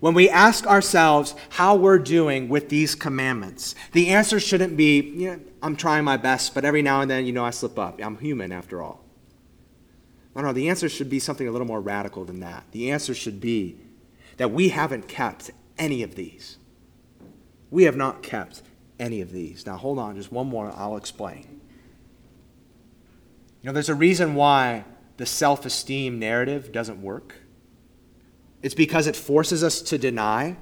When 0.01 0.15
we 0.15 0.29
ask 0.29 0.67
ourselves 0.67 1.37
how 1.51 1.77
we're 1.77 1.99
doing 1.99 2.49
with 2.49 2.69
these 2.69 2.97
commandments, 2.97 3.77
the 3.93 4.09
answer 4.09 4.41
shouldn't 4.41 4.77
be, 4.77 5.01
you 5.01 5.31
know, 5.31 5.41
I'm 5.63 5.77
trying 5.77 6.03
my 6.03 6.17
best, 6.17 6.55
but 6.55 6.65
every 6.65 6.83
now 6.83 7.03
and 7.03 7.11
then, 7.11 7.25
you 7.25 7.33
know, 7.33 7.45
I 7.45 7.51
slip 7.51 7.79
up. 7.79 8.01
I'm 8.03 8.19
human 8.19 8.51
after 8.51 8.83
all. 8.83 9.05
No, 10.35 10.43
no, 10.43 10.53
the 10.53 10.69
answer 10.69 10.89
should 10.89 11.09
be 11.09 11.21
something 11.21 11.47
a 11.47 11.53
little 11.53 11.69
more 11.69 11.81
radical 11.81 12.25
than 12.25 12.41
that. 12.41 12.65
The 12.73 12.91
answer 12.91 13.15
should 13.15 13.41
be 13.41 13.77
that 14.39 14.51
we 14.51 14.71
haven't 14.71 15.07
kept 15.07 15.53
any 15.79 16.03
of 16.03 16.17
these. 16.17 16.57
We 17.71 17.85
have 17.85 17.97
not 17.97 18.25
kept 18.25 18.63
any 18.99 19.21
of 19.21 19.31
these. 19.31 19.67
Now, 19.67 19.77
hold 19.77 20.01
on, 20.01 20.17
just 20.17 20.33
one 20.33 20.49
more, 20.49 20.73
I'll 20.75 20.97
explain. 20.97 21.61
You 23.63 23.69
know, 23.69 23.73
there's 23.73 23.89
a 23.89 23.95
reason 23.95 24.35
why 24.35 24.85
the 25.19 25.27
self 25.27 25.65
esteem 25.65 26.19
narrative 26.19 26.73
doesn't 26.73 27.01
work. 27.01 27.37
It's 28.61 28.75
because 28.75 29.07
it 29.07 29.17
forces 29.17 29.63
us 29.63 29.81
to 29.83 29.99
deny 29.99 30.57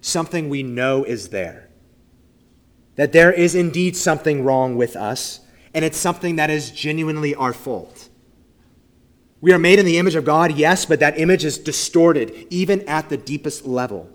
something 0.00 0.48
we 0.48 0.62
know 0.62 1.04
is 1.04 1.28
there. 1.28 1.68
That 2.94 3.12
there 3.12 3.32
is 3.32 3.54
indeed 3.54 3.96
something 3.96 4.42
wrong 4.42 4.76
with 4.76 4.96
us, 4.96 5.40
and 5.74 5.84
it's 5.84 5.98
something 5.98 6.36
that 6.36 6.48
is 6.48 6.70
genuinely 6.70 7.34
our 7.34 7.52
fault. 7.52 8.08
We 9.42 9.52
are 9.52 9.58
made 9.58 9.78
in 9.78 9.84
the 9.84 9.98
image 9.98 10.14
of 10.14 10.24
God, 10.24 10.56
yes, 10.56 10.86
but 10.86 11.00
that 11.00 11.18
image 11.18 11.44
is 11.44 11.58
distorted 11.58 12.46
even 12.48 12.80
at 12.88 13.10
the 13.10 13.18
deepest 13.18 13.66
level. 13.66 14.08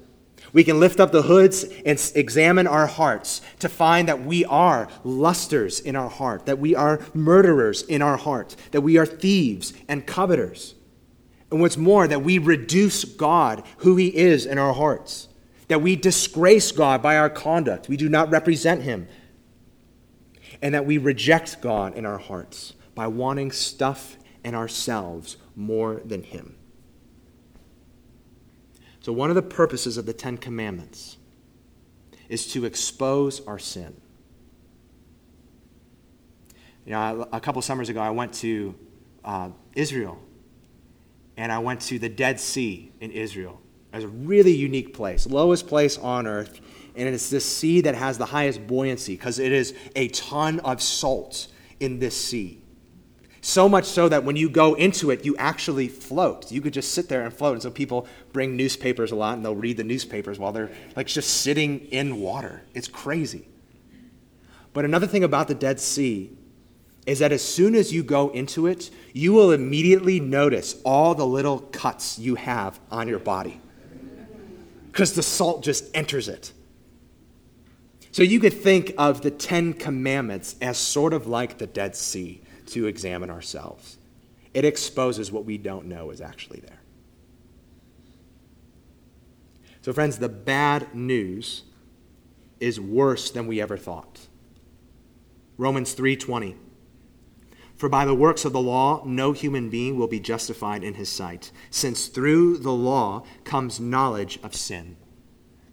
We 0.54 0.64
can 0.64 0.80
lift 0.80 1.00
up 1.00 1.12
the 1.12 1.22
hoods 1.22 1.64
and 1.86 2.12
examine 2.16 2.68
our 2.68 2.88
hearts 2.88 3.42
to 3.60 3.70
find 3.70 4.08
that 4.10 4.24
we 4.24 4.44
are 4.46 4.90
lusters 5.04 5.80
in 5.80 5.96
our 5.96 6.10
heart, 6.10 6.46
that 6.46 6.60
we 6.60 6.76
are 6.76 7.00
murderers 7.14 7.84
in 7.84 8.02
our 8.02 8.18
heart, 8.18 8.56
that 8.72 8.82
we 8.82 8.98
are 8.98 9.06
thieves 9.06 9.74
and 9.88 10.06
coveters. 10.06 10.76
And 11.50 11.62
what's 11.62 11.78
more, 11.78 12.08
that 12.08 12.24
we 12.24 12.38
reduce 12.38 13.06
God, 13.06 13.64
who 13.78 13.96
He 13.96 14.08
is, 14.08 14.46
in 14.46 14.58
our 14.58 14.74
hearts, 14.74 15.30
that 15.70 15.82
we 15.82 15.96
disgrace 15.96 16.72
God 16.72 17.02
by 17.02 17.18
our 17.18 17.30
conduct, 17.30 17.88
we 17.88 17.98
do 17.98 18.10
not 18.10 18.30
represent 18.30 18.84
Him, 18.84 19.08
and 20.62 20.74
that 20.74 20.86
we 20.86 20.98
reject 20.98 21.62
God 21.62 21.96
in 21.96 22.06
our 22.06 22.18
hearts 22.18 22.74
by 22.94 23.08
wanting 23.08 23.52
stuff 23.52 24.18
and 24.44 24.56
ourselves 24.56 25.38
more 25.56 26.02
than 26.04 26.24
Him. 26.24 26.56
So, 29.02 29.12
one 29.12 29.30
of 29.30 29.36
the 29.36 29.42
purposes 29.42 29.98
of 29.98 30.06
the 30.06 30.14
Ten 30.14 30.38
Commandments 30.38 31.18
is 32.30 32.48
to 32.54 32.66
expose 32.66 33.46
our 33.48 33.60
sin. 33.60 34.00
You 36.86 36.92
know, 36.92 37.28
a 37.32 37.40
couple 37.40 37.62
summers 37.62 37.90
ago, 37.90 38.00
I 38.00 38.12
went 38.12 38.34
to 38.36 38.76
uh, 39.26 39.50
Israel, 39.76 40.20
and 41.36 41.52
I 41.52 41.60
went 41.60 41.82
to 41.82 42.00
the 42.00 42.10
Dead 42.10 42.40
Sea 42.40 42.92
in 43.02 43.12
Israel. 43.12 43.60
It's 43.92 44.06
a 44.06 44.08
really 44.08 44.56
unique 44.56 44.94
place, 44.94 45.28
lowest 45.28 45.68
place 45.68 45.98
on 45.98 46.28
earth, 46.28 46.62
and 46.96 47.10
it's 47.10 47.30
this 47.30 47.46
sea 47.46 47.82
that 47.82 47.96
has 47.96 48.18
the 48.18 48.26
highest 48.26 48.66
buoyancy 48.68 49.16
because 49.16 49.40
it 49.40 49.52
is 49.52 49.74
a 49.96 50.08
ton 50.10 50.60
of 50.62 50.82
salt 50.82 51.48
in 51.80 52.00
this 52.00 52.16
sea. 52.16 52.61
So 53.42 53.68
much 53.68 53.86
so 53.86 54.08
that 54.08 54.24
when 54.24 54.36
you 54.36 54.50
go 54.50 54.76
into 54.76 55.10
it, 55.10 55.26
you 55.26 55.36
actually 55.38 55.88
float. 55.88 56.52
You 56.52 56.62
could 56.62 56.74
just 56.74 56.94
sit 56.94 57.10
there 57.10 57.24
and 57.24 57.34
float. 57.34 57.54
And 57.54 57.62
so 57.64 57.72
people 57.72 58.08
bring 58.32 58.56
newspapers 58.56 59.12
a 59.12 59.16
lot 59.16 59.36
and 59.36 59.44
they'll 59.44 59.56
read 59.56 59.78
the 59.78 59.84
newspapers 59.84 60.38
while 60.38 60.52
they're 60.52 60.70
like 60.96 61.08
just 61.08 61.42
sitting 61.42 61.80
in 61.88 62.22
water. 62.22 62.62
It's 62.76 62.88
crazy. 62.88 63.48
But 64.74 64.86
another 64.86 65.08
thing 65.08 65.24
about 65.24 65.48
the 65.48 65.56
Dead 65.56 65.80
Sea 65.80 66.32
is 67.08 67.18
that 67.20 67.32
as 67.32 67.42
soon 67.42 67.74
as 67.74 67.92
you 67.92 68.04
go 68.04 68.30
into 68.30 68.68
it, 68.68 68.92
you 69.12 69.34
will 69.34 69.52
immediately 69.52 70.20
notice 70.20 70.80
all 70.86 71.16
the 71.16 71.26
little 71.26 71.60
cuts 71.60 72.20
you 72.20 72.36
have 72.36 72.80
on 72.92 73.08
your 73.08 73.20
body 73.20 73.60
because 74.92 75.14
the 75.14 75.24
salt 75.24 75.64
just 75.64 75.86
enters 75.96 76.28
it. 76.28 76.54
So 78.12 78.22
you 78.22 78.40
could 78.40 78.54
think 78.54 78.94
of 79.00 79.22
the 79.22 79.32
Ten 79.32 79.74
Commandments 79.74 80.58
as 80.62 80.78
sort 80.78 81.14
of 81.14 81.26
like 81.26 81.58
the 81.58 81.66
Dead 81.66 81.96
Sea 81.96 82.42
to 82.72 82.88
examine 82.88 83.30
ourselves. 83.30 83.98
It 84.54 84.66
exposes 84.66 85.32
what 85.32 85.46
we 85.46 85.58
don't 85.58 85.86
know 85.86 86.10
is 86.10 86.22
actually 86.22 86.60
there. 86.60 86.82
So, 89.82 89.94
friends, 89.94 90.20
the 90.20 90.30
bad 90.30 90.94
news 90.94 91.64
is 92.60 92.80
worse 92.80 93.32
than 93.32 93.48
we 93.48 93.60
ever 93.60 93.78
thought. 93.78 94.28
Romans 95.58 95.94
3:20 95.94 96.56
For 97.76 97.90
by 97.90 98.06
the 98.06 98.14
works 98.14 98.46
of 98.46 98.54
the 98.54 98.62
law 98.62 99.04
no 99.06 99.32
human 99.32 99.70
being 99.70 99.98
will 99.98 100.08
be 100.08 100.20
justified 100.20 100.84
in 100.84 100.94
his 100.96 101.10
sight, 101.10 101.52
since 101.70 102.08
through 102.08 102.58
the 102.58 102.72
law 102.72 103.26
comes 103.44 103.80
knowledge 103.80 104.40
of 104.44 104.56
sin. 104.56 104.98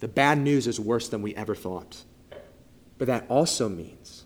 The 0.00 0.08
bad 0.08 0.38
news 0.38 0.66
is 0.66 0.80
worse 0.80 1.08
than 1.08 1.22
we 1.22 1.34
ever 1.34 1.54
thought. 1.54 2.04
But 2.96 3.06
that 3.06 3.26
also 3.28 3.68
means 3.68 4.24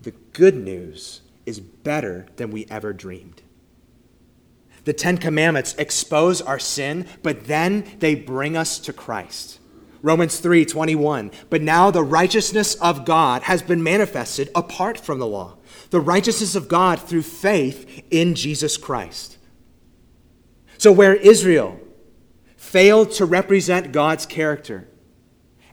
the 0.00 0.12
good 0.32 0.56
news 0.56 1.21
is 1.46 1.60
better 1.60 2.26
than 2.36 2.50
we 2.50 2.66
ever 2.70 2.92
dreamed. 2.92 3.42
The 4.84 4.92
Ten 4.92 5.18
Commandments 5.18 5.74
expose 5.78 6.40
our 6.40 6.58
sin, 6.58 7.06
but 7.22 7.44
then 7.46 7.84
they 8.00 8.14
bring 8.14 8.56
us 8.56 8.78
to 8.80 8.92
Christ. 8.92 9.60
Romans 10.02 10.40
3 10.40 10.64
21. 10.64 11.30
But 11.48 11.62
now 11.62 11.90
the 11.90 12.02
righteousness 12.02 12.74
of 12.76 13.04
God 13.04 13.42
has 13.44 13.62
been 13.62 13.82
manifested 13.82 14.50
apart 14.54 14.98
from 14.98 15.20
the 15.20 15.26
law. 15.26 15.56
The 15.90 16.00
righteousness 16.00 16.56
of 16.56 16.68
God 16.68 17.00
through 17.00 17.22
faith 17.22 18.04
in 18.10 18.34
Jesus 18.34 18.76
Christ. 18.76 19.38
So, 20.78 20.90
where 20.90 21.14
Israel 21.14 21.78
failed 22.56 23.12
to 23.12 23.24
represent 23.24 23.92
God's 23.92 24.26
character, 24.26 24.88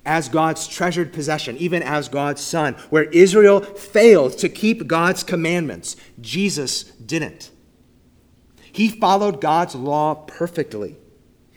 as 0.05 0.29
God's 0.29 0.67
treasured 0.67 1.13
possession, 1.13 1.57
even 1.57 1.83
as 1.83 2.09
God's 2.09 2.41
son. 2.41 2.75
Where 2.89 3.03
Israel 3.05 3.61
failed 3.61 4.37
to 4.39 4.49
keep 4.49 4.87
God's 4.87 5.23
commandments, 5.23 5.95
Jesus 6.19 6.83
didn't. 6.83 7.51
He 8.71 8.89
followed 8.89 9.41
God's 9.41 9.75
law 9.75 10.15
perfectly. 10.15 10.97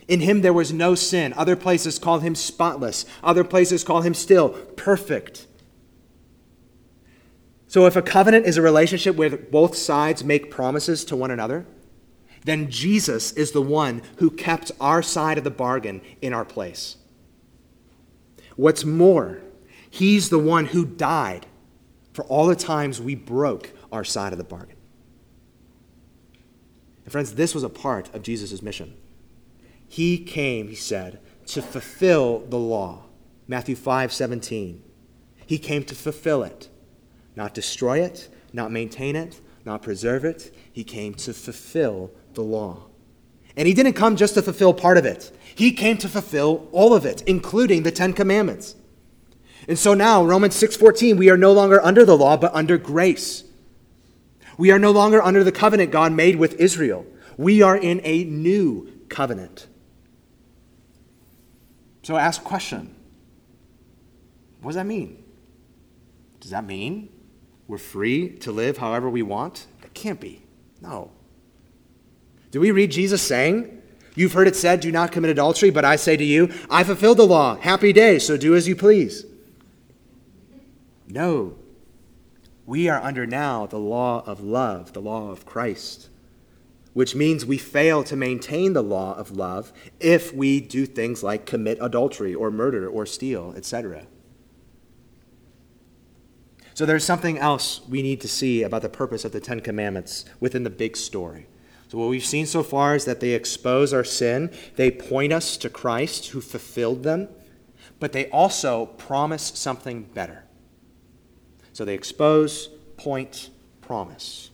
In 0.08 0.20
him 0.20 0.40
there 0.40 0.52
was 0.52 0.72
no 0.72 0.94
sin. 0.94 1.32
Other 1.34 1.56
places 1.56 1.98
call 1.98 2.18
him 2.18 2.34
spotless, 2.34 3.06
other 3.22 3.44
places 3.44 3.84
call 3.84 4.02
him 4.02 4.14
still 4.14 4.50
perfect. 4.76 5.46
So, 7.68 7.86
if 7.86 7.96
a 7.96 8.02
covenant 8.02 8.44
is 8.44 8.58
a 8.58 8.62
relationship 8.62 9.16
where 9.16 9.30
both 9.30 9.76
sides 9.76 10.22
make 10.22 10.50
promises 10.50 11.06
to 11.06 11.16
one 11.16 11.30
another, 11.30 11.64
then 12.44 12.70
Jesus 12.70 13.32
is 13.32 13.52
the 13.52 13.62
one 13.62 14.02
who 14.16 14.30
kept 14.30 14.72
our 14.80 15.02
side 15.02 15.38
of 15.38 15.44
the 15.44 15.50
bargain 15.50 16.02
in 16.20 16.34
our 16.34 16.44
place. 16.44 16.96
What's 18.56 18.84
more, 18.84 19.40
he's 19.90 20.30
the 20.30 20.38
one 20.38 20.66
who 20.66 20.84
died 20.84 21.46
for 22.12 22.24
all 22.26 22.46
the 22.46 22.56
times 22.56 23.00
we 23.00 23.14
broke 23.14 23.72
our 23.90 24.04
side 24.04 24.32
of 24.32 24.38
the 24.38 24.44
bargain. 24.44 24.76
And 27.04 27.12
friends, 27.12 27.34
this 27.34 27.54
was 27.54 27.64
a 27.64 27.68
part 27.68 28.14
of 28.14 28.22
Jesus' 28.22 28.62
mission. 28.62 28.96
He 29.88 30.18
came, 30.18 30.68
he 30.68 30.74
said, 30.74 31.20
to 31.46 31.62
fulfill 31.62 32.40
the 32.40 32.58
law. 32.58 33.04
Matthew 33.48 33.74
5 33.74 34.12
17. 34.12 34.82
He 35.46 35.58
came 35.58 35.84
to 35.84 35.94
fulfill 35.94 36.42
it, 36.42 36.68
not 37.36 37.52
destroy 37.52 38.00
it, 38.00 38.28
not 38.52 38.70
maintain 38.70 39.16
it, 39.16 39.40
not 39.64 39.82
preserve 39.82 40.24
it. 40.24 40.54
He 40.72 40.84
came 40.84 41.14
to 41.14 41.34
fulfill 41.34 42.10
the 42.34 42.42
law. 42.42 42.86
And 43.56 43.68
he 43.68 43.74
didn't 43.74 43.94
come 43.94 44.16
just 44.16 44.34
to 44.34 44.42
fulfill 44.42 44.72
part 44.74 44.98
of 44.98 45.04
it. 45.04 45.30
He 45.54 45.72
came 45.72 45.98
to 45.98 46.08
fulfill 46.08 46.68
all 46.72 46.94
of 46.94 47.04
it, 47.04 47.22
including 47.26 47.82
the 47.82 47.90
10 47.90 48.14
commandments. 48.14 48.74
And 49.68 49.78
so 49.78 49.94
now, 49.94 50.24
Romans 50.24 50.54
6:14, 50.54 51.16
we 51.16 51.30
are 51.30 51.36
no 51.36 51.52
longer 51.52 51.80
under 51.84 52.04
the 52.04 52.16
law, 52.16 52.36
but 52.36 52.54
under 52.54 52.78
grace. 52.78 53.44
We 54.58 54.70
are 54.70 54.78
no 54.78 54.90
longer 54.90 55.22
under 55.22 55.44
the 55.44 55.52
covenant 55.52 55.90
God 55.90 56.12
made 56.12 56.36
with 56.36 56.54
Israel. 56.54 57.06
We 57.36 57.62
are 57.62 57.76
in 57.76 58.00
a 58.04 58.24
new 58.24 58.90
covenant. 59.08 59.66
So 62.02 62.16
ask 62.16 62.40
a 62.40 62.44
question. 62.44 62.94
What 64.60 64.70
does 64.70 64.76
that 64.76 64.86
mean? 64.86 65.22
Does 66.40 66.50
that 66.50 66.64
mean 66.64 67.08
we're 67.68 67.78
free 67.78 68.30
to 68.38 68.52
live 68.52 68.78
however 68.78 69.08
we 69.08 69.22
want? 69.22 69.66
It 69.82 69.94
can't 69.94 70.20
be. 70.20 70.42
No. 70.80 71.12
Do 72.52 72.60
we 72.60 72.70
read 72.70 72.92
Jesus 72.92 73.22
saying, 73.22 73.82
You've 74.14 74.34
heard 74.34 74.46
it 74.46 74.54
said, 74.54 74.80
Do 74.80 74.92
not 74.92 75.10
commit 75.10 75.30
adultery, 75.30 75.70
but 75.70 75.86
I 75.86 75.96
say 75.96 76.16
to 76.16 76.24
you, 76.24 76.52
I 76.70 76.84
fulfilled 76.84 77.16
the 77.16 77.26
law. 77.26 77.56
Happy 77.56 77.92
day, 77.92 78.18
so 78.18 78.36
do 78.36 78.54
as 78.54 78.68
you 78.68 78.76
please. 78.76 79.24
No. 81.08 81.56
We 82.66 82.88
are 82.88 83.00
under 83.00 83.26
now 83.26 83.66
the 83.66 83.78
law 83.78 84.22
of 84.26 84.40
love, 84.40 84.92
the 84.92 85.00
law 85.00 85.30
of 85.30 85.46
Christ, 85.46 86.10
which 86.92 87.14
means 87.14 87.46
we 87.46 87.56
fail 87.56 88.04
to 88.04 88.16
maintain 88.16 88.74
the 88.74 88.82
law 88.82 89.14
of 89.14 89.30
love 89.30 89.72
if 89.98 90.34
we 90.34 90.60
do 90.60 90.84
things 90.84 91.22
like 91.22 91.46
commit 91.46 91.78
adultery 91.80 92.34
or 92.34 92.50
murder 92.50 92.86
or 92.86 93.06
steal, 93.06 93.54
etc. 93.56 94.06
So 96.74 96.84
there's 96.84 97.04
something 97.04 97.38
else 97.38 97.80
we 97.88 98.02
need 98.02 98.20
to 98.20 98.28
see 98.28 98.62
about 98.62 98.82
the 98.82 98.88
purpose 98.90 99.24
of 99.24 99.32
the 99.32 99.40
Ten 99.40 99.60
Commandments 99.60 100.26
within 100.38 100.64
the 100.64 100.70
big 100.70 100.98
story. 100.98 101.46
So, 101.92 101.98
what 101.98 102.08
we've 102.08 102.24
seen 102.24 102.46
so 102.46 102.62
far 102.62 102.94
is 102.94 103.04
that 103.04 103.20
they 103.20 103.32
expose 103.32 103.92
our 103.92 104.02
sin, 104.02 104.50
they 104.76 104.90
point 104.90 105.30
us 105.30 105.58
to 105.58 105.68
Christ 105.68 106.28
who 106.28 106.40
fulfilled 106.40 107.02
them, 107.02 107.28
but 108.00 108.14
they 108.14 108.30
also 108.30 108.86
promise 108.86 109.52
something 109.54 110.04
better. 110.04 110.44
So, 111.74 111.84
they 111.84 111.92
expose, 111.92 112.70
point, 112.96 113.50
promise. 113.82 114.48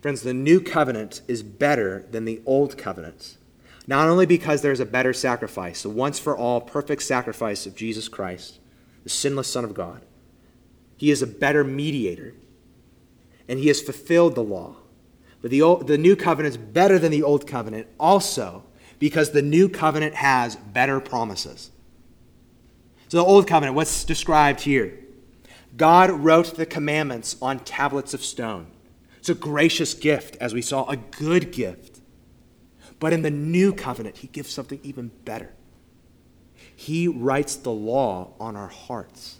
Friends, 0.00 0.22
the 0.22 0.32
new 0.32 0.60
covenant 0.60 1.22
is 1.26 1.42
better 1.42 2.06
than 2.12 2.26
the 2.26 2.40
old 2.46 2.78
covenant. 2.78 3.36
Not 3.88 4.06
only 4.06 4.26
because 4.26 4.62
there's 4.62 4.78
a 4.78 4.86
better 4.86 5.12
sacrifice, 5.12 5.82
the 5.82 5.90
once 5.90 6.20
for 6.20 6.36
all 6.36 6.60
perfect 6.60 7.02
sacrifice 7.02 7.66
of 7.66 7.74
Jesus 7.74 8.06
Christ, 8.06 8.60
the 9.02 9.10
sinless 9.10 9.50
Son 9.50 9.64
of 9.64 9.74
God. 9.74 10.02
He 10.96 11.10
is 11.10 11.22
a 11.22 11.26
better 11.26 11.64
mediator, 11.64 12.34
and 13.48 13.58
he 13.58 13.66
has 13.66 13.82
fulfilled 13.82 14.36
the 14.36 14.44
law. 14.44 14.76
But 15.44 15.50
the, 15.50 15.60
old, 15.60 15.88
the 15.88 15.98
new 15.98 16.16
covenant 16.16 16.54
is 16.54 16.56
better 16.56 16.98
than 16.98 17.10
the 17.12 17.22
old 17.22 17.46
covenant 17.46 17.86
also 18.00 18.64
because 18.98 19.32
the 19.32 19.42
new 19.42 19.68
covenant 19.68 20.14
has 20.14 20.56
better 20.56 21.00
promises. 21.00 21.70
So, 23.08 23.18
the 23.18 23.24
old 23.24 23.46
covenant, 23.46 23.76
what's 23.76 24.04
described 24.04 24.62
here? 24.62 24.98
God 25.76 26.10
wrote 26.10 26.56
the 26.56 26.64
commandments 26.64 27.36
on 27.42 27.58
tablets 27.58 28.14
of 28.14 28.24
stone. 28.24 28.68
It's 29.18 29.28
a 29.28 29.34
gracious 29.34 29.92
gift, 29.92 30.38
as 30.40 30.54
we 30.54 30.62
saw, 30.62 30.88
a 30.88 30.96
good 30.96 31.52
gift. 31.52 32.00
But 32.98 33.12
in 33.12 33.20
the 33.20 33.30
new 33.30 33.74
covenant, 33.74 34.16
he 34.16 34.28
gives 34.28 34.48
something 34.48 34.80
even 34.82 35.10
better. 35.26 35.52
He 36.74 37.06
writes 37.06 37.54
the 37.54 37.70
law 37.70 38.32
on 38.40 38.56
our 38.56 38.68
hearts. 38.68 39.36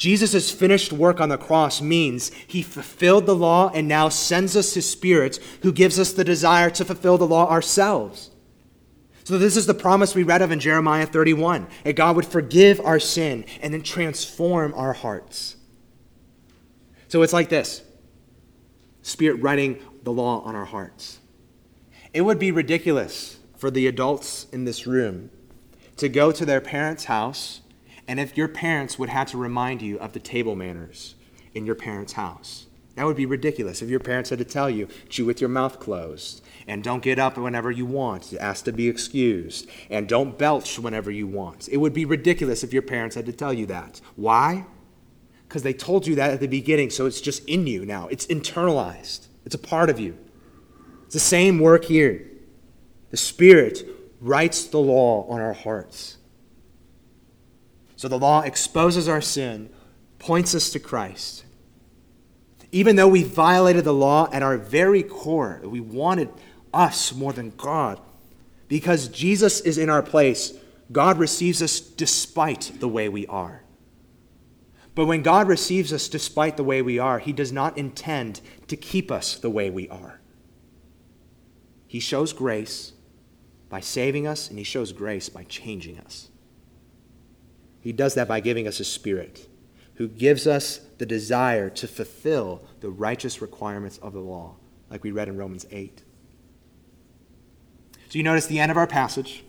Jesus' 0.00 0.50
finished 0.50 0.94
work 0.94 1.20
on 1.20 1.28
the 1.28 1.36
cross 1.36 1.82
means 1.82 2.32
he 2.46 2.62
fulfilled 2.62 3.26
the 3.26 3.36
law 3.36 3.70
and 3.74 3.86
now 3.86 4.08
sends 4.08 4.56
us 4.56 4.72
his 4.72 4.88
Spirit 4.88 5.38
who 5.60 5.72
gives 5.72 5.98
us 5.98 6.14
the 6.14 6.24
desire 6.24 6.70
to 6.70 6.86
fulfill 6.86 7.18
the 7.18 7.26
law 7.26 7.50
ourselves. 7.50 8.30
So, 9.24 9.36
this 9.36 9.58
is 9.58 9.66
the 9.66 9.74
promise 9.74 10.14
we 10.14 10.22
read 10.22 10.40
of 10.40 10.50
in 10.52 10.58
Jeremiah 10.58 11.04
31 11.04 11.68
that 11.84 11.96
God 11.96 12.16
would 12.16 12.24
forgive 12.24 12.80
our 12.80 12.98
sin 12.98 13.44
and 13.60 13.74
then 13.74 13.82
transform 13.82 14.72
our 14.72 14.94
hearts. 14.94 15.56
So, 17.08 17.20
it's 17.20 17.34
like 17.34 17.50
this 17.50 17.82
Spirit 19.02 19.42
writing 19.42 19.80
the 20.02 20.12
law 20.12 20.40
on 20.44 20.56
our 20.56 20.64
hearts. 20.64 21.18
It 22.14 22.22
would 22.22 22.38
be 22.38 22.52
ridiculous 22.52 23.38
for 23.58 23.70
the 23.70 23.86
adults 23.86 24.46
in 24.50 24.64
this 24.64 24.86
room 24.86 25.28
to 25.98 26.08
go 26.08 26.32
to 26.32 26.46
their 26.46 26.62
parents' 26.62 27.04
house 27.04 27.59
and 28.10 28.18
if 28.18 28.36
your 28.36 28.48
parents 28.48 28.98
would 28.98 29.08
have 29.08 29.30
to 29.30 29.38
remind 29.38 29.80
you 29.80 29.96
of 30.00 30.14
the 30.14 30.18
table 30.18 30.56
manners 30.56 31.14
in 31.54 31.64
your 31.64 31.76
parents' 31.76 32.14
house. 32.14 32.66
That 32.96 33.06
would 33.06 33.16
be 33.16 33.24
ridiculous 33.24 33.82
if 33.82 33.88
your 33.88 34.00
parents 34.00 34.30
had 34.30 34.40
to 34.40 34.44
tell 34.44 34.68
you, 34.68 34.88
chew 35.08 35.24
with 35.24 35.40
your 35.40 35.48
mouth 35.48 35.78
closed, 35.78 36.42
and 36.66 36.82
don't 36.82 37.04
get 37.04 37.20
up 37.20 37.38
whenever 37.38 37.70
you 37.70 37.86
want, 37.86 38.34
ask 38.40 38.64
to 38.64 38.72
be 38.72 38.88
excused, 38.88 39.70
and 39.90 40.08
don't 40.08 40.36
belch 40.36 40.76
whenever 40.76 41.12
you 41.12 41.28
want. 41.28 41.68
It 41.68 41.76
would 41.76 41.94
be 41.94 42.04
ridiculous 42.04 42.64
if 42.64 42.72
your 42.72 42.82
parents 42.82 43.14
had 43.14 43.26
to 43.26 43.32
tell 43.32 43.52
you 43.52 43.64
that. 43.66 44.00
Why? 44.16 44.66
Because 45.46 45.62
they 45.62 45.72
told 45.72 46.08
you 46.08 46.16
that 46.16 46.32
at 46.32 46.40
the 46.40 46.48
beginning, 46.48 46.90
so 46.90 47.06
it's 47.06 47.20
just 47.20 47.44
in 47.48 47.68
you 47.68 47.86
now. 47.86 48.08
It's 48.08 48.26
internalized, 48.26 49.28
it's 49.44 49.54
a 49.54 49.58
part 49.58 49.88
of 49.88 50.00
you. 50.00 50.18
It's 51.04 51.14
the 51.14 51.20
same 51.20 51.60
work 51.60 51.84
here. 51.84 52.26
The 53.12 53.16
Spirit 53.16 53.86
writes 54.20 54.64
the 54.64 54.80
law 54.80 55.28
on 55.28 55.40
our 55.40 55.52
hearts. 55.52 56.16
So 58.00 58.08
the 58.08 58.18
law 58.18 58.40
exposes 58.40 59.08
our 59.10 59.20
sin, 59.20 59.68
points 60.18 60.54
us 60.54 60.70
to 60.70 60.78
Christ. 60.78 61.44
Even 62.72 62.96
though 62.96 63.08
we 63.08 63.22
violated 63.22 63.84
the 63.84 63.92
law 63.92 64.26
at 64.32 64.42
our 64.42 64.56
very 64.56 65.02
core, 65.02 65.60
we 65.64 65.80
wanted 65.80 66.30
us 66.72 67.14
more 67.14 67.34
than 67.34 67.52
God. 67.58 68.00
Because 68.68 69.08
Jesus 69.08 69.60
is 69.60 69.76
in 69.76 69.90
our 69.90 70.02
place, 70.02 70.54
God 70.90 71.18
receives 71.18 71.60
us 71.60 71.78
despite 71.78 72.72
the 72.80 72.88
way 72.88 73.10
we 73.10 73.26
are. 73.26 73.64
But 74.94 75.04
when 75.04 75.20
God 75.20 75.46
receives 75.46 75.92
us 75.92 76.08
despite 76.08 76.56
the 76.56 76.64
way 76.64 76.80
we 76.80 76.98
are, 76.98 77.18
He 77.18 77.34
does 77.34 77.52
not 77.52 77.76
intend 77.76 78.40
to 78.68 78.78
keep 78.78 79.10
us 79.10 79.36
the 79.36 79.50
way 79.50 79.68
we 79.68 79.90
are. 79.90 80.22
He 81.86 82.00
shows 82.00 82.32
grace 82.32 82.94
by 83.68 83.80
saving 83.80 84.26
us, 84.26 84.48
and 84.48 84.56
He 84.56 84.64
shows 84.64 84.94
grace 84.94 85.28
by 85.28 85.44
changing 85.44 85.98
us. 85.98 86.29
He 87.80 87.92
does 87.92 88.14
that 88.14 88.28
by 88.28 88.40
giving 88.40 88.66
us 88.66 88.80
a 88.80 88.84
spirit 88.84 89.48
who 89.94 90.08
gives 90.08 90.46
us 90.46 90.80
the 90.98 91.06
desire 91.06 91.68
to 91.68 91.86
fulfill 91.86 92.64
the 92.80 92.88
righteous 92.88 93.42
requirements 93.42 93.98
of 93.98 94.12
the 94.12 94.20
law, 94.20 94.56
like 94.88 95.04
we 95.04 95.10
read 95.10 95.28
in 95.28 95.36
Romans 95.36 95.66
8. 95.70 96.02
So 98.08 98.18
you 98.18 98.22
notice 98.22 98.46
the 98.46 98.58
end 98.58 98.70
of 98.70 98.76
our 98.76 98.86
passage, 98.86 99.44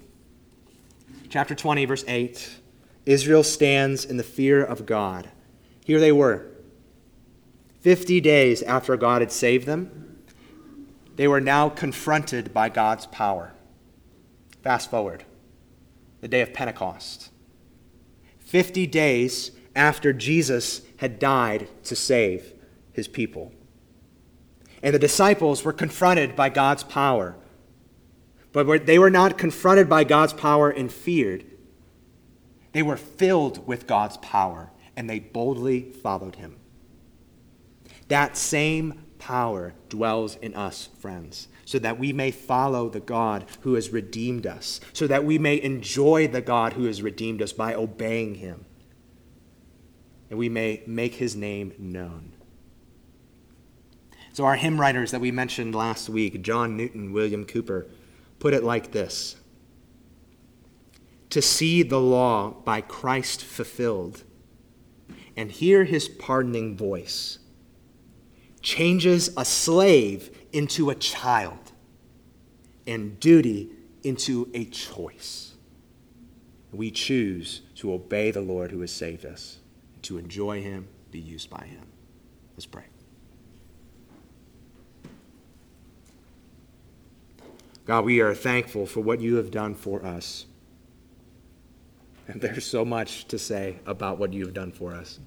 chapter 1.30 1.56
20, 1.56 1.86
verse 1.86 2.04
8. 2.08 2.58
Israel 3.06 3.44
stands 3.44 4.06
in 4.06 4.18
the 4.18 4.24
fear 4.24 4.64
of 4.64 4.86
God. 4.86 5.30
Here 5.84 6.00
they 6.00 6.12
were. 6.12 6.46
50 7.80 8.22
days 8.22 8.62
after 8.62 8.96
God 8.98 9.22
had 9.22 9.32
saved 9.32 9.66
them, 9.66 10.20
they 11.16 11.28
were 11.28 11.42
now 11.42 11.70
confronted 11.70 12.54
by 12.54 12.70
God's 12.70 13.08
power. 13.08 13.54
Fast 14.62 14.92
forward, 14.92 15.26
the 16.20 16.28
day 16.28 16.42
of 16.42 16.54
Pentecost. 16.54 17.31
50 18.52 18.86
days 18.88 19.52
after 19.78 20.12
Jesus 20.12 20.82
had 20.98 21.20
died 21.20 21.70
to 21.86 21.96
save 21.96 22.52
his 22.92 23.08
people. 23.08 23.54
And 24.84 24.94
the 24.94 25.00
disciples 25.00 25.64
were 25.64 25.72
confronted 25.72 26.36
by 26.36 26.50
God's 26.50 26.84
power. 26.84 27.38
But 28.52 28.86
they 28.86 29.00
were 29.00 29.10
not 29.10 29.38
confronted 29.38 29.88
by 29.88 30.04
God's 30.04 30.34
power 30.34 30.70
and 30.70 30.92
feared. 30.92 31.46
They 32.74 32.84
were 32.84 32.98
filled 32.98 33.66
with 33.66 33.88
God's 33.88 34.18
power, 34.18 34.70
and 34.98 35.10
they 35.10 35.20
boldly 35.20 35.84
followed 35.84 36.36
him. 36.36 36.58
That 38.10 38.36
same 38.36 39.06
power 39.18 39.76
dwells 39.88 40.36
in 40.36 40.56
us, 40.56 40.90
friends 41.00 41.48
so 41.66 41.80
that 41.80 42.00
we 42.00 42.14
may 42.14 42.32
follow 42.32 42.90
the 42.90 43.00
God 43.00 43.46
who 43.62 43.76
has 43.76 43.92
redeemed 43.92 44.46
us, 44.46 44.80
so 44.94 45.08
that 45.08 45.24
we 45.24 45.38
may 45.38 45.62
enjoy 45.62 46.28
the 46.28 46.42
God 46.42 46.74
who 46.74 46.86
has 46.86 47.02
redeemed 47.02 47.42
us 47.42 47.54
by 47.54 47.74
obeying 47.74 48.36
him, 48.36 48.66
and 50.30 50.38
we 50.38 50.50
may 50.50 50.84
make 50.86 51.16
his 51.16 51.36
name 51.36 51.74
known. 51.78 52.34
So, 54.34 54.46
our 54.46 54.56
hymn 54.56 54.80
writers 54.80 55.12
that 55.12 55.22
we 55.22 55.32
mentioned 55.32 55.76
last 55.76 56.08
week, 56.10 56.42
John 56.42 56.78
Newton, 56.78 57.12
William 57.12 57.46
Cowper, 57.46 57.88
put 58.40 58.54
it 58.54 58.64
like 58.64 58.92
this 58.92 59.36
To 61.32 61.42
see 61.42 61.84
the 61.84 62.00
law 62.00 62.52
by 62.52 62.82
Christ 62.82 63.44
fulfilled 63.44 64.24
and 65.36 65.52
hear 65.52 65.84
his 65.84 66.08
pardoning 66.08 66.76
voice 66.76 67.40
changes 68.62 69.30
a 69.36 69.46
slave 69.46 70.30
into 70.52 70.90
a 70.90 70.96
child 70.96 71.72
and 72.88 73.20
duty 73.20 73.70
into 74.04 74.50
a 74.54 74.66
choice. 74.66 75.54
We 76.72 76.92
choose 76.92 77.62
to 77.76 77.94
obey 77.94 78.32
the 78.32 78.42
Lord 78.42 78.72
who 78.72 78.82
has 78.82 78.92
saved 78.92 79.26
us, 79.26 79.58
to 80.04 80.18
enjoy 80.18 80.62
Him, 80.62 80.88
be 81.12 81.20
used 81.20 81.50
by 81.50 81.66
Him. 81.66 81.86
Let's 82.56 82.66
pray. 82.66 82.86
God, 87.86 88.06
we 88.06 88.22
are 88.22 88.34
thankful 88.34 88.86
for 88.86 89.02
what 89.02 89.20
you 89.20 89.36
have 89.36 89.52
done 89.52 89.76
for 89.76 90.06
us. 90.06 90.46
And 92.28 92.40
there's 92.40 92.66
so 92.66 92.86
much 92.86 93.26
to 93.26 93.38
say 93.38 93.80
about 93.86 94.18
what 94.18 94.32
you 94.32 94.46
have 94.46 94.54
done 94.54 94.72
for 94.72 94.94
us. 94.94 95.20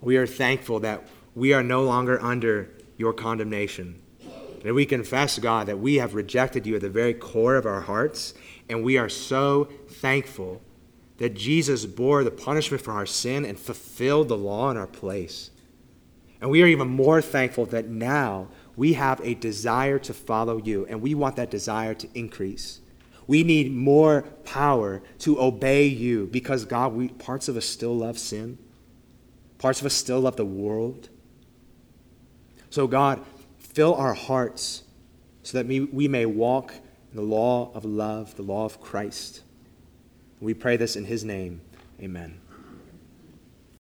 We 0.00 0.16
are 0.16 0.26
thankful 0.26 0.80
that 0.80 1.06
we 1.34 1.52
are 1.52 1.62
no 1.62 1.84
longer 1.84 2.20
under 2.20 2.70
your 2.96 3.12
condemnation 3.12 4.00
and 4.64 4.74
we 4.74 4.84
confess, 4.86 5.38
God, 5.38 5.66
that 5.66 5.78
we 5.78 5.96
have 5.96 6.14
rejected 6.14 6.66
you 6.66 6.76
at 6.76 6.82
the 6.82 6.90
very 6.90 7.14
core 7.14 7.56
of 7.56 7.66
our 7.66 7.80
hearts, 7.80 8.34
and 8.68 8.84
we 8.84 8.98
are 8.98 9.08
so 9.08 9.68
thankful 9.88 10.60
that 11.18 11.34
Jesus 11.34 11.86
bore 11.86 12.24
the 12.24 12.30
punishment 12.30 12.82
for 12.82 12.92
our 12.92 13.06
sin 13.06 13.44
and 13.44 13.58
fulfilled 13.58 14.28
the 14.28 14.36
law 14.36 14.70
in 14.70 14.76
our 14.76 14.86
place. 14.86 15.50
And 16.40 16.50
we 16.50 16.62
are 16.62 16.66
even 16.66 16.88
more 16.88 17.20
thankful 17.20 17.66
that 17.66 17.88
now 17.88 18.48
we 18.76 18.94
have 18.94 19.20
a 19.22 19.34
desire 19.34 19.98
to 20.00 20.14
follow 20.14 20.58
you, 20.58 20.86
and 20.86 21.02
we 21.02 21.14
want 21.14 21.36
that 21.36 21.50
desire 21.50 21.94
to 21.94 22.08
increase. 22.14 22.80
We 23.26 23.44
need 23.44 23.72
more 23.72 24.22
power 24.44 25.02
to 25.20 25.40
obey 25.40 25.86
you 25.86 26.26
because, 26.26 26.64
God, 26.64 26.94
we, 26.94 27.08
parts 27.08 27.48
of 27.48 27.56
us 27.56 27.66
still 27.66 27.96
love 27.96 28.18
sin, 28.18 28.58
parts 29.58 29.80
of 29.80 29.86
us 29.86 29.94
still 29.94 30.20
love 30.20 30.36
the 30.36 30.44
world. 30.44 31.10
So, 32.70 32.86
God, 32.86 33.24
Fill 33.72 33.94
our 33.94 34.14
hearts 34.14 34.82
so 35.42 35.58
that 35.58 35.66
we, 35.66 36.08
may 36.08 36.26
walk 36.26 36.74
in 37.10 37.16
the 37.16 37.22
law 37.22 37.72
of 37.72 37.84
love, 37.84 38.36
the 38.36 38.42
law 38.42 38.64
of 38.64 38.80
Christ. 38.80 39.42
We 40.40 40.54
pray 40.54 40.76
this 40.76 40.96
in 40.96 41.04
his 41.04 41.24
name. 41.24 41.60
Amen. 42.00 42.39